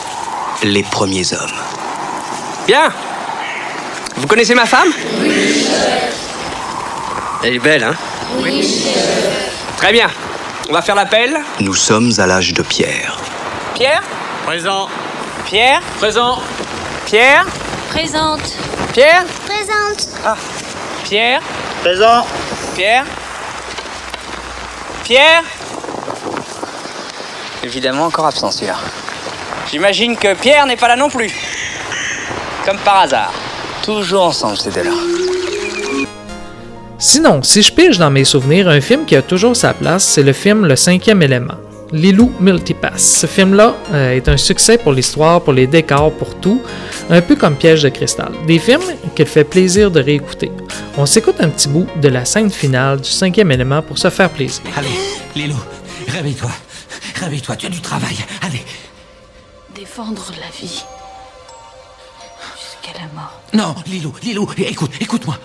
les 0.66 0.84
premiers 0.84 1.32
hommes. 1.32 1.75
Bien. 2.68 2.92
Vous 4.16 4.28
connaissez 4.28 4.56
ma 4.56 4.66
femme? 4.66 4.92
Elle 7.44 7.54
est 7.56 7.60
belle, 7.60 7.84
hein? 7.84 7.96
Très 9.78 9.92
bien. 9.92 10.10
On 10.70 10.74
va 10.74 10.82
faire 10.82 10.96
l'appel. 10.96 11.38
Nous 11.60 11.76
sommes 11.76 12.12
à 12.18 12.26
l'âge 12.26 12.54
de 12.54 12.64
pierre. 12.64 13.20
Pierre? 13.76 14.02
Présent. 14.46 14.88
Pierre? 15.46 15.82
Présent. 16.00 16.40
Pierre? 17.06 17.46
Présente. 17.90 18.42
Pierre? 18.94 19.26
Présente. 19.46 20.10
Ah. 20.26 20.36
Pierre? 21.04 21.42
Présent. 21.82 22.26
Pierre? 22.74 23.06
Pierre? 25.04 25.44
Évidemment 27.64 28.06
encore 28.06 28.26
absent 28.26 28.50
celui-là. 28.50 28.78
J'imagine 29.70 30.18
que 30.18 30.34
Pierre 30.34 30.66
n'est 30.66 30.78
pas 30.78 30.88
là 30.88 30.96
non 30.96 31.10
plus. 31.10 31.32
Comme 32.66 32.78
par 32.78 33.02
hasard. 33.02 33.32
Toujours 33.84 34.24
ensemble 34.24 34.58
ces 34.58 34.72
deux-là. 34.72 34.92
Sinon, 36.98 37.44
si 37.44 37.62
je 37.62 37.72
pige 37.72 38.00
dans 38.00 38.10
mes 38.10 38.24
souvenirs, 38.24 38.68
un 38.68 38.82
film 38.82 39.06
qui 39.06 39.16
a 39.16 39.22
toujours 39.22 39.56
sa 39.56 39.76
place, 39.76 40.04
c'est 40.04 40.24
le 40.24 40.34
film 40.34 40.66
Le 40.66 40.76
cinquième 40.76 41.22
élément. 41.22 41.54
Lilou 41.92 42.32
Multipass. 42.40 43.20
Ce 43.20 43.28
film-là 43.28 43.76
euh, 43.94 44.16
est 44.16 44.28
un 44.28 44.38
succès 44.38 44.80
pour 44.80 44.94
l'histoire, 44.94 45.42
pour 45.42 45.54
les 45.54 45.68
décors, 45.68 46.12
pour 46.12 46.34
tout, 46.40 46.64
un 47.12 47.22
peu 47.22 47.36
comme 47.36 47.56
Piège 47.56 47.84
de 47.84 47.90
cristal. 47.90 48.32
Des 48.48 48.58
films 48.58 48.82
qu'il 49.16 49.28
fait 49.28 49.44
plaisir 49.44 49.92
de 49.92 50.02
réécouter. 50.02 50.52
On 50.98 51.06
s'écoute 51.06 51.36
un 51.42 51.50
petit 51.50 51.68
bout 51.68 51.86
de 52.02 52.08
la 52.08 52.26
scène 52.26 52.50
finale 52.50 53.00
du 53.00 53.12
cinquième 53.12 53.52
élément 53.52 53.84
pour 53.84 54.00
se 54.00 54.10
faire 54.10 54.32
plaisir. 54.32 54.64
Allez, 54.76 54.90
Lilou, 55.36 55.60
réveille-toi. 56.08 56.52
Réveille-toi, 57.22 57.56
tu 57.58 57.68
as 57.68 57.70
du 57.70 57.82
travail. 57.82 58.16
Allez. 58.42 58.64
Défendre 59.76 60.32
la 60.42 60.50
vie. 60.60 60.84
Mort. 63.14 63.42
Non, 63.54 63.76
Lilou, 63.88 64.14
Lilou, 64.22 64.48
écoute, 64.58 64.92
écoute-moi. 65.00 65.38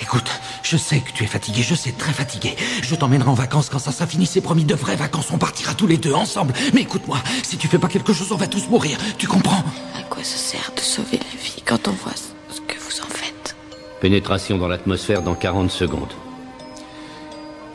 Écoute, 0.00 0.30
je 0.62 0.76
sais 0.76 1.00
que 1.00 1.12
tu 1.12 1.24
es 1.24 1.26
fatigué, 1.26 1.62
je 1.62 1.74
sais 1.74 1.92
très 1.92 2.12
fatigué. 2.12 2.56
Je 2.82 2.94
t'emmènerai 2.94 3.28
en 3.28 3.34
vacances 3.34 3.68
quand 3.68 3.78
ça 3.78 3.92
sera 3.92 4.06
fini, 4.06 4.26
c'est 4.26 4.40
promis, 4.40 4.64
de 4.64 4.74
vraies 4.74 4.96
vacances. 4.96 5.30
On 5.32 5.38
partira 5.38 5.74
tous 5.74 5.86
les 5.86 5.96
deux 5.96 6.14
ensemble. 6.14 6.54
Mais 6.72 6.82
écoute-moi, 6.82 7.18
si 7.42 7.56
tu 7.56 7.68
fais 7.68 7.78
pas 7.78 7.88
quelque 7.88 8.12
chose, 8.12 8.32
on 8.32 8.36
va 8.36 8.46
tous 8.46 8.68
mourir. 8.68 8.98
Tu 9.18 9.26
comprends? 9.26 9.62
À 9.96 10.02
quoi 10.08 10.22
ça 10.22 10.36
sert 10.36 10.72
de 10.74 10.80
sauver 10.80 11.18
la 11.18 11.40
vie 11.42 11.62
quand 11.64 11.88
on 11.88 11.92
voit 11.92 12.12
ce 12.14 12.60
que 12.60 12.78
vous 12.78 13.00
en 13.02 13.08
faites? 13.08 13.56
Pénétration 14.00 14.58
dans 14.58 14.68
l'atmosphère 14.68 15.22
dans 15.22 15.34
40 15.34 15.70
secondes. 15.70 16.12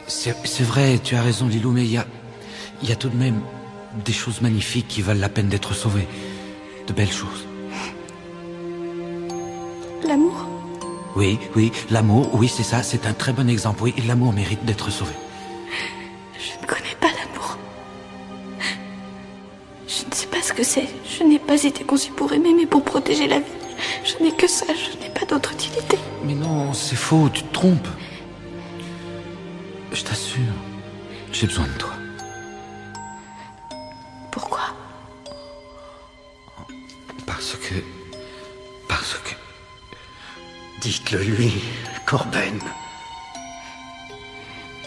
C'est 0.08 0.36
c'est 0.46 0.64
vrai, 0.64 1.00
tu 1.04 1.16
as 1.16 1.22
raison, 1.22 1.48
Lilou, 1.48 1.72
mais 1.72 1.84
il 1.84 1.92
y 1.92 1.98
a, 1.98 2.06
il 2.82 2.90
y 2.90 2.92
a 2.92 2.96
tout 2.96 3.10
de 3.10 3.16
même 3.16 3.42
des 4.06 4.14
choses 4.14 4.42
magnifiques 4.42 4.88
qui 4.88 5.02
valent 5.02 5.20
la 5.22 5.30
peine 5.30 5.48
d'être 5.50 5.74
sauvées. 5.74 6.08
De 6.88 6.94
belles 6.94 7.12
choses. 7.12 7.46
L'amour? 10.08 10.46
Oui, 11.16 11.40
oui, 11.56 11.72
l'amour, 11.90 12.30
oui, 12.34 12.48
c'est 12.48 12.64
ça, 12.64 12.84
c'est 12.84 13.06
un 13.06 13.14
très 13.14 13.32
bon 13.32 13.50
exemple. 13.50 13.84
Oui, 13.84 13.94
l'amour 14.06 14.34
mérite 14.34 14.66
d'être 14.66 14.90
sauvé. 14.90 15.14
Je 16.38 16.62
ne 16.62 16.68
connais 16.68 16.96
pas 17.00 17.08
l'amour. 17.08 17.58
Je 19.88 20.06
ne 20.06 20.14
sais 20.14 20.28
pas 20.28 20.42
ce 20.42 20.52
que 20.54 20.64
c'est. 20.64 20.90
Je 21.06 21.24
n'ai 21.24 21.40
pas 21.40 21.64
été 21.64 21.84
conçu 21.84 22.12
pour 22.12 22.34
aimer, 22.34 22.54
mais 22.54 22.66
pour 22.66 22.84
protéger 22.84 23.28
la 23.28 23.40
vie. 23.40 23.46
Je 24.04 24.22
n'ai 24.24 24.32
que 24.32 24.48
ça, 24.48 24.66
je 24.68 24.98
n'ai 25.02 25.10
pas 25.10 25.26
d'autre 25.26 25.54
utilité. 25.54 25.98
Mais 26.26 26.36
non, 26.36 26.74
c'est 26.74 26.96
faux, 26.96 27.30
tu 27.30 27.44
te 27.44 27.54
trompes. 27.54 27.88
Je 29.92 30.04
t'assure, 30.04 30.42
j'ai 31.32 31.48
besoin 31.48 31.66
de 31.68 31.78
toi. 31.78 31.92
Pourquoi? 34.32 34.62
Parce 37.26 37.56
que. 37.56 37.76
Parce 38.88 39.14
que. 39.24 39.43
Dites-le 40.84 41.24
lui, 41.24 41.64
Corben. 42.06 42.60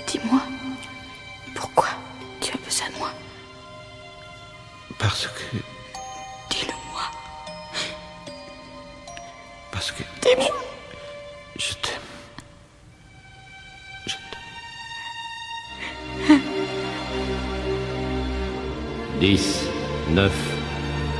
Dis-moi, 0.06 0.42
pourquoi 1.54 1.88
tu 2.38 2.52
as 2.52 2.58
besoin 2.58 2.90
de 2.90 2.98
moi? 2.98 3.10
Parce 4.98 5.26
que. 5.26 5.56
Dis-le-moi. 6.50 7.00
Parce 9.72 9.90
que. 9.90 10.02
Dis-moi. 10.20 10.54
Je 11.56 11.72
t'aime. 11.80 12.02
10, 19.18 19.64
9, 20.10 20.32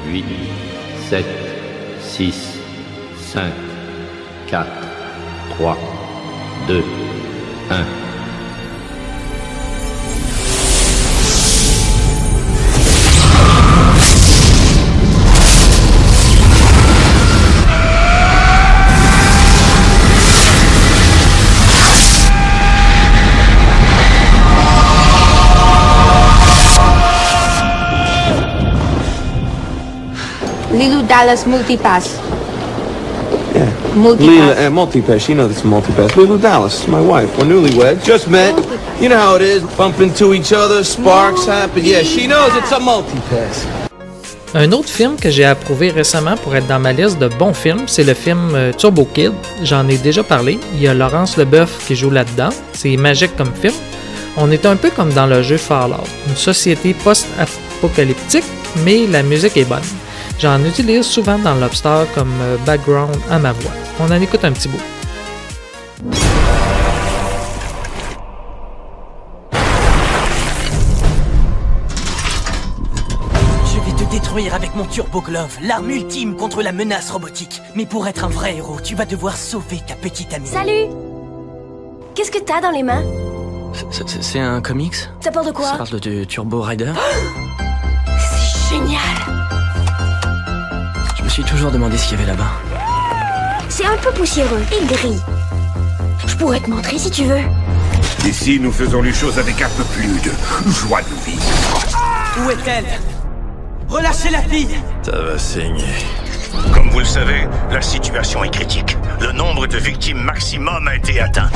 8, 0.09 0.25
7, 1.09 1.25
6, 2.03 2.59
5, 3.33 3.53
4, 4.47 4.65
3, 5.59 5.77
2, 6.67 6.85
1. 7.69 8.07
Lilo 30.73 31.03
Dallas 31.03 31.47
Multipass. 31.47 32.26
Multipass. 33.97 34.29
Leela, 34.29 34.67
uh, 34.67 34.71
multipass. 34.71 35.29
You 35.29 35.35
know 35.35 35.49
this 35.49 35.59
is 35.59 35.65
multipass. 35.65 36.15
Lulu 36.17 36.39
Dallas, 36.39 36.87
my 36.87 37.01
wife. 37.01 37.35
We're 37.39 37.47
newlyweds. 37.47 38.05
Just 38.05 38.29
met. 38.29 38.55
You 39.01 39.09
know 39.09 39.17
how 39.19 39.37
it 39.37 39.43
is. 39.43 39.63
Bump 39.77 40.01
into 40.01 40.35
each 40.35 40.53
other, 40.53 40.85
sparks 40.85 41.47
happen. 41.47 41.83
Yeah, 41.85 42.03
she 42.03 42.27
knows 42.27 42.55
it's 42.57 42.73
a 42.73 42.79
multipass. 42.79 43.67
Un 44.55 44.73
autre 44.73 44.89
film 44.89 45.17
que 45.17 45.29
j'ai 45.31 45.45
approuvé 45.45 45.91
récemment 45.91 46.37
pour 46.37 46.55
être 46.57 46.67
dans 46.67 46.79
ma 46.79 46.93
liste 46.93 47.19
de 47.19 47.29
bons 47.29 47.53
films, 47.53 47.85
c'est 47.87 48.05
le 48.05 48.15
film 48.15 48.55
euh, 48.55 48.73
Turbo 48.73 49.07
Kid. 49.13 49.33
J'en 49.63 49.87
ai 49.89 49.99
déjà 49.99 50.23
parlé. 50.23 50.59
Il 50.75 50.83
y 50.83 50.89
a 50.89 50.95
Laurence 50.95 51.37
Leboeuf 51.37 51.87
qui 51.87 51.97
joue 51.97 52.11
là-dedans. 52.11 52.51
C'est 52.73 52.97
magique 52.97 53.37
comme 53.37 53.53
film. 53.61 53.75
On 54.39 54.51
est 54.51 54.65
un 54.67 54.77
peu 54.77 54.91
comme 54.91 55.13
dans 55.13 55.27
le 55.27 55.43
jeu 55.43 55.57
Fallout, 55.57 56.05
une 56.29 56.37
société 56.37 56.95
post-apocalyptique, 56.95 58.45
mais 58.85 59.07
la 59.07 59.23
musique 59.23 59.57
est 59.57 59.65
bonne. 59.65 59.81
J'en 60.39 60.63
utilise 60.65 61.07
souvent 61.07 61.39
dans 61.39 61.55
Lobster 61.55 62.05
comme 62.15 62.33
euh, 62.43 62.57
background 62.67 63.17
à 63.31 63.39
ma 63.39 63.53
voix. 63.53 63.73
On 64.01 64.11
en 64.11 64.21
écoute 64.21 64.45
un 64.45 64.53
petit 64.53 64.69
bout. 64.69 64.81
Je 73.65 73.81
vais 73.81 73.97
te 74.05 74.11
détruire 74.11 74.55
avec 74.55 74.75
mon 74.75 74.85
Turbo 74.85 75.21
Glove, 75.21 75.57
l'arme 75.63 75.91
ultime 75.91 76.37
contre 76.37 76.63
la 76.63 76.73
menace 76.73 77.11
robotique. 77.11 77.61
Mais 77.75 77.87
pour 77.87 78.07
être 78.07 78.25
un 78.25 78.29
vrai 78.29 78.57
héros, 78.57 78.79
tu 78.83 78.95
vas 78.95 79.05
devoir 79.05 79.37
sauver 79.37 79.81
ta 79.87 79.95
petite 79.95 80.33
amie. 80.35 80.47
Salut 80.47 80.87
Qu'est-ce 82.15 82.31
que 82.31 82.39
t'as 82.39 82.61
dans 82.61 82.71
les 82.71 82.83
mains? 82.83 83.05
C'est- 83.91 84.39
un 84.39 84.63
comics? 84.63 84.95
Ça 85.21 85.31
parle 85.31 85.47
de 85.47 85.53
quoi? 85.53 85.67
Ça 85.67 85.77
parle 85.77 86.01
de 86.01 86.25
Turbo 86.25 86.63
Rider 86.63 86.93
C'est 88.19 88.75
génial 88.75 89.46
suis 91.43 91.45
toujours 91.45 91.71
demandé 91.71 91.99
ce 91.99 92.09
qu'il 92.09 92.19
y 92.19 92.23
avait 92.23 92.31
là-bas. 92.31 92.51
C'est 93.69 93.85
un 93.85 93.99
peu 93.99 94.11
poussiéreux 94.13 94.63
et 94.73 94.87
gris. 94.87 95.21
Je 96.27 96.35
pourrais 96.35 96.61
te 96.61 96.71
montrer 96.71 96.99
si 96.99 97.11
tu 97.11 97.25
veux. 97.25 97.43
Ici, 98.25 98.59
nous 98.59 98.73
faisons 98.73 99.03
les 99.03 99.13
choses 99.13 99.39
avec 99.39 99.61
un 99.61 99.69
peu 99.69 99.85
plus 99.85 100.19
de 100.23 100.31
joie 100.73 101.03
de 101.03 101.27
vivre. 101.27 101.43
Où 102.39 102.51
est-elle? 102.51 102.87
Relâchez 103.87 104.31
la 104.31 104.41
fille 104.41 104.79
Ça 105.03 105.11
va 105.13 105.39
saigner. 105.39 105.85
Comme 106.73 106.91
vous 106.91 107.01
le 107.01 107.05
savez, 107.05 107.47
la 107.71 107.83
situation 107.83 108.45
est 108.45 108.51
critique. 108.51 108.97
Le 109.21 109.33
nombre 109.33 109.67
de 109.67 109.79
victimes 109.79 110.19
maximum 110.19 110.87
a 110.89 110.97
été 110.97 111.21
atteint. 111.21 111.51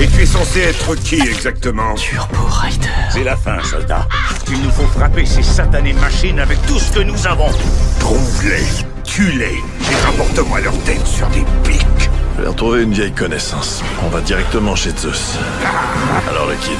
Et 0.00 0.06
tu 0.06 0.22
es 0.22 0.26
censé 0.26 0.60
être 0.60 0.94
qui 0.94 1.16
exactement 1.16 1.94
Turbo 1.94 2.44
Rider. 2.48 2.88
C'est 3.10 3.24
la 3.24 3.36
fin, 3.36 3.62
soldat. 3.62 4.06
Il 4.48 4.62
nous 4.62 4.70
faut 4.70 4.86
frapper 4.86 5.26
ces 5.26 5.42
satanées 5.42 5.94
machines 5.94 6.38
avec 6.38 6.64
tout 6.66 6.78
ce 6.78 6.92
que 6.92 7.00
nous 7.00 7.26
avons. 7.26 7.50
Trouve-les, 8.00 8.64
tue-les 9.04 9.54
et 9.54 10.06
rapporte-moi 10.06 10.60
leur 10.60 10.76
tête 10.84 11.06
sur 11.06 11.26
des 11.28 11.44
pics. 11.64 12.10
Je 12.36 12.42
vais 12.42 12.48
retrouver 12.48 12.82
une 12.82 12.92
vieille 12.92 13.14
connaissance. 13.14 13.82
On 14.04 14.08
va 14.08 14.20
directement 14.20 14.76
chez 14.76 14.90
Zeus. 14.90 15.38
Alors, 16.28 16.46
le 16.46 16.54
kid. 16.56 16.78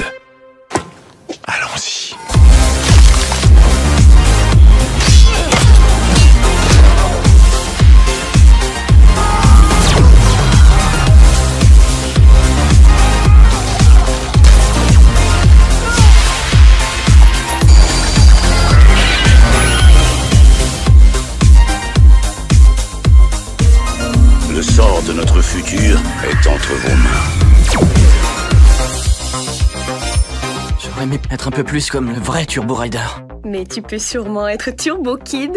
Futur 25.57 25.99
est 26.23 26.47
entre 26.47 26.73
vos 26.73 26.95
mains. 27.03 27.25
J'aurais 30.79 31.03
aimé 31.03 31.19
être 31.31 31.47
un 31.47 31.51
peu 31.51 31.63
plus 31.63 31.89
comme 31.89 32.11
le 32.11 32.19
vrai 32.19 32.45
Turbo 32.45 32.75
Rider. 32.75 32.99
Mais 33.43 33.65
tu 33.65 33.81
peux 33.81 33.97
sûrement 33.97 34.47
être 34.47 34.69
Turbo 34.75 35.17
Kid. 35.17 35.51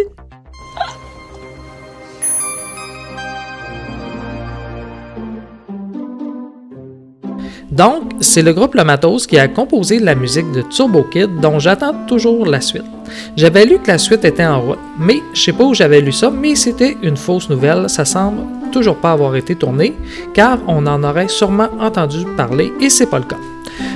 Donc, 7.70 8.12
c'est 8.20 8.42
le 8.42 8.54
groupe 8.54 8.74
Le 8.74 8.84
Matos 8.84 9.26
qui 9.26 9.38
a 9.38 9.48
composé 9.48 9.98
la 9.98 10.14
musique 10.14 10.50
de 10.52 10.62
Turbo 10.62 11.04
Kid 11.04 11.40
dont 11.40 11.58
j'attends 11.58 12.06
toujours 12.06 12.46
la 12.46 12.62
suite. 12.62 12.99
J'avais 13.36 13.64
lu 13.64 13.78
que 13.78 13.88
la 13.88 13.98
suite 13.98 14.24
était 14.24 14.44
en 14.44 14.60
route, 14.60 14.78
mais 14.98 15.20
je 15.34 15.42
sais 15.42 15.52
pas 15.52 15.64
où 15.64 15.74
j'avais 15.74 16.00
lu 16.00 16.12
ça, 16.12 16.30
mais 16.30 16.54
c'était 16.54 16.96
une 17.02 17.16
fausse 17.16 17.48
nouvelle, 17.48 17.88
ça 17.88 18.04
semble 18.04 18.42
toujours 18.70 18.96
pas 18.96 19.12
avoir 19.12 19.36
été 19.36 19.54
tourné, 19.56 19.94
car 20.32 20.58
on 20.66 20.86
en 20.86 21.02
aurait 21.02 21.28
sûrement 21.28 21.68
entendu 21.80 22.24
parler 22.36 22.72
et 22.80 22.88
c'est 22.88 23.06
pas 23.06 23.18
le 23.18 23.24
cas. 23.24 23.38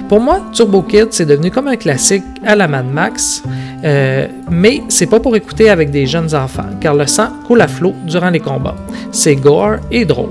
Pour 0.09 0.21
moi, 0.21 0.41
Turbo 0.53 0.83
Kid, 0.83 1.09
c'est 1.11 1.27
devenu 1.27 1.51
comme 1.51 1.69
un 1.69 1.77
classique 1.77 2.25
à 2.45 2.55
la 2.55 2.69
Mad 2.69 2.87
Max, 2.87 3.43
euh, 3.85 4.27
mais 4.51 4.83
c'est 4.89 5.07
pas 5.07 5.21
pour 5.21 5.35
écouter 5.37 5.71
avec 5.71 5.91
des 5.91 6.07
jeunes 6.07 6.35
enfants, 6.35 6.69
car 6.81 6.95
le 6.95 7.07
sang 7.07 7.29
coule 7.47 7.61
à 7.61 7.69
flot 7.69 7.95
durant 8.05 8.31
les 8.31 8.41
combats. 8.41 8.77
C'est 9.13 9.37
gore 9.37 9.77
et 9.91 10.05
drôle. 10.05 10.31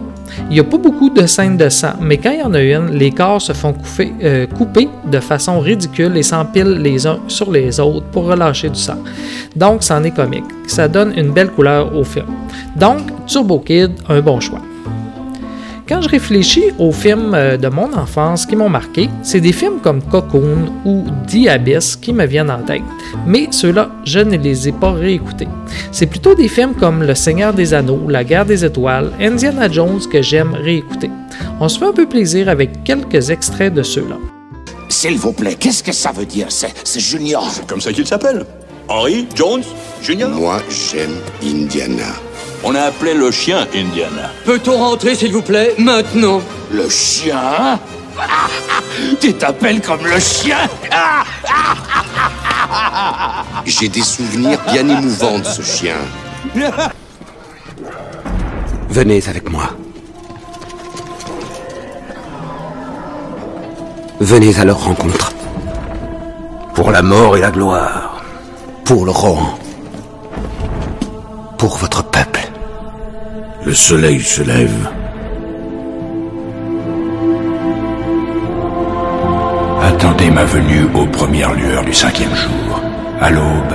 Il 0.50 0.54
n'y 0.54 0.60
a 0.60 0.64
pas 0.64 0.78
beaucoup 0.78 1.10
de 1.10 1.26
scènes 1.26 1.58
de 1.58 1.70
sang, 1.70 1.94
mais 2.02 2.18
quand 2.18 2.32
il 2.32 2.40
y 2.40 2.44
en 2.44 2.54
a 2.54 2.62
une, 2.62 2.92
les 2.92 3.12
corps 3.12 3.42
se 3.42 3.54
font 3.54 3.74
couper, 3.74 4.14
euh, 4.24 4.48
couper 4.48 4.90
de 5.06 5.20
façon 5.20 5.60
ridicule 5.60 6.18
et 6.18 6.24
s'empilent 6.24 6.82
les 6.82 7.06
uns 7.08 7.20
sur 7.28 7.52
les 7.52 7.80
autres 7.80 8.06
pour 8.08 8.26
relâcher 8.26 8.70
du 8.70 8.80
sang. 8.80 8.98
Donc, 9.56 9.84
c'en 9.84 10.04
est 10.04 10.12
comique. 10.12 10.46
Ça 10.68 10.88
donne 10.88 11.14
une 11.18 11.32
belle 11.32 11.50
couleur 11.50 11.96
au 11.96 12.04
film. 12.04 12.28
Donc, 12.76 13.02
Turbo 13.28 13.60
Kid, 13.60 13.92
un 14.10 14.22
bon 14.22 14.40
choix. 14.40 14.62
Quand 15.88 16.02
je 16.02 16.08
réfléchis 16.08 16.64
aux 16.80 16.94
films 16.94 17.34
euh, 17.34 17.58
de 17.58 17.68
mon 17.68 17.94
enfance 17.94 18.46
qui 18.46 18.56
m'ont 18.56 18.70
marqué, 18.70 19.10
c'est 19.22 19.42
des 19.42 19.52
films 19.52 19.80
comme 19.82 20.02
Cocoon 20.02 20.72
ou 20.86 21.04
The 21.28 21.50
Abyss 21.50 21.98
qui 21.98 22.14
me 22.14 22.26
viennent 22.26 22.50
en 22.50 22.62
tête. 22.62 22.82
Mais 23.28 23.48
ceux-là, 23.52 23.90
je 24.06 24.20
ne 24.20 24.38
les 24.38 24.70
ai 24.70 24.72
pas 24.72 24.94
réécoutés. 24.94 25.50
C'est 25.92 26.06
plutôt 26.06 26.36
des 26.36 26.48
films 26.48 26.74
comme 26.74 27.04
Le 27.04 27.14
Seigneur 27.16 27.54
des 27.54 27.74
Anneaux, 27.74 28.08
La 28.08 28.24
Guerre 28.24 28.46
des 28.46 28.64
Étoiles, 28.64 29.12
Indiana 29.20 29.70
Jones 29.70 30.00
que 30.10 30.22
j'aime 30.22 30.54
réécouter. 30.54 31.10
On 31.60 31.68
se 31.68 31.80
fait 31.80 31.86
un 31.86 31.94
peu 31.94 32.08
plaisir 32.08 32.48
avec 32.48 32.86
quelques 32.86 33.30
extraits 33.30 33.74
de 33.74 33.84
ceux-là. 33.84 34.18
S'il 34.88 35.18
vous 35.18 35.34
plaît, 35.34 35.56
qu'est-ce 35.60 35.84
que 35.84 35.92
ça 35.92 36.14
veut 36.14 36.26
dire 36.26 36.48
C'est 36.50 36.74
c'est 36.86 37.02
Junior? 37.02 37.46
C'est 37.52 37.68
comme 37.68 37.82
ça 37.82 37.92
qu'il 37.92 38.08
s'appelle. 38.08 38.46
Henry 38.88 39.28
Jones 39.36 39.64
Junior? 40.02 40.30
Moi, 40.30 40.62
j'aime 40.70 41.16
Indiana. 41.44 42.14
On 42.64 42.74
a 42.76 42.82
appelé 42.82 43.14
le 43.14 43.30
chien 43.30 43.68
Indiana. 43.76 44.32
Peut-on 44.46 44.78
rentrer, 44.78 45.16
s'il 45.16 45.34
vous 45.34 45.42
plaît, 45.42 45.76
maintenant? 45.78 46.42
Le 46.72 46.90
chien? 46.90 47.80
Tu 49.20 49.34
t'appelles 49.34 49.82
comme 49.82 50.06
le 50.06 50.20
chien? 50.20 50.58
J'ai 53.66 53.90
des 53.90 54.02
souvenirs 54.02 54.60
bien 54.72 54.88
émouvants 54.88 55.40
de 55.40 55.46
ce 55.46 55.62
chien. 55.62 55.96
Venez 58.90 59.22
avec 59.28 59.50
moi. 59.50 59.70
Venez 64.20 64.58
à 64.60 64.66
leur 64.66 64.84
rencontre. 64.84 65.34
Pour 66.76 66.92
la 66.92 67.02
mort 67.02 67.36
et 67.36 67.42
la 67.42 67.52
gloire. 67.52 68.22
Pour 68.86 69.06
le 69.06 69.12
Rohan. 69.12 69.58
Pour 71.58 71.78
votre 71.78 72.04
peuple. 72.04 72.33
Le 73.66 73.74
soleil 73.74 74.22
se 74.22 74.44
lève. 74.44 74.90
Attendez 79.82 80.30
ma 80.30 80.44
venue 80.44 80.86
aux 80.94 81.06
premières 81.06 81.54
lueurs 81.54 81.86
du 81.86 81.94
cinquième 81.94 82.36
jour. 82.36 82.82
À 83.22 83.30
l'aube, 83.30 83.74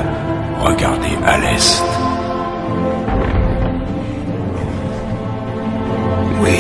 regardez 0.61 1.17
à 1.25 1.39
l'est. 1.39 1.83
Oui. 6.43 6.59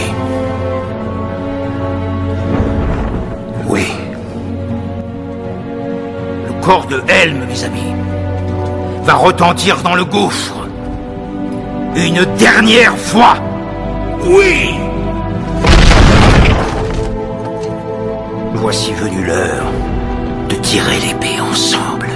Oui. 3.68 3.86
Le 6.46 6.62
corps 6.62 6.86
de 6.86 7.02
Helm, 7.08 7.44
mes 7.46 7.64
amis, 7.64 7.94
va 9.04 9.14
retentir 9.14 9.82
dans 9.82 9.94
le 9.94 10.06
gouffre. 10.06 10.67
Une 11.96 12.24
dernière 12.36 12.96
fois. 12.96 13.36
Oui 14.24 14.74
Voici 18.54 18.92
venue 18.92 19.24
l'heure 19.24 19.64
de 20.48 20.54
tirer 20.56 20.98
l'épée 21.06 21.40
ensemble. 21.40 22.08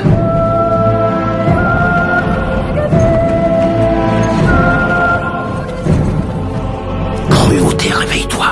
Cruauté, 7.31 7.91
réveille-toi. 7.93 8.47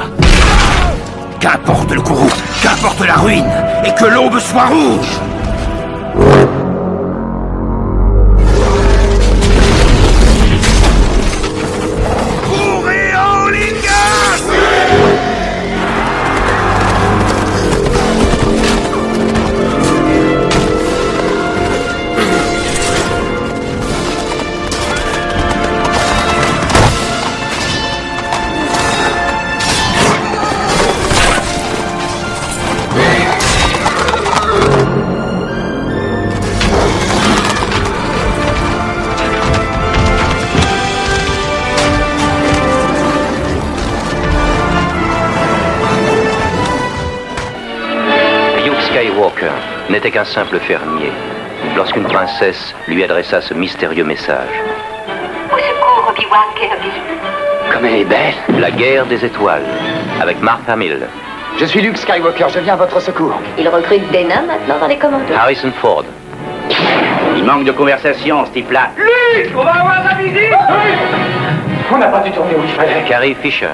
Qu'importe 1.41 1.91
le 1.93 2.01
courroux, 2.01 2.31
qu'importe 2.63 3.07
la 3.07 3.15
ruine, 3.15 3.51
et 3.85 3.95
que 3.95 4.07
l'aube 4.07 4.39
soit 4.39 4.67
rouge 4.67 5.21
n'était 49.91 50.11
qu'un 50.11 50.25
simple 50.25 50.59
fermier 50.61 51.13
lorsqu'une 51.77 52.05
princesse 52.05 52.75
lui 52.89 53.03
adressa 53.05 53.41
ce 53.41 53.53
mystérieux 53.55 54.05
message. 54.05 54.49
Au 55.53 55.57
secours, 55.59 56.07
Obi-Wan 56.11 56.41
Kenobi. 56.55 56.91
Comme 57.73 57.85
elle 57.87 57.97
est 58.01 58.05
belle 58.05 58.35
La 58.59 58.71
guerre 58.71 59.07
des 59.07 59.25
étoiles, 59.25 59.65
avec 60.21 60.41
Mark 60.41 60.61
Hamill, 60.69 61.07
Je 61.59 61.65
suis 61.65 61.81
Luke 61.83 61.97
Skywalker, 61.99 62.47
je 62.49 62.61
viens 62.61 62.75
à 62.75 62.77
votre 62.77 63.01
secours. 63.01 63.35
Il 63.59 63.69
recrute 63.69 64.09
des 64.11 64.25
nains 64.25 64.43
maintenant 64.47 64.79
dans 64.81 64.87
les 64.87 64.97
commandos. 64.97 65.35
Harrison 65.37 65.73
Ford, 65.81 66.05
Il 67.37 67.45
manque 67.45 67.65
de 67.65 67.73
conversation, 67.73 68.47
ce 68.47 68.53
type-là. 68.53 68.91
Luke, 68.97 69.53
on 69.57 69.63
va 69.65 69.71
avoir 69.73 70.05
la 70.05 70.15
visite 70.23 70.53
On 71.93 71.99
n'a 71.99 72.07
pas 72.07 72.21
dû 72.21 72.31
tourner 72.31 72.55
où 72.55 72.63
il 72.63 72.71
fallait. 72.71 73.03
Carrie 73.09 73.37
Fisher, 73.43 73.69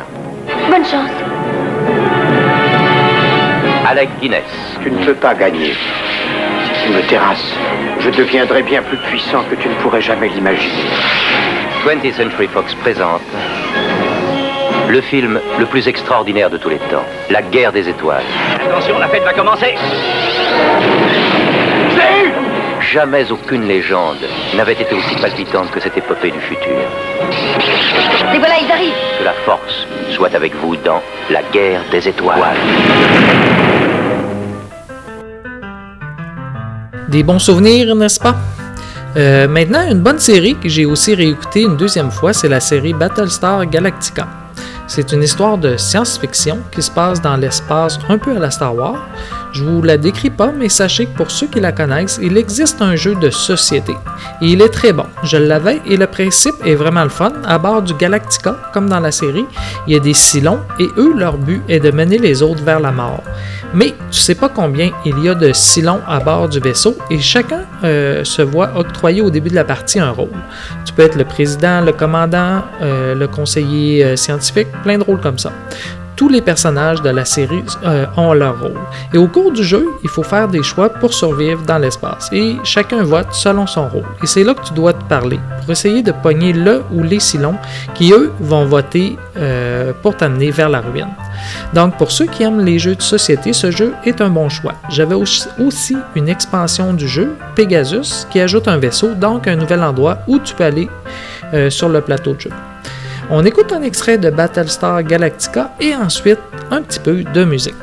Bonne 0.70 0.84
chance. 0.84 1.10
Alec 3.89 4.09
Guinness, 4.20 4.43
Tu 4.82 4.91
ne 4.91 5.05
peux 5.05 5.14
pas 5.14 5.32
gagner. 5.34 5.72
Si 5.72 6.87
tu 6.87 6.93
me 6.93 7.03
terrasses, 7.03 7.55
je 8.01 8.11
deviendrai 8.11 8.64
bien 8.64 8.82
plus 8.82 8.97
puissant 8.97 9.45
que 9.49 9.55
tu 9.55 9.68
ne 9.68 9.74
pourrais 9.74 10.01
jamais 10.01 10.28
l'imaginer. 10.28 10.91
20th 11.87 12.14
Century 12.14 12.49
Fox 12.49 12.74
présente 12.74 13.22
le 14.89 15.01
film 15.01 15.41
le 15.59 15.66
plus 15.66 15.87
extraordinaire 15.87 16.51
de 16.51 16.57
tous 16.59 16.68
les 16.68 16.78
temps, 16.78 17.05
La 17.30 17.43
guerre 17.43 17.70
des 17.70 17.89
étoiles. 17.89 18.24
Attention, 18.68 18.99
la 18.99 19.07
fête 19.07 19.22
va 19.22 19.32
commencer. 19.32 19.74
Jamais 22.93 23.30
aucune 23.32 23.66
légende 23.66 24.18
n'avait 24.55 24.74
été 24.74 24.95
aussi 24.95 25.16
palpitante 25.16 25.70
que 25.72 25.80
cette 25.80 25.97
épopée 25.97 26.30
du 26.30 26.39
futur. 26.39 26.76
Les 28.32 28.39
voilà, 28.39 28.55
ils 28.61 28.70
arrivent. 28.70 28.93
Que 29.18 29.24
la 29.24 29.32
force 29.45 29.87
soit 30.12 30.32
avec 30.34 30.55
vous 30.57 30.76
dans 30.76 31.03
La 31.30 31.43
guerre 31.53 31.80
des 31.91 32.07
étoiles. 32.07 32.39
Des 37.09 37.22
bons 37.24 37.41
souvenirs, 37.41 37.95
n'est-ce 37.97 38.20
pas? 38.20 38.37
Euh, 39.16 39.49
maintenant, 39.49 39.91
une 39.91 40.01
bonne 40.01 40.18
série 40.18 40.55
que 40.55 40.68
j'ai 40.68 40.84
aussi 40.84 41.14
réécoutée 41.14 41.62
une 41.62 41.76
deuxième 41.76 42.11
fois, 42.11 42.32
c'est 42.32 42.49
la 42.49 42.61
série 42.61 42.93
Battlestar 42.93 43.66
Galactica. 43.66 44.28
C'est 44.87 45.11
une 45.11 45.22
histoire 45.24 45.59
de 45.59 45.76
science-fiction 45.76 46.59
qui 46.70 46.82
se 46.82 46.91
passe 46.91 47.20
dans 47.20 47.37
l'espace 47.37 47.99
un 48.09 48.18
peu 48.18 48.37
à 48.37 48.39
la 48.39 48.51
Star 48.51 48.74
Wars. 48.74 49.09
Je 49.57 49.64
vous 49.64 49.80
la 49.80 49.96
décris 49.96 50.28
pas, 50.28 50.52
mais 50.54 50.68
sachez 50.68 51.07
que 51.07 51.16
pour 51.16 51.30
ceux 51.30 51.46
qui 51.46 51.61
la 51.61 51.72
connaissent, 51.72 52.20
il 52.22 52.36
existe 52.36 52.82
un 52.82 52.94
jeu 52.94 53.14
de 53.14 53.30
société. 53.30 53.94
Il 54.42 54.61
est 54.61 54.68
très 54.68 54.92
bon. 54.92 55.07
Je 55.22 55.38
l'avais 55.38 55.80
et 55.86 55.96
le 55.96 56.07
principe 56.07 56.57
est 56.66 56.74
vraiment 56.74 57.04
le 57.04 57.09
fun. 57.09 57.32
À 57.42 57.57
bord 57.57 57.80
du 57.80 57.94
Galactica, 57.94 58.54
comme 58.74 58.90
dans 58.90 59.00
la 59.00 59.11
série, 59.11 59.46
il 59.86 59.94
y 59.94 59.96
a 59.96 59.98
des 59.98 60.12
Cylons 60.12 60.61
et 60.78 60.88
eux, 60.98 61.14
leur 61.16 61.38
but 61.38 61.62
est 61.70 61.80
de 61.80 61.90
mener 61.90 62.18
les 62.18 62.42
autres 62.42 62.62
vers 62.62 62.80
la 62.80 62.92
mort. 62.92 63.22
Mais 63.72 63.94
tu 64.11 64.18
sais 64.18 64.34
pas 64.34 64.50
combien 64.50 64.90
il 65.07 65.18
y 65.24 65.30
a 65.30 65.34
de 65.34 65.50
Cylons 65.54 66.00
à 66.07 66.20
bord 66.20 66.50
du 66.50 66.61
vaisseau 66.61 66.94
et 67.11 67.18
chacun 67.18 67.62
euh, 67.82 68.24
se 68.24 68.42
voit 68.42 68.72
octroyer 68.76 69.22
au 69.22 69.30
début 69.30 69.48
de 69.48 69.54
la 69.54 69.64
partie 69.64 69.98
un 69.98 70.11
rôle. 70.11 70.28
Tu 70.84 70.92
peux 70.92 71.02
être 71.02 71.16
le 71.16 71.24
président, 71.24 71.80
le 71.80 71.92
commandant, 71.92 72.61
euh, 72.82 73.14
le 73.14 73.26
conseiller 73.26 74.04
euh, 74.04 74.16
scientifique, 74.16 74.68
plein 74.82 74.98
de 74.98 75.02
rôles 75.02 75.20
comme 75.20 75.38
ça. 75.38 75.50
Tous 76.16 76.28
les 76.30 76.40
personnages 76.40 77.02
de 77.02 77.10
la 77.10 77.26
série 77.26 77.62
euh, 77.84 78.06
ont 78.16 78.32
leur 78.32 78.58
rôle. 78.58 78.80
Et 79.12 79.18
au 79.18 79.28
cours 79.28 79.52
du 79.52 79.62
jeu, 79.62 79.86
il 80.02 80.08
faut 80.08 80.22
faire 80.22 80.48
des 80.48 80.62
choix 80.62 80.88
pour 80.88 81.12
survivre 81.12 81.62
dans 81.62 81.76
l'espace. 81.76 82.30
Et 82.32 82.56
chacun 82.64 83.02
vote 83.02 83.28
selon 83.32 83.66
son 83.66 83.86
rôle. 83.88 84.06
Et 84.22 84.26
c'est 84.26 84.42
là 84.42 84.54
que 84.54 84.64
tu 84.64 84.72
dois 84.72 84.94
te 84.94 85.04
parler 85.04 85.38
pour 85.60 85.70
essayer 85.70 86.02
de 86.02 86.12
pogner 86.12 86.54
le 86.54 86.82
ou 86.90 87.02
les 87.02 87.20
Cylons 87.20 87.56
qui, 87.94 88.12
eux, 88.12 88.32
vont 88.40 88.64
voter 88.64 89.18
euh, 89.36 89.92
pour 90.02 90.16
t'amener 90.16 90.50
vers 90.50 90.70
la 90.70 90.80
ruine. 90.80 91.10
Donc, 91.74 91.96
pour 91.98 92.10
ceux 92.10 92.26
qui 92.26 92.42
aiment 92.42 92.64
les 92.64 92.78
jeux 92.78 92.94
de 92.94 93.02
société, 93.02 93.52
ce 93.52 93.70
jeu 93.70 93.92
est 94.04 94.20
un 94.22 94.30
bon 94.30 94.48
choix. 94.48 94.74
J'avais 94.88 95.14
aussi 95.14 95.46
aussi 95.58 95.96
une 96.14 96.28
expansion 96.28 96.92
du 96.94 97.08
jeu, 97.08 97.34
Pegasus, 97.54 98.26
qui 98.30 98.40
ajoute 98.40 98.68
un 98.68 98.78
vaisseau, 98.78 99.14
donc 99.14 99.46
un 99.46 99.56
nouvel 99.56 99.82
endroit 99.82 100.18
où 100.26 100.38
tu 100.38 100.54
peux 100.54 100.64
aller 100.64 100.88
euh, 101.52 101.70
sur 101.70 101.88
le 101.88 102.00
plateau 102.00 102.34
de 102.34 102.40
jeu. 102.40 102.50
On 103.29 103.45
écoute 103.45 103.72
un 103.72 103.83
extrait 103.83 104.18
de 104.18 104.31
Battlestar 104.31 105.03
Galactica 105.03 105.72
et 105.81 105.97
ensuite 105.97 106.39
un 106.70 106.81
petit 106.83 107.01
peu 107.01 107.24
de 107.24 107.45
musique. 107.45 107.74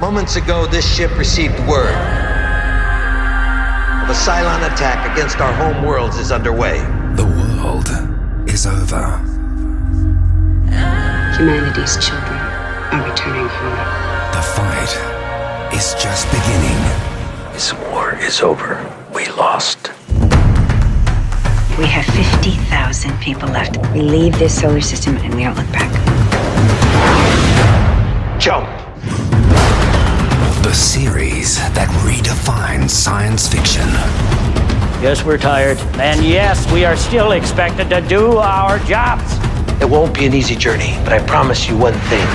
Moments 0.00 0.36
ago, 0.36 0.68
this 0.70 0.84
ship 0.84 1.10
received 1.18 1.58
word 1.66 1.94
of 4.02 4.08
a 4.08 4.14
Cylon 4.14 4.62
attack 4.72 5.10
against 5.12 5.40
our 5.40 5.52
home 5.52 5.84
worlds 5.84 6.16
is 6.18 6.30
underway. 6.30 6.78
The 7.16 7.24
world 7.24 7.90
is 8.46 8.66
over. 8.66 9.18
Humanity's 11.36 11.96
children 11.98 12.38
are 12.92 13.02
returning 13.10 13.48
home. 13.48 13.78
The 14.30 14.42
fight 14.42 15.74
is 15.74 15.94
just 16.00 16.30
beginning. 16.30 16.78
This 17.52 17.74
war 17.90 18.14
is 18.20 18.42
over. 18.42 18.78
We 19.12 19.26
lost. 19.30 19.90
We 21.82 21.88
have 21.88 22.04
50,000 22.04 23.18
people 23.18 23.48
left. 23.48 23.76
We 23.92 24.02
leave 24.02 24.38
this 24.38 24.60
solar 24.60 24.80
system 24.80 25.16
and 25.16 25.34
we 25.34 25.42
don't 25.42 25.56
look 25.56 25.66
back. 25.72 25.90
Jump! 28.40 28.68
The 30.62 30.72
series 30.72 31.56
that 31.74 31.88
redefines 32.06 32.90
science 32.90 33.48
fiction. 33.48 33.88
Yes, 35.02 35.24
we're 35.24 35.38
tired. 35.38 35.76
And 35.98 36.24
yes, 36.24 36.70
we 36.70 36.84
are 36.84 36.94
still 36.94 37.32
expected 37.32 37.90
to 37.90 38.00
do 38.00 38.36
our 38.36 38.78
jobs. 38.86 39.36
It 39.82 39.90
won't 39.90 40.14
be 40.14 40.26
an 40.26 40.34
easy 40.34 40.54
journey, 40.54 40.94
but 41.02 41.12
I 41.12 41.18
promise 41.26 41.68
you 41.68 41.76
one 41.76 41.98
thing. 42.06 42.28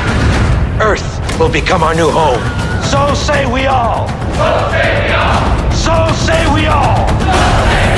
Earth 0.82 1.39
will 1.39 1.50
become 1.50 1.84
our 1.84 1.95
new 1.95 2.10
home. 2.12 2.43
So 2.84 3.14
say 3.14 3.50
we 3.50 3.66
all. 3.66 4.10
So 4.10 4.52
say 4.76 5.08
we 5.08 5.14
all. 5.16 5.72
So 5.72 6.12
say 6.28 6.54
we 6.54 6.66
all. 6.66 7.08
There's 7.78 7.97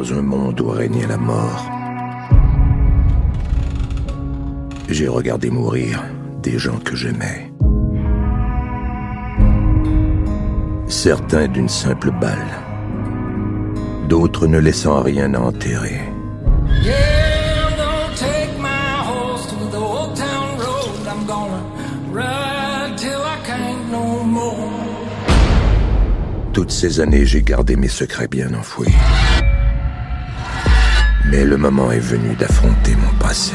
dans 0.00 0.14
un 0.14 0.22
monde 0.22 0.58
où 0.62 0.70
régnait 0.70 1.06
la 1.06 1.18
mort. 1.18 1.70
J'ai 4.88 5.08
regardé 5.08 5.50
mourir 5.50 6.02
des 6.42 6.58
gens 6.58 6.78
que 6.78 6.96
j'aimais. 6.96 7.52
Certains 10.88 11.48
d'une 11.48 11.68
simple 11.68 12.10
balle. 12.18 12.52
D'autres 14.08 14.46
ne 14.46 14.58
laissant 14.58 15.02
rien 15.02 15.34
à 15.34 15.40
enterrer. 15.40 16.00
Toutes 26.54 26.70
ces 26.70 27.00
années, 27.00 27.26
j'ai 27.26 27.42
gardé 27.42 27.76
mes 27.76 27.88
secrets 27.88 28.28
bien 28.28 28.54
enfouis. 28.54 28.94
Mais 31.30 31.44
le 31.44 31.56
moment 31.56 31.92
est 31.92 32.00
venu 32.00 32.34
d'affronter 32.34 32.96
mon 32.96 33.12
passé. 33.18 33.54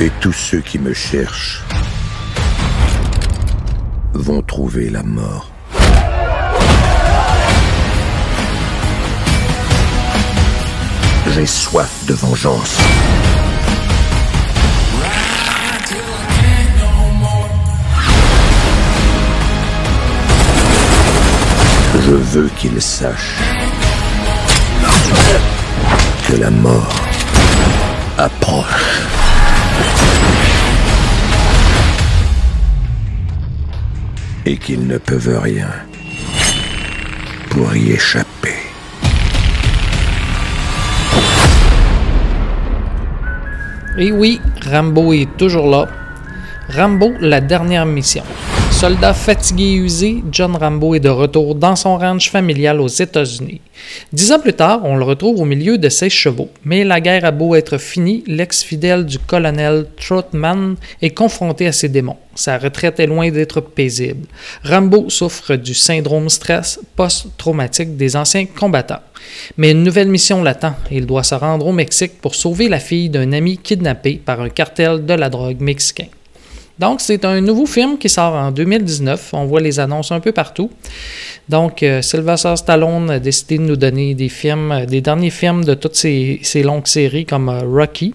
Et 0.00 0.10
tous 0.20 0.32
ceux 0.32 0.60
qui 0.60 0.80
me 0.80 0.92
cherchent 0.92 1.62
vont 4.12 4.42
trouver 4.42 4.90
la 4.90 5.04
mort. 5.04 5.50
J'ai 11.28 11.46
soif 11.46 12.06
de 12.08 12.14
vengeance. 12.14 12.78
Je 22.14 22.18
veux 22.38 22.48
qu'ils 22.56 22.80
sachent 22.80 23.42
que 26.28 26.36
la 26.36 26.48
mort 26.48 26.94
approche. 28.16 29.00
Et 34.46 34.56
qu'ils 34.58 34.86
ne 34.86 34.98
peuvent 34.98 35.40
rien 35.42 35.66
pour 37.50 37.74
y 37.74 37.90
échapper. 37.90 38.58
Et 43.98 44.12
oui, 44.12 44.40
Rambo 44.70 45.12
est 45.12 45.36
toujours 45.36 45.68
là. 45.68 45.88
Rambo, 46.68 47.12
la 47.20 47.40
dernière 47.40 47.86
mission. 47.86 48.22
Soldat 48.74 49.14
fatigué 49.14 49.64
et 49.64 49.74
usé, 49.76 50.22
John 50.30 50.56
Rambo 50.56 50.94
est 50.94 51.00
de 51.00 51.08
retour 51.08 51.54
dans 51.54 51.76
son 51.76 51.96
ranch 51.96 52.30
familial 52.30 52.80
aux 52.80 52.88
États-Unis. 52.88 53.60
Dix 54.12 54.32
ans 54.32 54.40
plus 54.40 54.52
tard, 54.52 54.80
on 54.82 54.96
le 54.96 55.04
retrouve 55.04 55.40
au 55.40 55.44
milieu 55.44 55.78
de 55.78 55.88
ses 55.88 56.10
chevaux. 56.10 56.50
Mais 56.64 56.84
la 56.84 57.00
guerre 57.00 57.24
a 57.24 57.30
beau 57.30 57.54
être 57.54 57.78
finie, 57.78 58.24
l'ex-fidèle 58.26 59.06
du 59.06 59.18
colonel 59.20 59.86
Trotman 59.96 60.74
est 61.00 61.10
confronté 61.10 61.68
à 61.68 61.72
ses 61.72 61.88
démons. 61.88 62.18
Sa 62.34 62.58
retraite 62.58 63.00
est 63.00 63.06
loin 63.06 63.30
d'être 63.30 63.60
paisible. 63.60 64.26
Rambo 64.64 65.08
souffre 65.08 65.54
du 65.54 65.72
syndrome 65.72 66.28
stress 66.28 66.80
post-traumatique 66.96 67.96
des 67.96 68.16
anciens 68.16 68.44
combattants. 68.44 69.02
Mais 69.56 69.70
une 69.70 69.84
nouvelle 69.84 70.08
mission 70.08 70.42
l'attend. 70.42 70.74
Il 70.90 71.06
doit 71.06 71.22
se 71.22 71.36
rendre 71.36 71.68
au 71.68 71.72
Mexique 71.72 72.20
pour 72.20 72.34
sauver 72.34 72.68
la 72.68 72.80
fille 72.80 73.08
d'un 73.08 73.32
ami 73.32 73.56
kidnappé 73.56 74.20
par 74.22 74.40
un 74.40 74.50
cartel 74.50 75.06
de 75.06 75.14
la 75.14 75.30
drogue 75.30 75.60
mexicain. 75.60 76.08
Donc, 76.78 77.00
c'est 77.00 77.24
un 77.24 77.40
nouveau 77.40 77.66
film 77.66 77.98
qui 77.98 78.08
sort 78.08 78.34
en 78.34 78.50
2019. 78.50 79.30
On 79.32 79.44
voit 79.46 79.60
les 79.60 79.78
annonces 79.78 80.10
un 80.12 80.20
peu 80.20 80.32
partout. 80.32 80.70
Donc, 81.48 81.82
euh, 81.82 82.02
Sylvester 82.02 82.56
Stallone 82.56 83.10
a 83.10 83.18
décidé 83.18 83.58
de 83.58 83.62
nous 83.62 83.76
donner 83.76 84.14
des 84.14 84.28
films, 84.28 84.72
euh, 84.72 84.86
des 84.86 85.00
derniers 85.00 85.30
films 85.30 85.64
de 85.64 85.74
toutes 85.74 85.94
ces, 85.94 86.40
ces 86.42 86.62
longues 86.62 86.86
séries 86.86 87.26
comme 87.26 87.48
euh, 87.48 87.60
Rocky. 87.62 88.14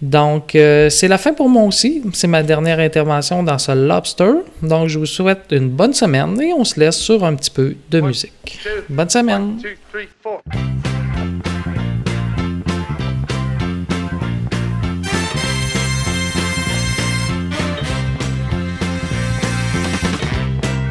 Donc, 0.00 0.54
euh, 0.54 0.90
c'est 0.90 1.08
la 1.08 1.18
fin 1.18 1.32
pour 1.32 1.48
moi 1.48 1.64
aussi. 1.64 2.02
C'est 2.12 2.28
ma 2.28 2.42
dernière 2.42 2.78
intervention 2.78 3.42
dans 3.42 3.58
ce 3.58 3.72
Lobster. 3.72 4.30
Donc, 4.62 4.88
je 4.88 4.98
vous 4.98 5.06
souhaite 5.06 5.46
une 5.50 5.68
bonne 5.68 5.92
semaine 5.92 6.40
et 6.40 6.52
on 6.52 6.64
se 6.64 6.78
laisse 6.78 6.98
sur 6.98 7.24
un 7.24 7.34
petit 7.34 7.50
peu 7.50 7.74
de 7.90 8.00
musique. 8.00 8.60
Bonne 8.88 9.10
semaine. 9.10 9.58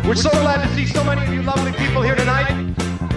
We're 0.07 0.15
so 0.15 0.29
glad 0.29 0.65
to 0.65 0.73
see 0.73 0.85
so 0.85 1.03
many 1.03 1.21
of 1.27 1.33
you 1.33 1.41
lovely 1.41 1.73
people 1.73 2.01
here 2.01 2.15
tonight. 2.15 2.49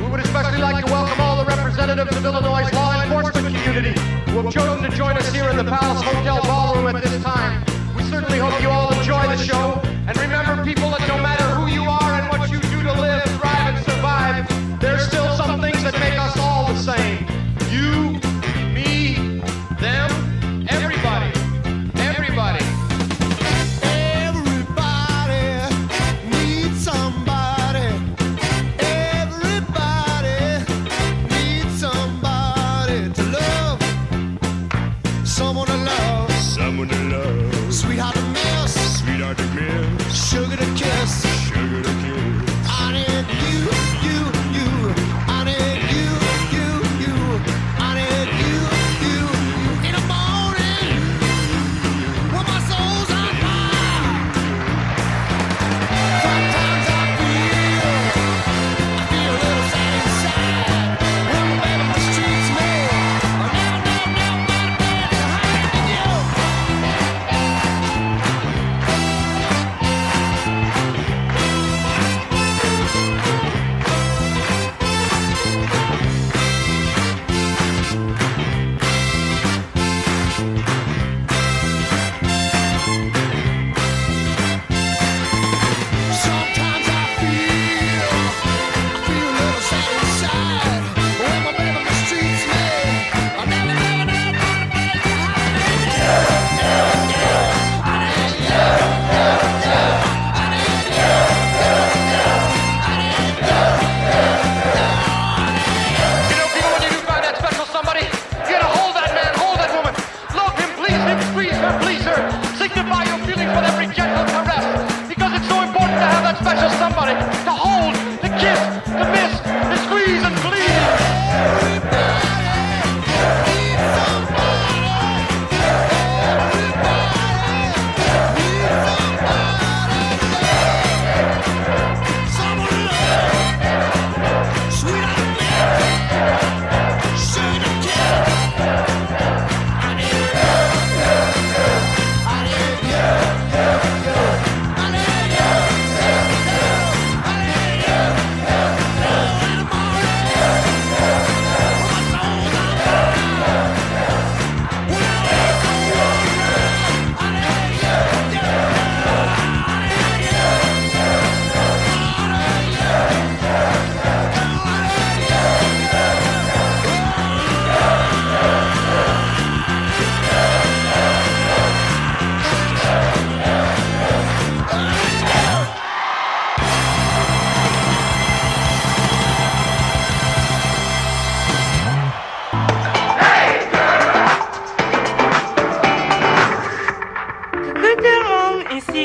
We 0.01 0.11
would 0.11 0.19
especially 0.19 0.61
like 0.61 0.85
to 0.85 0.91
welcome 0.91 1.21
all 1.21 1.37
the 1.37 1.45
representatives 1.45 2.17
of 2.17 2.25
Illinois' 2.25 2.69
law 2.73 3.01
enforcement 3.01 3.55
community 3.55 4.01
who 4.33 4.43
have 4.43 4.53
chosen 4.53 4.91
to 4.91 4.97
join 4.97 5.17
us 5.17 5.33
here 5.33 5.49
in 5.51 5.57
the 5.57 5.63
Palace 5.63 6.03
Hotel 6.03 6.43
Ballroom 6.43 6.89
at 6.89 7.05
this 7.05 7.23
time. 7.23 7.65
We 7.95 8.03
certainly 8.03 8.41
hope 8.41 8.61
you 8.61 8.71
all 8.71 8.93
enjoy 8.93 9.23
the 9.23 9.37
show. 9.37 9.90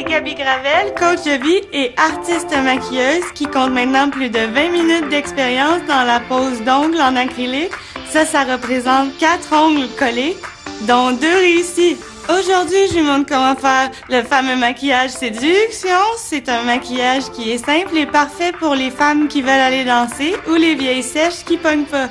Gravel, 0.03 0.93
coach 0.99 1.23
de 1.23 1.41
vie 1.41 1.61
et 1.71 1.93
artiste 1.95 2.51
maquilleuse 2.51 3.23
qui 3.33 3.45
compte 3.45 3.71
maintenant 3.71 4.09
plus 4.09 4.29
de 4.29 4.39
20 4.39 4.69
minutes 4.69 5.09
d'expérience 5.09 5.79
dans 5.87 6.03
la 6.03 6.19
pose 6.19 6.61
d'ongles 6.63 6.99
en 6.99 7.15
acrylique. 7.15 7.71
Ça, 8.09 8.25
ça 8.25 8.43
représente 8.43 9.17
quatre 9.17 9.53
ongles 9.53 9.87
collés, 9.97 10.35
dont 10.81 11.11
deux 11.11 11.37
réussis. 11.37 11.95
Aujourd'hui, 12.27 12.87
je 12.89 12.95
lui 12.95 13.03
montre 13.03 13.29
comment 13.29 13.55
faire 13.55 13.89
le 14.09 14.23
fameux 14.23 14.57
maquillage 14.57 15.11
séduction. 15.11 15.89
C'est 16.17 16.49
un 16.49 16.63
maquillage 16.63 17.31
qui 17.31 17.51
est 17.51 17.65
simple 17.65 17.95
et 17.95 18.05
parfait 18.05 18.51
pour 18.51 18.75
les 18.75 18.91
femmes 18.91 19.29
qui 19.29 19.41
veulent 19.41 19.51
aller 19.51 19.85
danser 19.85 20.35
ou 20.49 20.55
les 20.55 20.75
vieilles 20.75 21.03
sèches 21.03 21.45
qui 21.45 21.55
pognent 21.55 21.85
pas. 21.85 22.09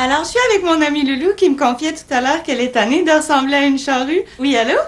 Alors, 0.00 0.22
je 0.22 0.28
suis 0.28 0.38
avec 0.52 0.62
mon 0.62 0.80
amie 0.80 1.02
Loulou 1.02 1.34
qui 1.34 1.50
me 1.50 1.56
confiait 1.56 1.92
tout 1.92 2.14
à 2.14 2.20
l'heure 2.20 2.44
qu'elle 2.44 2.60
est 2.60 2.70
tannée 2.70 3.02
de 3.02 3.10
ressembler 3.10 3.54
à 3.56 3.64
une 3.64 3.80
charrue. 3.80 4.22
Oui, 4.38 4.56
allô? 4.56 4.78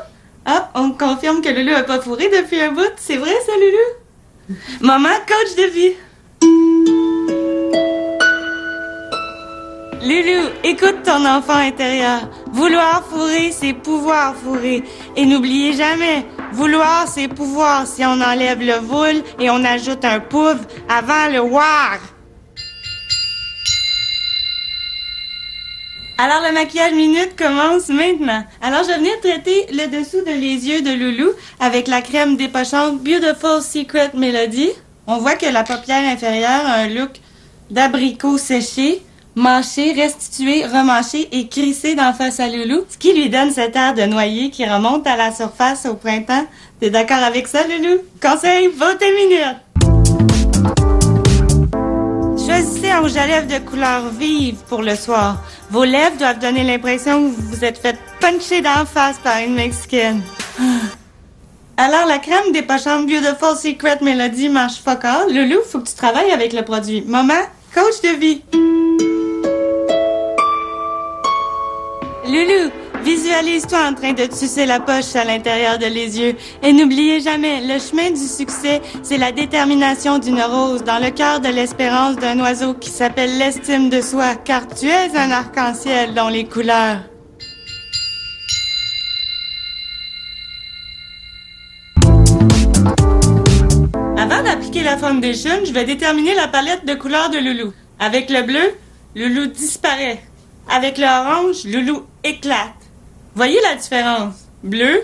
Hop, 0.47 0.67
on 0.77 0.87
me 0.87 0.93
confirme 0.93 1.41
que 1.41 1.49
Loulou 1.49 1.75
a 1.75 1.83
pas 1.83 2.01
fourré 2.01 2.29
depuis 2.29 2.61
un 2.61 2.71
bout. 2.71 2.93
C'est 2.97 3.17
vrai, 3.17 3.33
ça, 3.45 3.51
Loulou? 3.57 4.57
Maman, 4.81 5.09
coach 5.27 5.57
de 5.57 5.65
vie. 5.65 5.93
Loulou, 10.01 10.49
écoute 10.63 11.03
ton 11.03 11.27
enfant 11.27 11.57
intérieur. 11.57 12.31
Vouloir 12.53 13.05
fourrer, 13.11 13.51
c'est 13.51 13.73
pouvoir 13.73 14.37
fourrer. 14.37 14.85
Et 15.17 15.27
n'oubliez 15.27 15.73
jamais, 15.73 16.25
vouloir, 16.53 17.09
c'est 17.09 17.27
pouvoir 17.27 17.85
si 17.89 18.05
on 18.05 18.21
enlève 18.21 18.61
le 18.61 18.75
voule 18.75 19.25
et 19.41 19.51
on 19.51 19.65
ajoute 19.65 20.05
un 20.05 20.21
pouvre 20.21 20.61
avant 20.89 21.27
le 21.33 21.41
war. 21.41 21.99
Alors, 26.23 26.43
le 26.47 26.53
maquillage 26.53 26.93
minute 26.93 27.35
commence 27.35 27.89
maintenant. 27.89 28.45
Alors, 28.61 28.83
je 28.83 28.89
vais 28.89 28.99
venir 28.99 29.19
traiter 29.23 29.65
le 29.73 29.87
dessous 29.87 30.21
de 30.21 30.39
les 30.39 30.69
yeux 30.69 30.83
de 30.83 30.91
Loulou 30.91 31.31
avec 31.59 31.89
la 31.89 32.03
crème 32.03 32.37
dépochante 32.37 32.99
Beautiful 32.99 33.63
Secret 33.63 34.11
Melody. 34.13 34.69
On 35.07 35.17
voit 35.17 35.37
que 35.37 35.47
la 35.47 35.65
paupière 35.65 36.07
inférieure 36.07 36.67
a 36.67 36.75
un 36.75 36.89
look 36.89 37.13
d'abricot 37.71 38.37
séché, 38.37 39.01
mâché, 39.35 39.95
restitué, 39.95 40.67
remâché 40.67 41.27
et 41.33 41.49
crissé 41.49 41.95
d'en 41.95 42.13
face 42.13 42.39
à 42.39 42.49
Loulou, 42.49 42.85
ce 42.91 42.99
qui 42.99 43.15
lui 43.15 43.31
donne 43.31 43.51
cet 43.51 43.75
air 43.75 43.95
de 43.95 44.03
noyer 44.03 44.51
qui 44.51 44.67
remonte 44.67 45.07
à 45.07 45.17
la 45.17 45.33
surface 45.33 45.87
au 45.87 45.95
printemps. 45.95 46.45
T'es 46.81 46.91
d'accord 46.91 47.25
avec 47.25 47.49
ça, 47.49 47.61
Loulou? 47.67 48.03
Conseil, 48.21 48.69
votez 48.69 49.11
minute! 49.15 49.70
Choisissez 52.51 52.93
rouge 52.95 53.17
à 53.17 53.29
lèvres 53.29 53.47
de 53.47 53.65
couleur 53.65 54.09
vive 54.09 54.57
pour 54.69 54.83
le 54.83 54.97
soir. 54.97 55.37
Vos 55.71 55.85
lèvres 55.85 56.17
doivent 56.19 56.41
donner 56.41 56.65
l'impression 56.65 57.23
que 57.23 57.29
vous 57.29 57.49
vous 57.49 57.65
êtes 57.65 57.79
fait 57.79 57.97
puncher 58.19 58.61
d'en 58.61 58.85
face 58.85 59.21
par 59.21 59.39
une 59.39 59.55
Mexicaine. 59.55 60.21
Alors, 61.77 62.09
la 62.09 62.19
crème 62.19 62.51
dépochante 62.53 63.07
Beautiful 63.07 63.57
Secret 63.57 63.99
Melody 64.03 64.49
marche 64.49 64.81
fuck 64.85 65.05
all. 65.05 65.33
Loulou, 65.33 65.61
faut 65.65 65.79
que 65.79 65.89
tu 65.89 65.95
travailles 65.95 66.33
avec 66.33 66.53
le 66.53 66.63
produit. 66.63 67.05
Maman, 67.07 67.39
coach 67.73 68.01
de 68.03 68.19
vie. 68.19 68.43
Loulou, 72.25 72.73
visualise-toi 73.15 73.89
en 73.89 73.95
train 73.95 74.13
de 74.13 74.25
te 74.25 74.37
sucer 74.37 74.67
la 74.67 74.79
poche 74.79 75.17
à 75.17 75.25
l'intérieur 75.25 75.79
de 75.79 75.87
les 75.87 76.21
yeux. 76.21 76.37
Et 76.63 76.73
n'oubliez 76.73 77.21
jamais, 77.21 77.61
le 77.61 77.81
chemin 77.81 78.11
du 78.11 78.27
succès, 78.27 78.81
c'est 79.03 79.19
la 79.19 79.33
détermination 79.33 80.19
d'une 80.21 80.41
rose 80.41 80.85
dans 80.85 81.03
le 81.03 81.11
cœur 81.11 81.41
de 81.41 81.49
l'espérance 81.49 82.17
d'un 82.17 82.39
oiseau 82.39 82.75
qui 82.75 82.91
s'appelle 82.91 83.37
l'estime 83.37 83.91
de 83.91 84.01
soi, 84.01 84.37
car 84.37 84.63
tu 84.69 84.87
es 84.87 85.17
un 85.17 85.33
arc-en-ciel 85.33 86.15
dont 86.15 86.29
les 86.29 86.45
couleurs. 86.45 87.01
Avant 94.17 94.43
d'appliquer 94.45 94.85
la 94.85 94.97
foundation, 94.97 95.65
je 95.65 95.73
vais 95.73 95.85
déterminer 95.85 96.35
la 96.35 96.47
palette 96.47 96.87
de 96.87 96.95
couleurs 96.95 97.31
de 97.31 97.39
Loulou. 97.39 97.73
Avec 97.99 98.31
le 98.31 98.43
bleu, 98.43 98.75
Loulou 99.17 99.47
disparaît. 99.47 100.23
Avec 100.69 100.97
le 100.97 101.07
orange, 101.07 101.65
Loulou 101.65 102.05
éclate. 102.23 102.80
Voyez 103.41 103.59
la 103.63 103.75
différence? 103.75 104.35
Bleu, 104.63 105.01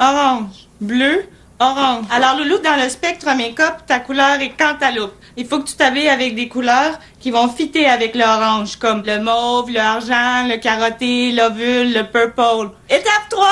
orange, 0.00 0.66
bleu, 0.80 1.22
orange. 1.60 2.04
Alors 2.10 2.36
Loulou, 2.36 2.58
dans 2.58 2.82
le 2.82 2.88
spectre 2.88 3.32
make-up, 3.36 3.86
ta 3.86 4.00
couleur 4.00 4.40
est 4.40 4.50
cantaloupe. 4.58 5.12
Il 5.36 5.46
faut 5.46 5.60
que 5.60 5.68
tu 5.68 5.76
t'habilles 5.76 6.08
avec 6.08 6.34
des 6.34 6.48
couleurs 6.48 6.98
qui 7.20 7.30
vont 7.30 7.48
fitter 7.48 7.86
avec 7.86 8.16
le 8.16 8.24
orange, 8.24 8.74
comme 8.74 9.04
le 9.06 9.20
mauve, 9.20 9.70
le 9.70 9.78
argent, 9.78 10.48
le 10.48 10.56
carotté, 10.56 11.30
l'ovule, 11.30 11.94
le 11.94 12.02
purple. 12.10 12.74
Étape 12.88 13.28
3! 13.30 13.48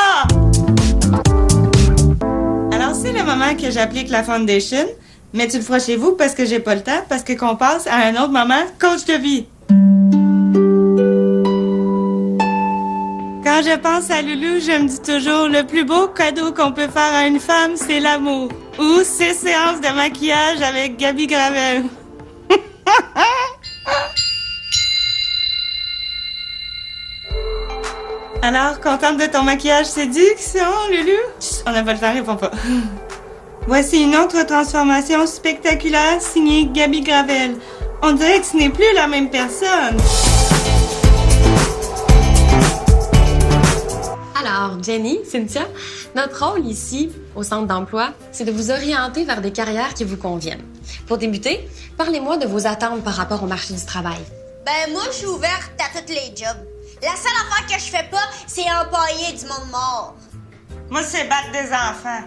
Alors 2.73 2.97
c'est 2.97 3.13
le 3.13 3.23
moment 3.23 3.55
que 3.55 3.71
j'applique 3.71 4.09
la 4.09 4.25
foundation, 4.25 4.85
mais 5.33 5.47
tu 5.47 5.59
le 5.59 5.63
feras 5.63 5.79
chez 5.79 5.95
vous 5.95 6.17
parce 6.17 6.35
que 6.35 6.45
j'ai 6.45 6.59
pas 6.59 6.75
le 6.75 6.83
temps, 6.83 7.05
parce 7.09 7.23
que 7.23 7.35
qu'on 7.35 7.55
passe 7.55 7.87
à 7.87 7.95
un 7.95 8.15
autre 8.15 8.33
moment, 8.33 8.65
coach 8.81 9.05
de 9.05 9.15
vie. 9.15 9.47
Quand 13.49 13.63
je 13.63 13.77
pense 13.79 14.11
à 14.11 14.21
Loulou, 14.21 14.61
je 14.61 14.73
me 14.79 14.87
dis 14.87 15.01
toujours 15.01 15.49
le 15.49 15.63
plus 15.63 15.83
beau 15.83 16.09
cadeau 16.09 16.53
qu'on 16.53 16.71
peut 16.71 16.87
faire 16.87 17.15
à 17.15 17.27
une 17.27 17.41
femme, 17.41 17.77
c'est 17.77 17.99
l'amour. 17.99 18.51
Ou 18.79 18.99
ses 19.03 19.33
séances 19.33 19.81
de 19.81 19.89
maquillage 19.95 20.61
avec 20.61 20.99
Gabi 20.99 21.27
Gravel. 21.27 21.85
Alors, 28.43 28.79
contente 28.83 29.17
de 29.17 29.25
ton 29.25 29.45
maquillage 29.45 29.87
séduction? 29.87 30.69
Chut, 31.41 31.65
on 31.67 31.73
n'a 31.73 31.83
pas 31.83 31.95
le 31.95 31.99
temps, 31.99 32.13
réponds 32.13 32.37
pas. 32.37 32.51
Voici 33.67 34.03
une 34.03 34.15
autre 34.15 34.45
transformation 34.45 35.27
spectaculaire 35.27 36.21
signée 36.21 36.69
Gabi 36.71 37.01
Gravel. 37.01 37.57
On 38.03 38.13
dirait 38.13 38.41
que 38.41 38.47
ce 38.47 38.59
n'est 38.59 38.69
plus 38.69 38.93
la 38.95 39.07
même 39.07 39.31
personne. 39.31 39.97
Alors, 44.49 44.83
Jenny, 44.83 45.19
Cynthia, 45.31 45.67
notre 46.15 46.47
rôle 46.47 46.67
ici, 46.67 47.13
au 47.37 47.43
centre 47.43 47.67
d'emploi, 47.67 48.11
c'est 48.33 48.45
de 48.45 48.51
vous 48.51 48.71
orienter 48.71 49.25
vers 49.25 49.43
des 49.43 49.53
carrières 49.53 49.93
qui 49.93 50.05
vous 50.05 50.17
conviennent. 50.17 50.65
Pour 51.07 51.19
débuter, 51.19 51.69
parlez-moi 51.99 52.39
de 52.39 52.47
vos 52.47 52.67
attentes 52.67 53.05
par 53.05 53.15
rapport 53.15 53.43
au 53.43 53.47
marché 53.47 53.75
du 53.75 53.85
travail. 53.85 54.19
Ben, 54.65 54.93
moi, 54.93 55.03
je 55.09 55.17
suis 55.17 55.27
ouverte 55.27 55.73
à 55.79 56.01
tous 56.01 56.13
les 56.13 56.35
jobs. 56.35 56.57
La 57.03 57.11
seule 57.11 57.33
affaire 57.47 57.67
que 57.67 57.75
je 57.83 57.91
fais 57.91 58.09
pas, 58.11 58.25
c'est 58.47 58.63
empailler 58.63 59.37
du 59.37 59.45
monde 59.45 59.71
mort. 59.71 60.15
Moi, 60.91 61.03
c'est 61.03 61.29
battre 61.29 61.53
des 61.53 61.69
enfants. 61.71 62.27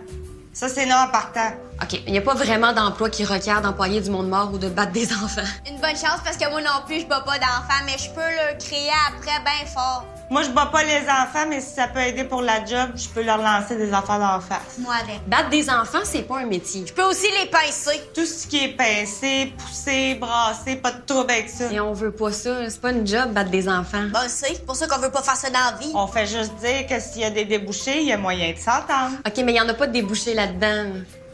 Ça, 0.53 0.67
c'est 0.69 0.85
non 0.85 0.97
en 0.97 1.07
partant. 1.07 1.53
OK, 1.81 2.01
il 2.05 2.11
n'y 2.11 2.17
a 2.19 2.21
pas 2.21 2.35
vraiment 2.35 2.71
d'emploi 2.73 3.09
qui 3.09 3.25
requiert 3.25 3.61
d'employer 3.61 3.99
du 3.99 4.11
monde 4.11 4.29
mort 4.29 4.51
ou 4.53 4.59
de 4.59 4.69
battre 4.69 4.91
des 4.91 5.11
enfants. 5.23 5.41
Une 5.67 5.79
bonne 5.79 5.95
chance 5.95 6.19
parce 6.23 6.37
que 6.37 6.47
moi 6.51 6.61
non 6.61 6.85
plus, 6.85 7.01
je 7.01 7.07
bats 7.07 7.21
pas 7.21 7.39
d'enfants, 7.39 7.83
mais 7.85 7.97
je 7.97 8.09
peux 8.11 8.19
le 8.21 8.59
créer 8.59 8.91
après 9.09 9.39
bien 9.43 9.65
fort. 9.65 10.05
Moi, 10.31 10.43
je 10.43 10.49
bats 10.51 10.67
pas 10.67 10.81
les 10.83 11.01
enfants, 11.09 11.45
mais 11.49 11.59
si 11.59 11.75
ça 11.75 11.89
peut 11.89 11.99
aider 11.99 12.23
pour 12.23 12.41
la 12.41 12.63
job, 12.63 12.91
je 12.95 13.09
peux 13.09 13.21
leur 13.21 13.39
lancer 13.39 13.75
des 13.75 13.91
affaires 13.91 14.17
d'en 14.17 14.39
face. 14.39 14.77
Moi 14.77 14.93
avec. 15.03 15.27
Battre 15.27 15.49
des 15.49 15.69
enfants, 15.69 15.99
c'est 16.05 16.21
pas 16.21 16.37
un 16.37 16.45
métier. 16.45 16.85
Je 16.87 16.93
peux 16.93 17.03
aussi 17.03 17.27
les 17.37 17.49
pincer. 17.49 18.01
Tout 18.15 18.25
ce 18.25 18.47
qui 18.47 18.63
est 18.63 18.69
pincé, 18.69 19.53
poussé, 19.57 20.15
brassé, 20.15 20.77
pas 20.77 20.93
de 20.93 21.01
trouble 21.05 21.31
avec 21.31 21.49
ça. 21.49 21.69
Et 21.69 21.81
on 21.81 21.91
veut 21.91 22.13
pas 22.13 22.31
ça. 22.31 22.69
C'est 22.69 22.79
pas 22.79 22.91
une 22.91 23.05
job, 23.05 23.33
battre 23.33 23.49
des 23.49 23.67
enfants. 23.67 24.05
Ben, 24.13 24.29
c'est 24.29 24.65
pour 24.65 24.77
ça 24.77 24.87
qu'on 24.87 25.01
veut 25.01 25.11
pas 25.11 25.21
faire 25.21 25.35
ça 25.35 25.49
dans 25.49 25.59
la 25.59 25.77
vie. 25.77 25.91
On 25.93 26.07
fait 26.07 26.25
juste 26.25 26.55
dire 26.63 26.87
que 26.87 26.97
s'il 27.01 27.23
y 27.23 27.25
a 27.25 27.29
des 27.29 27.43
débouchés, 27.43 27.99
il 27.99 28.07
y 28.07 28.13
a 28.13 28.17
moyen 28.17 28.53
de 28.53 28.57
s'entendre. 28.57 29.17
OK, 29.27 29.33
mais 29.43 29.51
il 29.51 29.57
y 29.57 29.61
en 29.61 29.67
a 29.67 29.73
pas 29.73 29.87
de 29.87 29.91
débouchés 29.91 30.33
là-dedans. 30.33 30.93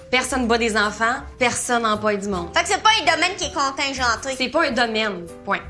Personne 0.10 0.48
bat 0.48 0.58
des 0.58 0.76
enfants, 0.76 1.18
personne 1.38 1.86
emploie 1.86 2.16
du 2.16 2.30
monde. 2.30 2.50
Fait 2.58 2.64
que 2.64 2.70
c'est 2.70 2.82
pas 2.82 2.90
un 3.00 3.16
domaine 3.16 3.36
qui 3.38 3.44
est 3.44 3.54
contingenté. 3.54 4.36
C'est 4.36 4.50
pas 4.50 4.66
un 4.66 4.72
domaine. 4.72 5.28
Point. 5.46 5.62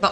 Bon. 0.00 0.10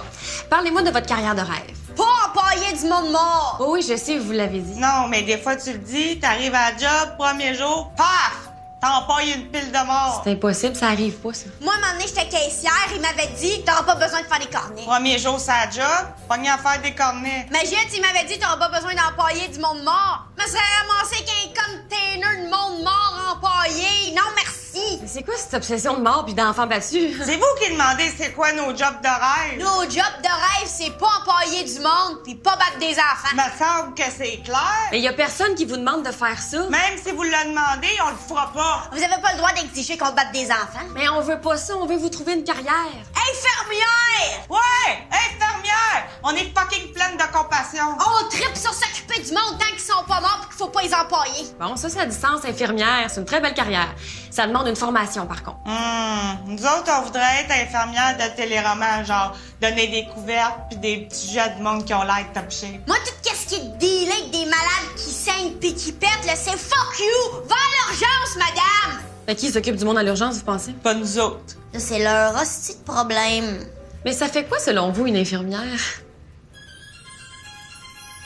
Parlez-moi 0.51 0.83
de 0.83 0.91
votre 0.91 1.07
carrière 1.07 1.37
de 1.37 1.43
rêve. 1.43 1.86
Pas 1.97 2.03
empailler 2.29 2.73
du 2.75 2.85
monde 2.89 3.11
mort! 3.11 3.57
Oh 3.61 3.67
oui, 3.71 3.83
je 3.83 3.97
sais, 3.97 4.19
vous 4.19 4.33
l'avez 4.33 4.61
dit. 4.61 4.79
Non, 4.79 5.09
mais 5.09 5.23
des 5.23 5.39
fois, 5.39 5.57
tu 5.57 5.73
le 5.73 5.79
dis, 5.79 6.19
t'arrives 6.21 6.55
à 6.55 6.73
la 6.73 6.77
job, 6.77 7.17
premier 7.19 7.55
jour, 7.55 7.91
paf! 7.97 8.43
T'empailles 8.79 9.33
une 9.33 9.47
pile 9.51 9.73
de 9.73 9.87
mort. 9.87 10.21
C'est 10.23 10.33
impossible, 10.33 10.77
ça 10.77 10.89
arrive 10.89 11.15
pas, 11.15 11.33
ça. 11.33 11.47
Moi, 11.63 11.73
à 11.73 11.77
un 11.77 11.81
moment 11.81 11.93
donné, 11.95 12.05
j'étais 12.07 12.29
caissière, 12.29 12.73
il 12.95 13.01
m'avait 13.01 13.33
dit, 13.39 13.65
t'auras 13.65 13.83
pas 13.85 13.95
besoin 13.95 14.21
de 14.21 14.27
faire 14.27 14.39
des 14.39 14.47
cornets. 14.47 14.83
Premier 14.85 15.19
jour, 15.19 15.41
c'est 15.41 15.51
la 15.51 15.71
job, 15.71 16.07
pogné 16.29 16.51
à 16.51 16.59
faire 16.59 16.81
des 16.83 16.95
cornets. 16.95 17.47
Mais 17.51 17.61
Juliette, 17.65 17.89
il 17.95 18.03
m'avait 18.03 18.27
dit, 18.27 18.39
t'auras 18.39 18.59
pas 18.59 18.69
besoin 18.69 18.93
d'empailler 18.95 19.49
du 19.49 19.59
monde 19.61 19.83
mort. 19.83 20.27
Mais 20.37 20.47
ça 20.47 20.59
ramassé 20.59 21.25
qu'un 21.25 21.55
container 21.55 22.45
de 22.45 22.51
monde 22.51 22.85
mort 22.85 23.37
empaillé. 23.37 24.13
Non, 24.15 24.29
merci. 24.37 24.66
Mais 25.01 25.09
c'est 25.09 25.23
quoi 25.23 25.35
cette 25.37 25.55
obsession 25.55 25.95
de 25.95 26.03
mort 26.03 26.25
puis 26.25 26.35
d'enfants 26.35 26.67
battus? 26.67 27.17
C'est 27.25 27.37
vous 27.37 27.47
qui 27.61 27.71
demandez 27.73 28.13
c'est 28.19 28.33
quoi 28.33 28.53
nos 28.53 28.69
jobs 28.77 29.01
de 29.03 29.09
rêve. 29.09 29.59
Nos 29.59 29.83
jobs 29.83 30.23
de 30.23 30.29
rêve, 30.29 30.67
c'est 30.67 30.97
pas 30.99 31.09
empailler 31.21 31.65
du 31.65 31.81
monde 31.81 32.23
puis 32.25 32.35
pas 32.35 32.57
battre 32.57 32.79
des 32.79 32.95
enfants. 32.95 33.35
Me 33.35 33.59
semble 33.59 33.95
que 33.95 34.03
c'est 34.05 34.43
clair. 34.43 34.89
Mais 34.91 35.01
y 35.01 35.09
a 35.09 35.13
personne 35.13 35.55
qui 35.55 35.65
vous 35.65 35.77
demande 35.77 36.05
de 36.05 36.13
faire 36.13 36.39
ça. 36.39 36.59
Même 36.69 36.99
si 37.03 37.13
vous 37.13 37.23
le 37.23 37.31
demandez, 37.31 37.97
on 38.07 38.11
le 38.11 38.17
fera 38.29 38.53
pas. 38.53 38.89
Vous 38.93 39.03
avez 39.03 39.21
pas 39.23 39.33
le 39.33 39.39
droit 39.39 39.53
d'exiger 39.53 39.97
qu'on 39.97 40.13
batte 40.13 40.33
des 40.33 40.51
enfants. 40.51 40.87
Mais 40.95 41.09
on 41.09 41.21
veut 41.21 41.41
pas 41.41 41.57
ça, 41.57 41.77
on 41.77 41.87
veut 41.87 41.97
vous 41.97 42.11
trouver 42.11 42.35
une 42.35 42.45
carrière. 42.45 42.67
Infirmière! 43.15 44.47
Ouais! 44.49 45.07
Infirmière! 45.11 46.07
On 46.23 46.31
est 46.31 46.53
fucking 46.57 46.93
pleine 46.93 47.17
de 47.17 47.33
compassion! 47.33 47.97
On 47.99 48.29
tripe 48.29 48.57
sur 48.57 48.73
s'occuper 48.73 49.21
du 49.21 49.33
monde 49.33 49.59
tant 49.59 49.67
qu'ils 49.67 49.81
sont 49.81 50.05
pas 50.07 50.21
morts 50.21 50.41
pis 50.43 50.49
qu'il 50.49 50.57
faut 50.59 50.69
pas 50.69 50.83
les 50.83 50.95
empailler. 50.95 51.47
Bon, 51.59 51.77
ça, 51.77 51.89
c'est 51.89 52.01
à 52.01 52.07
distance 52.07 52.45
infirmière. 52.45 53.07
C'est 53.09 53.21
une 53.21 53.27
très 53.27 53.41
belle 53.41 53.55
carrière. 53.55 53.95
Ça 54.31 54.47
demande 54.47 54.66
une 54.67 54.77
formation, 54.77 55.27
par 55.27 55.43
contre. 55.43 55.59
Hum, 55.67 56.39
nous 56.47 56.63
autres, 56.63 56.91
on 56.99 57.03
voudrait 57.03 57.41
être 57.41 57.51
infirmières 57.51 58.17
de 58.17 58.37
téléroman, 58.37 59.05
genre 59.05 59.37
donner 59.61 59.89
des 59.89 60.07
couvertes 60.15 60.59
puis 60.69 60.79
des 60.79 60.97
petits 61.09 61.33
jets 61.33 61.55
de 61.59 61.63
monde 61.63 61.85
qui 61.85 61.95
ont 61.95 62.03
l'air 62.03 62.27
top 62.35 62.51
shape. 62.51 62.87
Moi, 62.87 62.97
tout 63.05 63.31
ce 63.35 63.47
qui 63.49 63.55
est 63.57 63.79
dealé 63.79 64.11
avec 64.13 64.31
des 64.31 64.45
malades 64.45 64.95
qui 64.97 65.11
saignent 65.11 65.53
pis 65.61 65.75
qui 65.75 65.93
pètent, 65.93 66.27
là, 66.27 66.35
c'est 66.35 66.57
fuck 66.57 66.99
you! 66.99 67.41
Va 67.49 67.55
à 67.55 67.91
l'urgence, 67.91 68.37
madame! 68.37 69.03
Mais 69.27 69.35
qui 69.35 69.51
s'occupe 69.51 69.77
du 69.77 69.85
monde 69.85 69.99
à 69.99 70.03
l'urgence, 70.03 70.37
vous 70.37 70.45
pensez? 70.45 70.73
Pas 70.73 70.95
nous 70.95 71.19
autres. 71.19 71.57
Là, 71.73 71.81
c'est 71.81 71.99
leur 72.03 72.35
hostie 72.41 72.77
de 72.77 72.83
problème. 72.83 73.65
Mais 74.05 74.13
ça 74.13 74.29
fait 74.29 74.45
quoi, 74.45 74.59
selon 74.59 74.93
vous, 74.93 75.07
une 75.07 75.17
infirmière? 75.17 75.81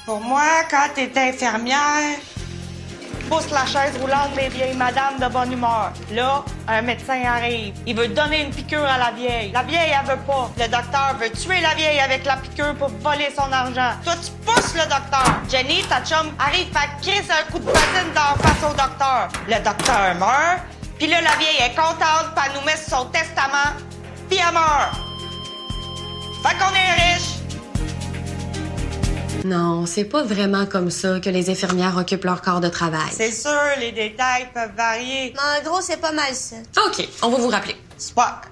Pour 0.04 0.20
moi, 0.20 0.42
quand 0.70 0.88
t'es 0.94 1.10
infirmière, 1.16 2.18
pousse 3.30 3.50
la 3.52 3.64
chaise 3.64 3.96
roulante 4.00 4.34
des 4.34 4.48
vieilles 4.48 4.76
madames 4.76 5.18
de 5.20 5.28
bonne 5.28 5.52
humeur. 5.52 5.92
Là, 6.10 6.44
un 6.66 6.82
médecin 6.82 7.22
arrive. 7.24 7.74
Il 7.86 7.96
veut 7.96 8.08
donner 8.08 8.42
une 8.42 8.50
piqûre 8.50 8.84
à 8.84 8.98
la 8.98 9.12
vieille. 9.12 9.52
La 9.52 9.62
vieille, 9.62 9.92
elle 9.96 10.10
veut 10.10 10.22
pas. 10.26 10.50
Le 10.58 10.66
docteur 10.66 11.14
veut 11.20 11.30
tuer 11.30 11.60
la 11.60 11.74
vieille 11.74 12.00
avec 12.00 12.24
la 12.24 12.36
piqûre 12.38 12.74
pour 12.74 12.88
voler 12.88 13.28
son 13.34 13.50
argent. 13.52 13.92
Toi, 14.02 14.14
tu 14.24 14.32
pousses 14.44 14.74
le 14.74 14.82
docteur. 14.82 15.24
Jenny, 15.48 15.82
ta 15.84 16.04
chum, 16.04 16.32
arrive 16.40 16.76
à 16.76 16.88
crisser 17.00 17.30
un 17.30 17.52
coup 17.52 17.60
de 17.60 17.66
patine 17.66 18.12
la 18.14 18.34
face 18.42 18.68
au 18.68 18.74
docteur. 18.74 19.28
Le 19.46 19.62
docteur 19.62 20.14
meurt. 20.18 20.62
Puis 20.98 21.06
là, 21.06 21.20
la 21.20 21.36
vieille 21.36 21.60
est 21.60 21.74
contente, 21.76 22.34
elle 22.36 22.52
nous 22.58 22.66
met 22.66 22.76
son 22.76 23.06
testament, 23.06 23.72
puis 24.28 24.38
elle 24.38 24.52
meurt. 24.52 24.92
Fait 26.42 26.56
qu'on 26.58 26.74
est 26.74 27.14
riche. 27.14 27.39
Non, 29.44 29.86
c'est 29.86 30.04
pas 30.04 30.22
vraiment 30.22 30.66
comme 30.66 30.90
ça 30.90 31.20
que 31.20 31.30
les 31.30 31.50
infirmières 31.50 31.96
occupent 31.96 32.24
leur 32.24 32.42
corps 32.42 32.60
de 32.60 32.68
travail. 32.68 33.10
C'est 33.10 33.32
sûr, 33.32 33.50
les 33.78 33.92
détails 33.92 34.48
peuvent 34.52 34.74
varier. 34.76 35.34
Mais 35.34 35.60
en 35.60 35.70
gros, 35.70 35.80
c'est 35.80 36.00
pas 36.00 36.12
mal 36.12 36.34
ça. 36.34 36.56
OK, 36.86 37.08
on 37.22 37.30
va 37.30 37.38
vous 37.38 37.48
rappeler. 37.48 37.76
Spock. 37.96 38.50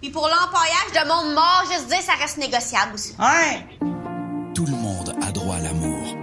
Puis 0.00 0.10
pour 0.10 0.28
l'empaillage 0.28 1.02
de 1.02 1.08
monde 1.08 1.34
mort, 1.34 1.64
juste 1.70 1.88
dire, 1.88 2.00
ça 2.00 2.12
reste 2.20 2.36
négociable 2.38 2.94
aussi. 2.94 3.14
Ouais. 3.18 3.66
Tout 4.54 4.66
le 4.66 4.72
monde 4.72 5.14
a 5.26 5.32
droit 5.32 5.56
à 5.56 5.60
l'amour. 5.60 6.16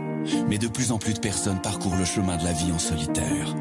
Mais 0.47 0.57
de 0.57 0.67
plus 0.67 0.91
en 0.91 0.97
plus 0.97 1.13
de 1.13 1.19
personnes 1.19 1.61
parcourent 1.61 1.97
le 1.97 2.05
chemin 2.05 2.37
de 2.37 2.45
la 2.45 2.53
vie 2.53 2.71
en 2.71 2.79
solitaire. 2.79 3.53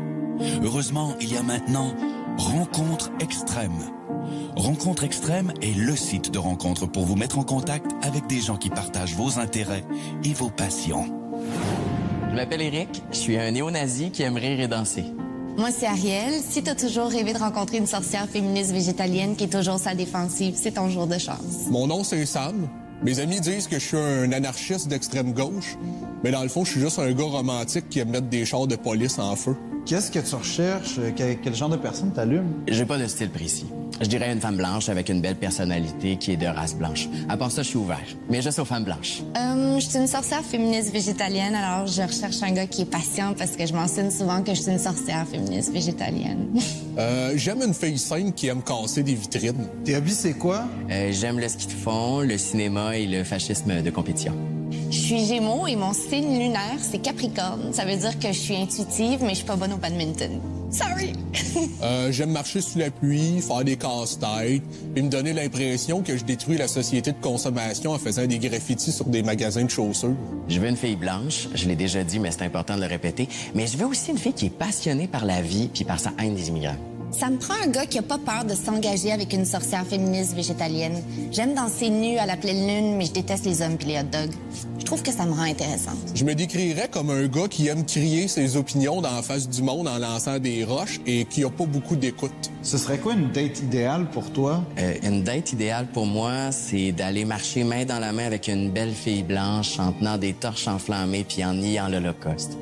Heureusement, 0.62 1.16
il 1.20 1.32
y 1.32 1.36
a 1.36 1.42
maintenant 1.42 1.94
Rencontre 2.38 3.10
Extrême. 3.20 3.78
Rencontre 4.56 5.04
Extrême 5.04 5.52
est 5.62 5.76
le 5.76 5.96
site 5.96 6.30
de 6.30 6.38
rencontre 6.38 6.86
pour 6.86 7.04
vous 7.04 7.16
mettre 7.16 7.38
en 7.38 7.44
contact 7.44 7.90
avec 8.02 8.26
des 8.26 8.40
gens 8.40 8.56
qui 8.56 8.70
partagent 8.70 9.14
vos 9.14 9.38
intérêts 9.38 9.84
et 10.24 10.32
vos 10.32 10.50
passions. 10.50 11.06
Je 12.30 12.34
m'appelle 12.36 12.62
Eric, 12.62 13.02
je 13.12 13.16
suis 13.16 13.38
un 13.38 13.50
néo-nazi 13.50 14.10
qui 14.10 14.22
aime 14.22 14.36
rire 14.36 14.60
et 14.60 14.68
danser. 14.68 15.04
Moi, 15.56 15.70
c'est 15.70 15.86
Ariel. 15.86 16.34
Si 16.40 16.64
t'as 16.64 16.74
toujours 16.74 17.06
rêvé 17.06 17.32
de 17.32 17.38
rencontrer 17.38 17.76
une 17.76 17.86
sorcière 17.86 18.28
féministe 18.28 18.72
végétalienne 18.72 19.36
qui 19.36 19.44
est 19.44 19.56
toujours 19.56 19.78
sa 19.78 19.94
défensive, 19.94 20.54
c'est 20.56 20.72
ton 20.72 20.88
jour 20.88 21.06
de 21.06 21.16
chance. 21.16 21.68
Mon 21.70 21.86
nom, 21.86 22.02
c'est 22.02 22.26
Sam. 22.26 22.68
Mes 23.04 23.20
amis 23.20 23.40
disent 23.40 23.68
que 23.68 23.78
je 23.78 23.84
suis 23.84 23.96
un 23.96 24.32
anarchiste 24.32 24.88
d'extrême 24.88 25.32
gauche, 25.32 25.76
mais 26.24 26.30
dans 26.30 26.42
le 26.42 26.48
fond, 26.48 26.64
je 26.64 26.72
suis 26.72 26.80
juste 26.80 26.98
un 26.98 27.12
gars 27.12 27.24
romantique 27.24 27.88
qui 27.88 28.00
aime 28.00 28.10
mettre 28.10 28.28
des 28.28 28.44
chars 28.44 28.66
de 28.66 28.76
police 28.76 29.18
en 29.18 29.36
feu. 29.36 29.56
Qu'est-ce 29.86 30.10
que 30.10 30.18
tu 30.18 30.34
recherches? 30.34 30.98
Quel, 31.14 31.38
quel 31.40 31.54
genre 31.54 31.68
de 31.68 31.76
personne 31.76 32.12
t'allume? 32.12 32.62
J'ai 32.66 32.86
pas 32.86 32.98
de 32.98 33.06
style 33.06 33.30
précis. 33.30 33.66
Je 34.00 34.06
dirais 34.08 34.32
une 34.32 34.40
femme 34.40 34.56
blanche 34.56 34.88
avec 34.88 35.08
une 35.08 35.20
belle 35.20 35.36
personnalité 35.36 36.16
qui 36.16 36.32
est 36.32 36.36
de 36.36 36.46
race 36.46 36.74
blanche. 36.74 37.08
À 37.28 37.36
part 37.36 37.50
ça, 37.50 37.62
je 37.62 37.68
suis 37.68 37.76
ouvert. 37.78 38.00
Mais 38.28 38.42
juste 38.42 38.58
aux 38.58 38.64
femmes 38.64 38.84
blanches. 38.84 39.22
Euh, 39.36 39.78
je 39.78 39.86
suis 39.88 39.98
une 39.98 40.06
sorcière 40.06 40.42
féministe 40.42 40.92
végétalienne, 40.92 41.54
alors 41.54 41.86
je 41.86 42.02
recherche 42.02 42.42
un 42.42 42.50
gars 42.52 42.66
qui 42.66 42.82
est 42.82 42.90
patient 42.90 43.34
parce 43.38 43.52
que 43.52 43.64
je 43.66 43.72
mentionne 43.72 44.10
souvent 44.10 44.42
que 44.42 44.52
je 44.52 44.60
suis 44.62 44.72
une 44.72 44.78
sorcière 44.78 45.26
féministe 45.26 45.72
végétalienne. 45.72 46.48
Euh, 46.96 47.32
J'aime 47.34 47.60
une 47.60 47.74
fille 47.74 47.98
saine 47.98 48.32
qui 48.32 48.46
aime 48.46 48.62
casser 48.62 49.02
des 49.02 49.14
vitrines. 49.14 49.66
Tes 49.84 49.96
hobbies, 49.96 50.14
c'est 50.14 50.34
quoi? 50.34 50.62
Euh, 50.88 51.10
J'aime 51.10 51.40
le 51.40 51.48
ski 51.48 51.66
de 51.66 51.72
fond, 51.72 52.20
le 52.20 52.38
cinéma 52.38 52.96
et 52.96 53.04
le 53.06 53.24
fascisme 53.24 53.82
de 53.82 53.90
compétition. 53.90 54.32
Je 54.92 54.96
suis 54.96 55.24
Gémeaux 55.24 55.66
et 55.66 55.74
mon 55.74 55.92
signe 55.92 56.38
lunaire, 56.38 56.76
c'est 56.80 56.98
Capricorne. 56.98 57.72
Ça 57.72 57.84
veut 57.84 57.96
dire 57.96 58.16
que 58.20 58.28
je 58.28 58.38
suis 58.38 58.54
intuitive, 58.54 59.18
mais 59.22 59.30
je 59.30 59.34
suis 59.36 59.44
pas 59.44 59.56
bonne 59.56 59.72
au 59.72 59.76
badminton. 59.76 60.38
Sorry! 60.74 61.12
Euh, 61.82 62.10
J'aime 62.10 62.32
marcher 62.32 62.60
sous 62.60 62.78
la 62.78 62.90
pluie, 62.90 63.40
faire 63.40 63.62
des 63.64 63.76
casse-têtes, 63.76 64.62
et 64.96 65.02
me 65.02 65.08
donner 65.08 65.32
l'impression 65.32 66.02
que 66.02 66.16
je 66.16 66.24
détruis 66.24 66.56
la 66.58 66.66
société 66.66 67.12
de 67.12 67.20
consommation 67.20 67.92
en 67.92 67.98
faisant 67.98 68.26
des 68.26 68.38
graffitis 68.38 68.90
sur 68.90 69.04
des 69.04 69.22
magasins 69.22 69.64
de 69.64 69.70
chaussures. 69.70 70.14
Je 70.48 70.58
veux 70.58 70.68
une 70.68 70.76
fille 70.76 70.96
blanche, 70.96 71.48
je 71.54 71.68
l'ai 71.68 71.76
déjà 71.76 72.02
dit, 72.02 72.18
mais 72.18 72.32
c'est 72.32 72.42
important 72.42 72.74
de 72.74 72.80
le 72.80 72.86
répéter. 72.88 73.28
Mais 73.54 73.68
je 73.68 73.76
veux 73.76 73.86
aussi 73.86 74.10
une 74.10 74.18
fille 74.18 74.32
qui 74.32 74.46
est 74.46 74.50
passionnée 74.58 75.06
par 75.06 75.24
la 75.24 75.40
vie 75.42 75.68
puis 75.72 75.84
par 75.84 76.00
sa 76.00 76.12
haine 76.18 76.34
des 76.34 76.48
immigrants. 76.48 76.76
Ça 77.16 77.30
me 77.30 77.38
prend 77.38 77.54
un 77.62 77.68
gars 77.68 77.86
qui 77.86 77.98
a 77.98 78.02
pas 78.02 78.18
peur 78.18 78.44
de 78.44 78.54
s'engager 78.54 79.12
avec 79.12 79.32
une 79.32 79.44
sorcière 79.44 79.86
féministe 79.86 80.34
végétalienne. 80.34 81.00
J'aime 81.30 81.54
danser 81.54 81.88
nue 81.88 82.18
à 82.18 82.26
la 82.26 82.36
pleine 82.36 82.66
lune, 82.66 82.96
mais 82.96 83.04
je 83.04 83.12
déteste 83.12 83.44
les 83.44 83.62
hommes 83.62 83.76
puis 83.76 83.88
les 83.88 83.98
hot 84.00 84.10
dogs. 84.10 84.32
Je 84.80 84.84
trouve 84.84 85.00
que 85.02 85.12
ça 85.12 85.24
me 85.24 85.32
rend 85.32 85.42
intéressante. 85.42 85.96
Je 86.12 86.24
me 86.24 86.34
décrirais 86.34 86.88
comme 86.90 87.10
un 87.10 87.26
gars 87.28 87.46
qui 87.48 87.68
aime 87.68 87.86
crier 87.86 88.26
ses 88.26 88.56
opinions 88.56 89.00
dans 89.00 89.12
la 89.12 89.22
face 89.22 89.48
du 89.48 89.62
monde 89.62 89.86
en 89.86 89.98
lançant 89.98 90.40
des 90.40 90.64
roches 90.64 91.00
et 91.06 91.24
qui 91.24 91.44
a 91.44 91.50
pas 91.50 91.66
beaucoup 91.66 91.94
d'écoute. 91.94 92.32
Ce 92.62 92.78
serait 92.78 92.98
quoi 92.98 93.12
une 93.12 93.30
date 93.30 93.60
idéale 93.60 94.10
pour 94.10 94.32
toi? 94.32 94.64
Euh, 94.78 94.94
une 95.04 95.22
date 95.22 95.52
idéale 95.52 95.86
pour 95.92 96.06
moi, 96.06 96.50
c'est 96.50 96.90
d'aller 96.90 97.24
marcher 97.24 97.62
main 97.62 97.84
dans 97.84 98.00
la 98.00 98.12
main 98.12 98.26
avec 98.26 98.48
une 98.48 98.70
belle 98.70 98.92
fille 98.92 99.22
blanche 99.22 99.78
en 99.78 99.92
tenant 99.92 100.18
des 100.18 100.32
torches 100.32 100.66
enflammées 100.66 101.24
puis 101.28 101.44
en 101.44 101.54
niant 101.54 101.88
l'Holocauste. 101.88 102.58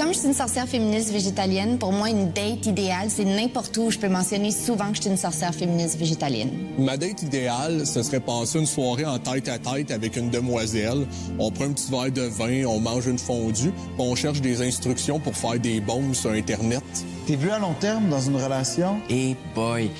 Comme 0.00 0.14
je 0.14 0.18
suis 0.20 0.28
une 0.28 0.34
sorcière 0.34 0.66
féministe 0.66 1.12
végétalienne, 1.12 1.76
pour 1.76 1.92
moi, 1.92 2.08
une 2.08 2.30
date 2.30 2.64
idéale, 2.64 3.10
c'est 3.10 3.26
n'importe 3.26 3.76
où 3.76 3.90
je 3.90 3.98
peux 3.98 4.08
mentionner 4.08 4.50
souvent 4.50 4.88
que 4.88 4.96
je 4.96 5.02
suis 5.02 5.10
une 5.10 5.18
sorcière 5.18 5.54
féministe 5.54 5.98
végétalienne. 5.98 6.48
Ma 6.78 6.96
date 6.96 7.20
idéale, 7.20 7.86
ce 7.86 8.02
serait 8.02 8.20
passer 8.20 8.58
une 8.58 8.64
soirée 8.64 9.04
en 9.04 9.18
tête 9.18 9.46
à 9.50 9.58
tête 9.58 9.90
avec 9.90 10.16
une 10.16 10.30
demoiselle. 10.30 11.06
On 11.38 11.50
prend 11.50 11.66
un 11.66 11.72
petit 11.72 11.90
verre 11.90 12.10
de 12.10 12.22
vin, 12.22 12.64
on 12.64 12.80
mange 12.80 13.08
une 13.08 13.18
fondue, 13.18 13.72
puis 13.72 13.98
on 13.98 14.14
cherche 14.14 14.40
des 14.40 14.62
instructions 14.62 15.20
pour 15.20 15.36
faire 15.36 15.60
des 15.60 15.82
bombes 15.82 16.14
sur 16.14 16.30
Internet. 16.30 16.82
T'es 17.26 17.36
vu 17.36 17.50
à 17.50 17.58
long 17.58 17.74
terme 17.78 18.08
dans 18.08 18.22
une 18.22 18.36
relation? 18.36 19.00
Et 19.10 19.36
boy, 19.54 19.90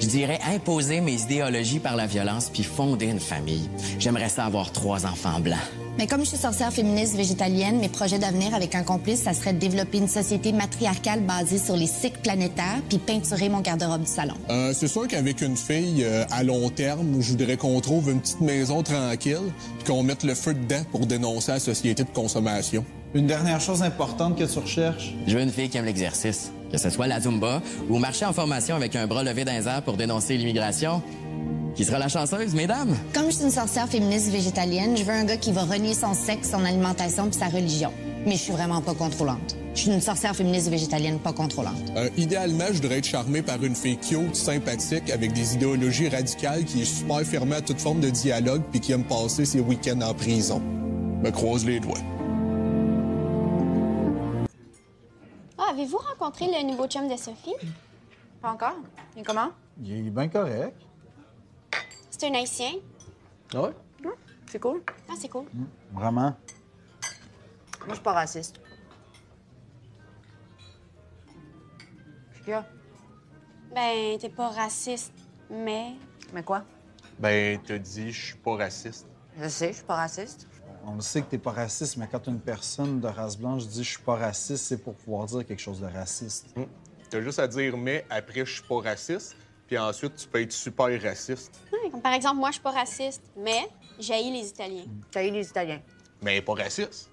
je 0.00 0.06
dirais 0.06 0.40
imposer 0.54 1.02
mes 1.02 1.20
idéologies 1.20 1.80
par 1.80 1.96
la 1.96 2.06
violence 2.06 2.48
puis 2.48 2.62
fonder 2.62 3.08
une 3.08 3.20
famille. 3.20 3.68
J'aimerais 3.98 4.30
ça 4.30 4.46
avoir 4.46 4.72
trois 4.72 5.04
enfants 5.04 5.38
blancs. 5.38 5.58
Mais 6.00 6.06
comme 6.06 6.22
je 6.22 6.28
suis 6.28 6.38
sorcière 6.38 6.72
féministe 6.72 7.14
végétalienne, 7.14 7.78
mes 7.78 7.90
projets 7.90 8.18
d'avenir 8.18 8.54
avec 8.54 8.74
un 8.74 8.82
complice, 8.82 9.24
ça 9.24 9.34
serait 9.34 9.52
de 9.52 9.58
développer 9.58 9.98
une 9.98 10.08
société 10.08 10.50
matriarcale 10.50 11.20
basée 11.20 11.58
sur 11.58 11.76
les 11.76 11.86
cycles 11.86 12.20
planétaires 12.22 12.80
puis 12.88 12.96
peinturer 12.96 13.50
mon 13.50 13.60
garde-robe 13.60 14.00
du 14.00 14.10
salon. 14.10 14.32
Euh, 14.48 14.72
c'est 14.72 14.88
sûr 14.88 15.06
qu'avec 15.06 15.42
une 15.42 15.58
fille, 15.58 16.02
euh, 16.02 16.24
à 16.30 16.42
long 16.42 16.70
terme, 16.70 17.20
je 17.20 17.32
voudrais 17.32 17.58
qu'on 17.58 17.78
trouve 17.82 18.08
une 18.08 18.22
petite 18.22 18.40
maison 18.40 18.82
tranquille 18.82 19.52
puis 19.78 19.92
qu'on 19.92 20.02
mette 20.02 20.24
le 20.24 20.34
feu 20.34 20.54
dedans 20.54 20.80
pour 20.90 21.04
dénoncer 21.04 21.52
la 21.52 21.60
société 21.60 22.02
de 22.02 22.08
consommation. 22.08 22.82
Une 23.12 23.26
dernière 23.26 23.60
chose 23.60 23.82
importante 23.82 24.38
que 24.38 24.44
tu 24.44 24.58
recherches? 24.58 25.14
Je 25.26 25.36
veux 25.36 25.42
une 25.42 25.52
fille 25.52 25.68
qui 25.68 25.76
aime 25.76 25.84
l'exercice. 25.84 26.50
Que 26.72 26.78
ce 26.78 26.88
soit 26.88 27.08
la 27.08 27.20
Zumba 27.20 27.60
ou 27.90 27.98
marcher 27.98 28.24
en 28.24 28.32
formation 28.32 28.74
avec 28.74 28.96
un 28.96 29.06
bras 29.06 29.22
levé 29.22 29.44
dans 29.44 29.52
les 29.52 29.68
airs 29.68 29.82
pour 29.82 29.98
dénoncer 29.98 30.38
l'immigration. 30.38 31.02
Qui 31.74 31.84
sera 31.84 31.98
la 31.98 32.08
chanceuse, 32.08 32.54
mesdames? 32.54 32.96
Comme 33.14 33.26
je 33.26 33.36
suis 33.36 33.44
une 33.44 33.50
sorcière 33.50 33.88
féministe 33.88 34.30
végétalienne, 34.30 34.96
je 34.96 35.04
veux 35.04 35.12
un 35.12 35.24
gars 35.24 35.36
qui 35.36 35.52
va 35.52 35.62
renier 35.62 35.94
son 35.94 36.14
sexe, 36.14 36.50
son 36.50 36.64
alimentation 36.64 37.24
puis 37.24 37.38
sa 37.38 37.46
religion. 37.46 37.92
Mais 38.26 38.32
je 38.32 38.42
suis 38.42 38.52
vraiment 38.52 38.82
pas 38.82 38.94
contrôlante. 38.94 39.56
Je 39.74 39.82
suis 39.82 39.90
une 39.90 40.00
sorcière 40.00 40.34
féministe 40.34 40.68
végétalienne 40.68 41.20
pas 41.20 41.32
contrôlante. 41.32 41.76
Euh, 41.96 42.10
idéalement, 42.16 42.66
je 42.68 42.74
voudrais 42.74 42.98
être 42.98 43.06
charmé 43.06 43.40
par 43.40 43.62
une 43.62 43.74
fille 43.74 43.96
cute, 43.98 44.34
sympathique, 44.34 45.10
avec 45.10 45.32
des 45.32 45.54
idéologies 45.54 46.08
radicales, 46.08 46.64
qui 46.64 46.82
est 46.82 46.84
super 46.84 47.20
fermée 47.20 47.56
à 47.56 47.60
toute 47.60 47.80
forme 47.80 48.00
de 48.00 48.10
dialogue 48.10 48.62
puis 48.70 48.80
qui 48.80 48.92
aime 48.92 49.04
passer 49.04 49.44
ses 49.44 49.60
week-ends 49.60 50.00
en 50.02 50.12
prison. 50.12 50.60
Me 51.22 51.30
croise 51.30 51.64
les 51.64 51.78
doigts. 51.80 51.98
Ah, 55.56 55.70
avez-vous 55.70 55.98
rencontré 55.98 56.46
le 56.46 56.66
nouveau 56.66 56.86
chum 56.88 57.08
de 57.08 57.16
Sophie? 57.16 57.54
Pas 58.42 58.50
encore. 58.50 58.76
Et 59.16 59.22
comment? 59.22 59.50
Il 59.82 60.08
est 60.08 60.10
bien 60.10 60.28
correct. 60.28 60.74
C'est 62.20 62.28
un 62.28 62.34
haïtien. 62.34 62.72
Ah 63.54 63.62
ouais? 63.62 63.70
C'est 64.46 64.58
cool. 64.58 64.82
Ah, 65.08 65.14
c'est 65.18 65.30
cool. 65.30 65.46
Vraiment? 65.90 66.36
Moi, 67.78 67.88
je 67.88 67.94
suis 67.94 68.02
pas 68.02 68.12
raciste. 68.12 68.60
Ben, 73.74 74.18
t'es 74.18 74.28
pas 74.28 74.50
raciste, 74.50 75.14
mais. 75.48 75.94
Mais 76.34 76.42
quoi? 76.42 76.62
Ben, 77.18 77.58
t'as 77.66 77.78
dit, 77.78 78.12
je 78.12 78.26
suis 78.26 78.36
pas 78.36 78.54
raciste. 78.54 79.06
Je 79.40 79.48
sais, 79.48 79.68
je 79.68 79.76
suis 79.76 79.86
pas 79.86 79.96
raciste. 79.96 80.46
On 80.84 80.96
le 80.96 81.00
sait 81.00 81.22
que 81.22 81.30
t'es 81.30 81.38
pas 81.38 81.52
raciste, 81.52 81.96
mais 81.96 82.06
quand 82.06 82.26
une 82.26 82.40
personne 82.40 83.00
de 83.00 83.08
race 83.08 83.38
blanche 83.38 83.66
dit 83.66 83.82
je 83.82 83.92
suis 83.92 84.02
pas 84.02 84.16
raciste, 84.16 84.66
c'est 84.66 84.82
pour 84.84 84.94
pouvoir 84.94 85.24
dire 85.24 85.46
quelque 85.46 85.62
chose 85.62 85.80
de 85.80 85.86
raciste. 85.86 86.54
T'as 87.08 87.22
juste 87.22 87.38
à 87.38 87.48
dire 87.48 87.78
mais 87.78 88.04
après 88.10 88.44
je 88.44 88.52
suis 88.52 88.62
pas 88.62 88.80
raciste, 88.82 89.36
puis 89.70 89.78
ensuite, 89.78 90.16
tu 90.16 90.26
peux 90.26 90.42
être 90.42 90.50
super 90.50 91.00
raciste. 91.00 91.60
Ouais, 91.72 91.88
comme 91.92 92.02
par 92.02 92.12
exemple, 92.12 92.38
moi, 92.38 92.48
je 92.48 92.54
suis 92.54 92.62
pas 92.62 92.72
raciste, 92.72 93.22
mais 93.36 93.68
j'haïs 94.00 94.32
les 94.32 94.48
Italiens. 94.48 94.84
J'haïs 95.14 95.30
les 95.30 95.48
Italiens. 95.48 95.80
Mais 96.22 96.32
elle 96.32 96.38
est 96.38 96.42
pas 96.42 96.54
raciste. 96.54 97.08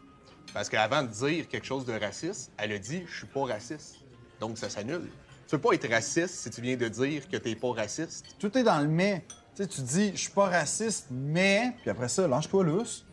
Parce 0.55 0.68
qu'avant 0.68 1.03
de 1.03 1.08
dire 1.10 1.47
quelque 1.47 1.68
chose 1.68 1.86
de 1.86 1.93
raciste, 1.93 2.51
elle 2.58 2.72
a 2.72 2.80
dit 2.80 3.03
«je 3.08 3.16
suis 3.16 3.28
pas 3.28 3.43
raciste». 3.43 3.97
Donc, 4.39 4.58
ça 4.58 4.72
s'annule. 4.72 5.08
Tu 5.47 5.51
peux 5.51 5.60
pas 5.60 5.74
être 5.76 5.88
raciste 5.88 6.34
si 6.34 6.49
tu 6.49 6.62
viens 6.62 6.76
de 6.76 6.88
dire 6.88 7.30
que 7.30 7.38
t'es 7.38 7.53
pas 7.53 7.74
raciste. 7.74 8.26
Tout 8.39 8.58
est 8.58 8.64
dans 8.64 8.80
le 8.80 8.88
mais. 8.88 9.24
Tu 9.55 9.62
sais, 9.62 9.68
tu 9.68 9.82
dis, 9.82 10.12
je 10.14 10.22
suis 10.22 10.32
pas 10.32 10.47
raciste, 10.47 11.10
mais. 11.12 11.76
Puis 11.84 11.91
après 11.91 12.10
ça, 12.10 12.28
lâche-toi 12.28 12.64
lousse. 12.64 13.05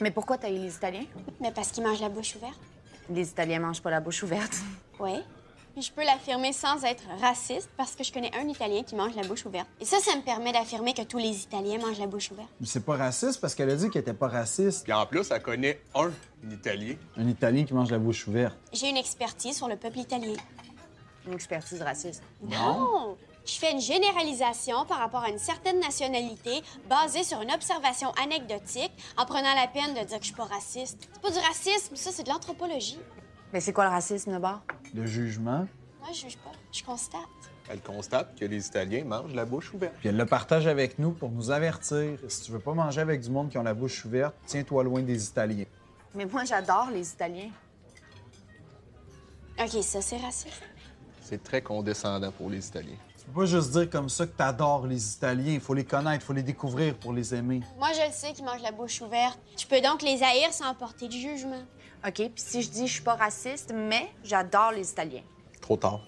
Mais 0.00 0.12
pourquoi 0.12 0.38
t'as 0.38 0.50
eu 0.50 0.58
les 0.58 0.76
Italiens? 0.76 1.06
Mais 1.40 1.50
parce 1.50 1.72
qu'ils 1.72 1.82
mangent 1.82 2.00
la 2.00 2.08
bouche 2.08 2.36
ouverte. 2.36 2.60
Les 3.10 3.28
Italiens 3.28 3.58
mangent 3.58 3.82
pas 3.82 3.90
la 3.90 4.00
bouche 4.00 4.22
ouverte. 4.22 4.54
Oui. 5.00 5.24
Puis 5.74 5.82
je 5.82 5.92
peux 5.92 6.04
l'affirmer 6.04 6.52
sans 6.52 6.84
être 6.84 7.02
raciste 7.20 7.68
parce 7.76 7.96
que 7.96 8.04
je 8.04 8.12
connais 8.12 8.30
un 8.36 8.48
Italien 8.48 8.84
qui 8.84 8.94
mange 8.94 9.16
la 9.16 9.24
bouche 9.24 9.44
ouverte. 9.44 9.66
Et 9.80 9.84
ça, 9.84 9.98
ça 9.98 10.14
me 10.14 10.22
permet 10.22 10.52
d'affirmer 10.52 10.94
que 10.94 11.02
tous 11.02 11.18
les 11.18 11.42
Italiens 11.42 11.78
mangent 11.78 11.98
la 11.98 12.06
bouche 12.06 12.30
ouverte. 12.30 12.48
Mais 12.60 12.66
c'est 12.66 12.84
pas 12.84 12.96
raciste 12.96 13.40
parce 13.40 13.56
qu'elle 13.56 13.70
a 13.70 13.74
dit 13.74 13.90
qu'elle 13.90 14.02
était 14.02 14.14
pas 14.14 14.28
raciste. 14.28 14.84
Puis 14.84 14.92
en 14.92 15.04
plus, 15.04 15.28
elle 15.32 15.42
connaît 15.42 15.80
un 15.96 16.12
Italien. 16.48 16.94
Un 17.16 17.28
Italien 17.28 17.64
qui 17.64 17.74
mange 17.74 17.90
la 17.90 17.98
bouche 17.98 18.28
ouverte. 18.28 18.56
J'ai 18.72 18.88
une 18.88 18.96
expertise 18.96 19.56
sur 19.56 19.66
le 19.66 19.74
peuple 19.74 19.98
italien. 19.98 20.34
Une 21.26 21.34
expertise 21.34 21.82
raciste. 21.82 22.22
Non! 22.40 23.16
Je 23.44 23.54
fais 23.54 23.72
une 23.72 23.80
généralisation 23.80 24.86
par 24.86 24.98
rapport 24.98 25.24
à 25.24 25.28
une 25.28 25.38
certaine 25.38 25.80
nationalité 25.80 26.62
basée 26.88 27.24
sur 27.24 27.42
une 27.42 27.50
observation 27.50 28.12
anecdotique 28.12 28.92
en 29.18 29.26
prenant 29.26 29.54
la 29.54 29.66
peine 29.66 29.92
de 29.92 30.06
dire 30.06 30.18
que 30.18 30.24
je 30.24 30.28
suis 30.28 30.34
pas 30.36 30.44
raciste. 30.44 31.08
C'est 31.12 31.20
pas 31.20 31.30
du 31.30 31.38
racisme, 31.38 31.96
ça, 31.96 32.10
c'est 32.12 32.22
de 32.22 32.28
l'anthropologie. 32.30 32.98
Mais 33.54 33.60
c'est 33.60 33.72
quoi 33.72 33.84
le 33.84 33.90
racisme 33.90 34.32
d'abord? 34.32 34.62
Le 34.92 35.06
jugement. 35.06 35.68
Moi, 36.00 36.08
je 36.12 36.22
juge 36.22 36.38
pas. 36.38 36.50
Je 36.72 36.82
constate. 36.82 37.20
Elle 37.70 37.80
constate 37.80 38.36
que 38.36 38.44
les 38.44 38.66
Italiens 38.66 39.04
mangent 39.04 39.32
la 39.32 39.44
bouche 39.44 39.72
ouverte. 39.72 39.94
Puis 40.00 40.08
elle 40.08 40.16
le 40.16 40.26
partage 40.26 40.66
avec 40.66 40.98
nous 40.98 41.12
pour 41.12 41.30
nous 41.30 41.52
avertir. 41.52 42.18
Si 42.26 42.42
tu 42.42 42.50
veux 42.50 42.58
pas 42.58 42.74
manger 42.74 43.00
avec 43.00 43.20
du 43.20 43.30
monde 43.30 43.50
qui 43.50 43.56
ont 43.56 43.62
la 43.62 43.72
bouche 43.72 44.04
ouverte, 44.04 44.34
tiens-toi 44.44 44.82
loin 44.82 45.02
des 45.02 45.24
Italiens. 45.24 45.66
Mais 46.16 46.26
moi, 46.26 46.42
j'adore 46.44 46.88
les 46.92 47.08
Italiens. 47.08 47.50
OK, 49.60 49.82
ça, 49.84 50.02
c'est 50.02 50.16
raciste. 50.16 50.60
C'est 51.22 51.40
très 51.40 51.62
condescendant 51.62 52.32
pour 52.32 52.50
les 52.50 52.66
Italiens. 52.66 52.98
Tu 53.16 53.24
peux 53.26 53.42
pas 53.42 53.46
juste 53.46 53.70
dire 53.70 53.88
comme 53.88 54.08
ça 54.08 54.26
que 54.26 54.36
t'adores 54.36 54.88
les 54.88 55.14
Italiens. 55.14 55.52
Il 55.54 55.60
faut 55.60 55.74
les 55.74 55.84
connaître, 55.84 56.24
il 56.24 56.26
faut 56.26 56.32
les 56.32 56.42
découvrir 56.42 56.96
pour 56.96 57.12
les 57.12 57.32
aimer. 57.32 57.62
Moi, 57.78 57.92
je 57.92 58.04
le 58.04 58.12
sais 58.12 58.32
qu'ils 58.32 58.44
mangent 58.44 58.62
la 58.62 58.72
bouche 58.72 59.00
ouverte. 59.00 59.38
Je 59.56 59.64
peux 59.64 59.80
donc 59.80 60.02
les 60.02 60.24
haïr 60.24 60.52
sans 60.52 60.74
porter 60.74 61.06
de 61.06 61.12
jugement. 61.12 61.62
OK, 62.06 62.14
puis 62.16 62.32
si 62.36 62.62
je 62.62 62.68
dis 62.68 62.86
je 62.86 62.92
suis 62.94 63.02
pas 63.02 63.14
raciste, 63.14 63.72
mais 63.74 64.10
j'adore 64.22 64.72
les 64.72 64.90
Italiens. 64.90 65.22
Trop 65.62 65.78
tard. 65.78 66.04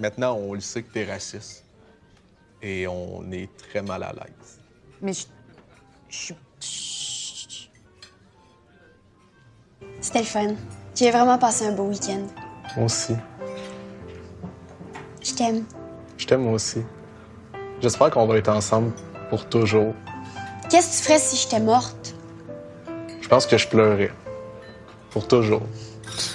Maintenant, 0.00 0.34
on 0.34 0.54
le 0.54 0.60
sait 0.60 0.82
que 0.82 0.92
t'es 0.92 1.04
raciste. 1.04 1.64
Et 2.60 2.88
on 2.88 3.30
est 3.30 3.48
très 3.56 3.82
mal 3.82 4.02
à 4.02 4.12
l'aise. 4.12 4.60
Mais 5.00 5.12
je. 5.12 5.26
Je 6.08 6.16
suis. 6.16 7.70
C'était 10.00 10.20
le 10.20 10.24
fun. 10.24 10.54
J'ai 10.94 11.10
vraiment 11.10 11.38
passé 11.38 11.66
un 11.66 11.72
beau 11.72 11.84
week-end. 11.84 12.26
Moi 12.76 12.86
aussi. 12.86 13.14
Je 15.22 15.34
t'aime. 15.34 15.64
Je 16.18 16.26
t'aime 16.26 16.48
aussi. 16.48 16.82
J'espère 17.80 18.10
qu'on 18.10 18.26
va 18.26 18.36
être 18.36 18.48
ensemble 18.48 18.92
pour 19.30 19.48
toujours. 19.48 19.94
Qu'est-ce 20.70 20.90
que 20.90 20.96
tu 20.96 21.02
ferais 21.02 21.18
si 21.18 21.36
j'étais 21.36 21.60
morte? 21.60 22.14
Je 23.20 23.28
pense 23.28 23.46
que 23.46 23.56
je 23.58 23.68
pleurais. 23.68 24.10
Pour 25.14 25.28
toujours. 25.28 25.62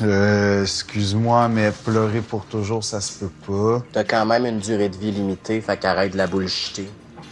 Euh, 0.03 0.61
excuse-moi, 0.61 1.49
mais 1.49 1.73
pleurer 1.83 2.21
pour 2.21 2.45
toujours, 2.45 2.81
ça 2.81 3.01
se 3.01 3.25
peut 3.25 3.31
pas. 3.45 3.83
T'as 3.91 4.05
quand 4.05 4.25
même 4.25 4.45
une 4.45 4.59
durée 4.59 4.87
de 4.87 4.95
vie 4.95 5.11
limitée, 5.11 5.59
fait 5.59 5.77
qu'arrête 5.77 6.13
de 6.13 6.17
la 6.17 6.27
bullshiter. 6.27 6.87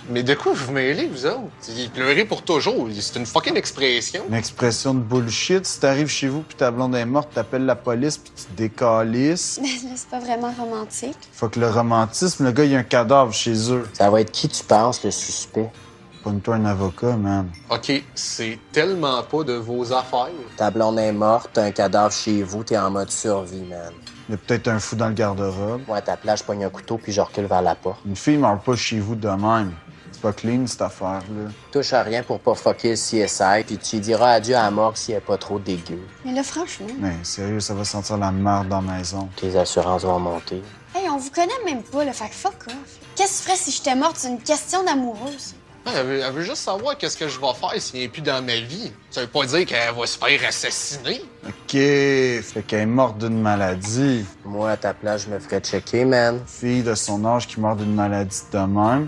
Mais 0.10 0.24
de 0.24 0.34
quoi 0.34 0.52
vous 0.54 0.74
mêlez, 0.74 1.08
vous 1.08 1.26
autres? 1.26 1.40
Il 1.70 1.90
pleurer 1.90 2.26
pour 2.26 2.42
toujours. 2.42 2.90
C'est 3.00 3.18
une 3.18 3.26
fucking 3.26 3.56
expression. 3.56 4.24
Une 4.28 4.36
expression 4.36 4.94
de 4.94 5.00
bullshit. 5.00 5.66
Si 5.66 5.80
t'arrives 5.80 6.10
chez 6.10 6.28
vous 6.28 6.42
puis 6.42 6.58
ta 6.58 6.70
blonde 6.70 6.96
est 6.96 7.06
morte, 7.06 7.30
t'appelles 7.34 7.66
la 7.66 7.78
police 7.78 8.18
puis 8.18 8.34
tu 8.36 8.44
te 8.44 8.58
décalisses. 8.58 9.58
Mais 9.64 9.96
c'est 9.96 10.10
pas 10.10 10.20
vraiment 10.20 10.52
romantique. 10.52 11.18
Faut 11.32 11.48
que 11.48 11.62
le 11.62 11.70
romantisme, 11.70 12.44
le 12.44 12.52
gars, 12.52 12.66
il 12.66 12.72
y 12.72 12.76
a 12.76 12.80
un 12.80 12.84
cadavre 12.84 13.34
chez 13.34 13.72
eux. 13.72 13.88
Ça 13.94 14.10
va 14.10 14.20
être 14.20 14.32
qui 14.32 14.50
tu 14.50 14.66
penses, 14.66 15.02
le 15.02 15.12
suspect? 15.12 15.70
Pogne-toi 16.28 16.56
un 16.56 16.66
avocat, 16.66 17.16
man. 17.16 17.50
OK, 17.70 18.04
c'est 18.14 18.60
tellement 18.74 19.24
pas 19.24 19.46
de 19.46 19.54
vos 19.54 19.94
affaires. 19.94 20.28
Ta 20.58 20.70
blonde 20.70 21.00
est 21.00 21.14
morte, 21.14 21.52
t'as 21.54 21.64
un 21.64 21.72
cadavre 21.72 22.12
chez 22.12 22.44
vous, 22.44 22.66
t'es 22.66 22.78
en 22.78 22.92
mode 22.92 23.10
survie, 23.10 23.62
man. 23.62 23.94
Il 24.28 24.34
y 24.34 24.36
a 24.36 24.38
peut-être 24.38 24.68
un 24.68 24.78
fou 24.78 24.98
dans 24.98 25.08
le 25.08 25.14
garde-robe. 25.14 25.84
Moi, 25.88 25.96
à 25.96 26.02
ta 26.02 26.18
place, 26.18 26.40
je 26.40 26.44
pogne 26.44 26.66
un 26.66 26.70
couteau 26.70 26.98
puis 26.98 27.14
je 27.14 27.22
recule 27.22 27.46
vers 27.46 27.62
la 27.62 27.76
porte. 27.76 28.02
Une 28.06 28.18
fille 28.18 28.36
meurt 28.36 28.62
pas 28.62 28.76
chez 28.76 29.00
vous 29.00 29.16
de 29.16 29.30
même. 29.30 29.72
C'est 30.12 30.22
pas 30.22 30.34
clean, 30.34 30.68
cette 30.68 30.82
affaire-là. 30.82 31.50
Touche 31.72 31.94
à 31.94 32.04
rien 32.04 32.24
pour 32.24 32.42
pas 32.42 32.56
fucker 32.56 32.90
le 32.90 32.96
CSI, 32.96 33.64
puis 33.66 33.78
tu 33.78 34.00
diras 34.00 34.32
adieu 34.32 34.58
à 34.58 34.64
la 34.64 34.72
morgue 34.72 34.98
s'il 34.98 35.16
est 35.16 35.22
pas 35.22 35.38
trop 35.38 35.60
dégueu. 35.60 36.02
Mais 36.26 36.34
là, 36.34 36.44
franchement. 36.44 36.88
Mais 37.00 37.16
sérieux, 37.24 37.62
ça 37.62 37.74
va 37.74 37.86
sentir 37.86 38.18
la 38.18 38.34
merde 38.34 38.68
dans 38.68 38.82
la 38.82 38.98
maison. 38.98 39.30
Tes 39.38 39.56
assurances 39.58 40.04
vont 40.04 40.20
monter. 40.20 40.62
Hey, 40.94 41.08
on 41.10 41.16
vous 41.16 41.32
connaît 41.32 41.64
même 41.64 41.84
pas, 41.84 42.04
le 42.04 42.12
fait 42.12 42.28
que 42.28 42.36
fuck 42.36 42.66
off. 42.68 43.00
Qu'est-ce 43.16 43.32
que 43.32 43.38
tu 43.38 43.44
ferais 43.44 43.56
si 43.56 43.72
j'étais 43.72 43.96
morte? 43.96 44.18
C'est 44.18 44.28
une 44.28 44.42
question 44.42 44.84
d'amoureuse. 44.84 45.56
Ouais, 45.88 45.94
elle, 45.96 46.06
veut, 46.06 46.20
elle 46.20 46.34
veut 46.34 46.44
juste 46.44 46.58
savoir 46.58 46.98
qu'est-ce 46.98 47.16
que 47.16 47.30
je 47.30 47.40
vais 47.40 47.54
faire 47.54 47.82
s'il 47.82 48.02
n'est 48.02 48.10
plus 48.10 48.22
dans 48.22 48.44
ma 48.44 48.58
vie. 48.58 48.92
Ça 49.10 49.22
veut 49.22 49.28
pas 49.28 49.46
dire 49.46 49.66
qu'elle 49.66 49.94
va 49.96 50.06
se 50.06 50.18
faire 50.18 50.46
assassiner. 50.46 51.22
OK, 51.48 51.72
fait 51.72 52.64
qu'elle 52.68 52.82
est 52.82 52.86
morte 52.86 53.18
d'une 53.20 53.42
maladie. 53.42 54.26
Moi, 54.44 54.72
à 54.72 54.78
ta 54.78 54.94
place, 54.94 55.26
je 55.26 55.34
me 55.34 55.40
ferais 55.40 55.62
checker, 55.62 56.04
man. 56.04 56.42
Fille 56.46 56.84
de 56.84 56.94
son 56.94 57.24
âge 57.26 57.48
qui 57.48 57.62
meurt 57.62 57.78
d'une 57.78 57.96
maladie 57.96 58.42
de 58.52 58.58
même, 58.58 59.08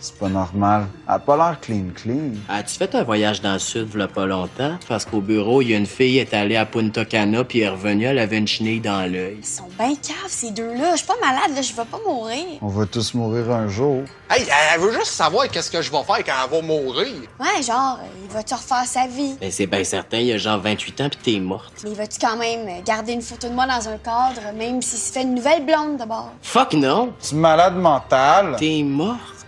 c'est 0.00 0.16
pas 0.16 0.28
normal. 0.28 0.86
Elle 1.06 1.14
a 1.14 1.18
pas 1.18 1.36
l'air 1.36 1.60
clean 1.60 1.90
clean. 1.94 2.32
As-tu 2.48 2.76
fait 2.76 2.94
un 2.94 3.02
voyage 3.02 3.40
dans 3.40 3.52
le 3.52 3.58
sud, 3.58 3.88
v'là 3.88 4.08
pas 4.08 4.26
longtemps? 4.26 4.78
Parce 4.88 5.04
qu'au 5.04 5.20
bureau, 5.20 5.62
il 5.62 5.70
y 5.70 5.74
a 5.74 5.76
une 5.76 5.86
fille 5.86 6.12
qui 6.14 6.18
est 6.18 6.34
allée 6.34 6.56
à 6.56 6.66
Punta 6.66 7.04
Cana, 7.04 7.44
puis 7.44 7.60
elle 7.60 7.66
est 7.66 7.70
revenue, 7.70 8.04
elle 8.04 8.18
avait 8.18 8.38
une 8.38 8.48
chenille 8.48 8.80
dans 8.80 9.10
l'œil. 9.10 9.36
Ils 9.38 9.46
sont 9.46 9.68
bien 9.78 9.94
caves, 9.94 10.28
ces 10.28 10.50
deux-là. 10.50 10.92
Je 10.92 10.98
suis 10.98 11.06
pas 11.06 11.16
malade, 11.20 11.54
là. 11.54 11.62
Je 11.62 11.72
vais 11.72 11.84
pas 11.84 12.00
mourir. 12.06 12.58
On 12.62 12.68
va 12.68 12.86
tous 12.86 13.14
mourir 13.14 13.50
un 13.50 13.68
jour. 13.68 14.02
Hey, 14.30 14.46
elle 14.72 14.80
veut 14.80 14.92
juste 14.92 15.06
savoir 15.12 15.48
qu'est-ce 15.48 15.70
que 15.70 15.82
je 15.82 15.90
vais 15.90 16.02
faire 16.02 16.24
quand 16.24 16.32
elle 16.44 16.50
va 16.50 16.62
mourir. 16.62 17.06
Ouais, 17.38 17.62
genre, 17.62 17.98
il 18.22 18.32
va-tu 18.32 18.54
refaire 18.54 18.84
sa 18.84 19.06
vie? 19.06 19.34
Mais 19.40 19.50
c'est 19.50 19.66
bien 19.66 19.84
certain, 19.84 20.18
il 20.18 20.26
y 20.26 20.32
a 20.32 20.38
genre 20.38 20.60
28 20.60 21.00
ans, 21.00 21.08
puis 21.10 21.34
t'es 21.34 21.40
morte. 21.40 21.72
Mais 21.84 21.90
il 21.90 21.96
va-tu 21.96 22.18
quand 22.20 22.36
même 22.36 22.82
garder 22.84 23.12
une 23.12 23.22
photo 23.22 23.48
de 23.48 23.54
moi 23.54 23.66
dans 23.66 23.88
un 23.88 23.98
cadre, 23.98 24.52
même 24.56 24.80
s'il 24.82 24.98
se 24.98 25.12
fait 25.12 25.22
une 25.22 25.34
nouvelle 25.34 25.64
blonde 25.66 25.96
d'abord? 25.98 26.30
Fuck 26.42 26.74
non! 26.74 27.12
Tu 27.20 27.34
es 27.34 27.38
malade 27.38 27.76
mental? 27.76 28.56
T'es 28.58 28.82
morte? 28.84 29.39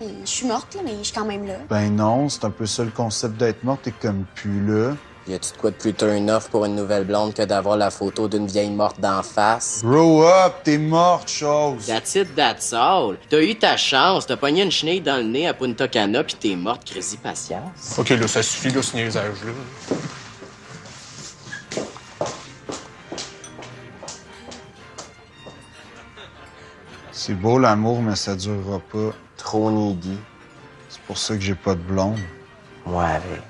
Et 0.00 0.08
Je 0.24 0.28
suis 0.28 0.46
morte, 0.46 0.74
là, 0.74 0.82
mais 0.84 0.92
je 0.98 1.04
suis 1.04 1.14
quand 1.14 1.24
même 1.24 1.46
là. 1.46 1.54
Ben 1.70 1.94
non, 1.94 2.28
c'est 2.28 2.44
un 2.44 2.50
peu 2.50 2.66
ça 2.66 2.84
le 2.84 2.90
concept 2.90 3.36
d'être 3.38 3.64
morte, 3.64 3.80
t'es 3.84 3.92
comme 3.92 4.24
plus 4.34 4.64
là. 4.66 4.94
Y 5.28 5.34
a-tu 5.34 5.52
de 5.52 5.56
quoi 5.56 5.70
de 5.72 5.76
plus 5.76 5.92
turn 5.92 6.30
off 6.30 6.50
pour 6.50 6.66
une 6.66 6.76
nouvelle 6.76 7.04
blonde 7.04 7.34
que 7.34 7.42
d'avoir 7.42 7.76
la 7.76 7.90
photo 7.90 8.28
d'une 8.28 8.46
vieille 8.46 8.70
morte 8.70 9.00
d'en 9.00 9.24
face? 9.24 9.80
Grow 9.82 10.22
up, 10.22 10.62
t'es 10.62 10.78
morte, 10.78 11.28
chose. 11.28 11.86
That's 11.86 12.14
it, 12.14 12.32
that's 12.36 12.72
all. 12.72 13.16
T'as 13.28 13.42
eu 13.42 13.56
ta 13.56 13.76
chance, 13.76 14.26
t'as 14.26 14.36
pogné 14.36 14.62
une 14.62 14.70
chenille 14.70 15.00
dans 15.00 15.16
le 15.16 15.24
nez 15.24 15.48
à 15.48 15.54
Punta 15.54 15.88
Cana, 15.88 16.22
puis 16.22 16.36
t'es 16.38 16.54
morte, 16.54 16.84
crazy 16.88 17.16
patience. 17.16 17.98
OK, 17.98 18.10
là, 18.10 18.28
ça 18.28 18.40
suffit, 18.42 18.70
là, 18.70 18.82
ce 18.82 18.94
niaisage-là. 18.94 19.52
C'est 27.10 27.34
beau 27.34 27.58
l'amour, 27.58 28.00
mais 28.02 28.14
ça 28.14 28.36
durera 28.36 28.78
pas. 28.78 29.12
Trop 29.46 29.70
needy. 29.70 30.18
C'est 30.88 31.00
pour 31.02 31.16
ça 31.16 31.36
que 31.36 31.40
j'ai 31.40 31.54
pas 31.54 31.76
de 31.76 31.80
blonde. 31.80 32.18
Moi 32.84 33.04
avec. 33.04 33.42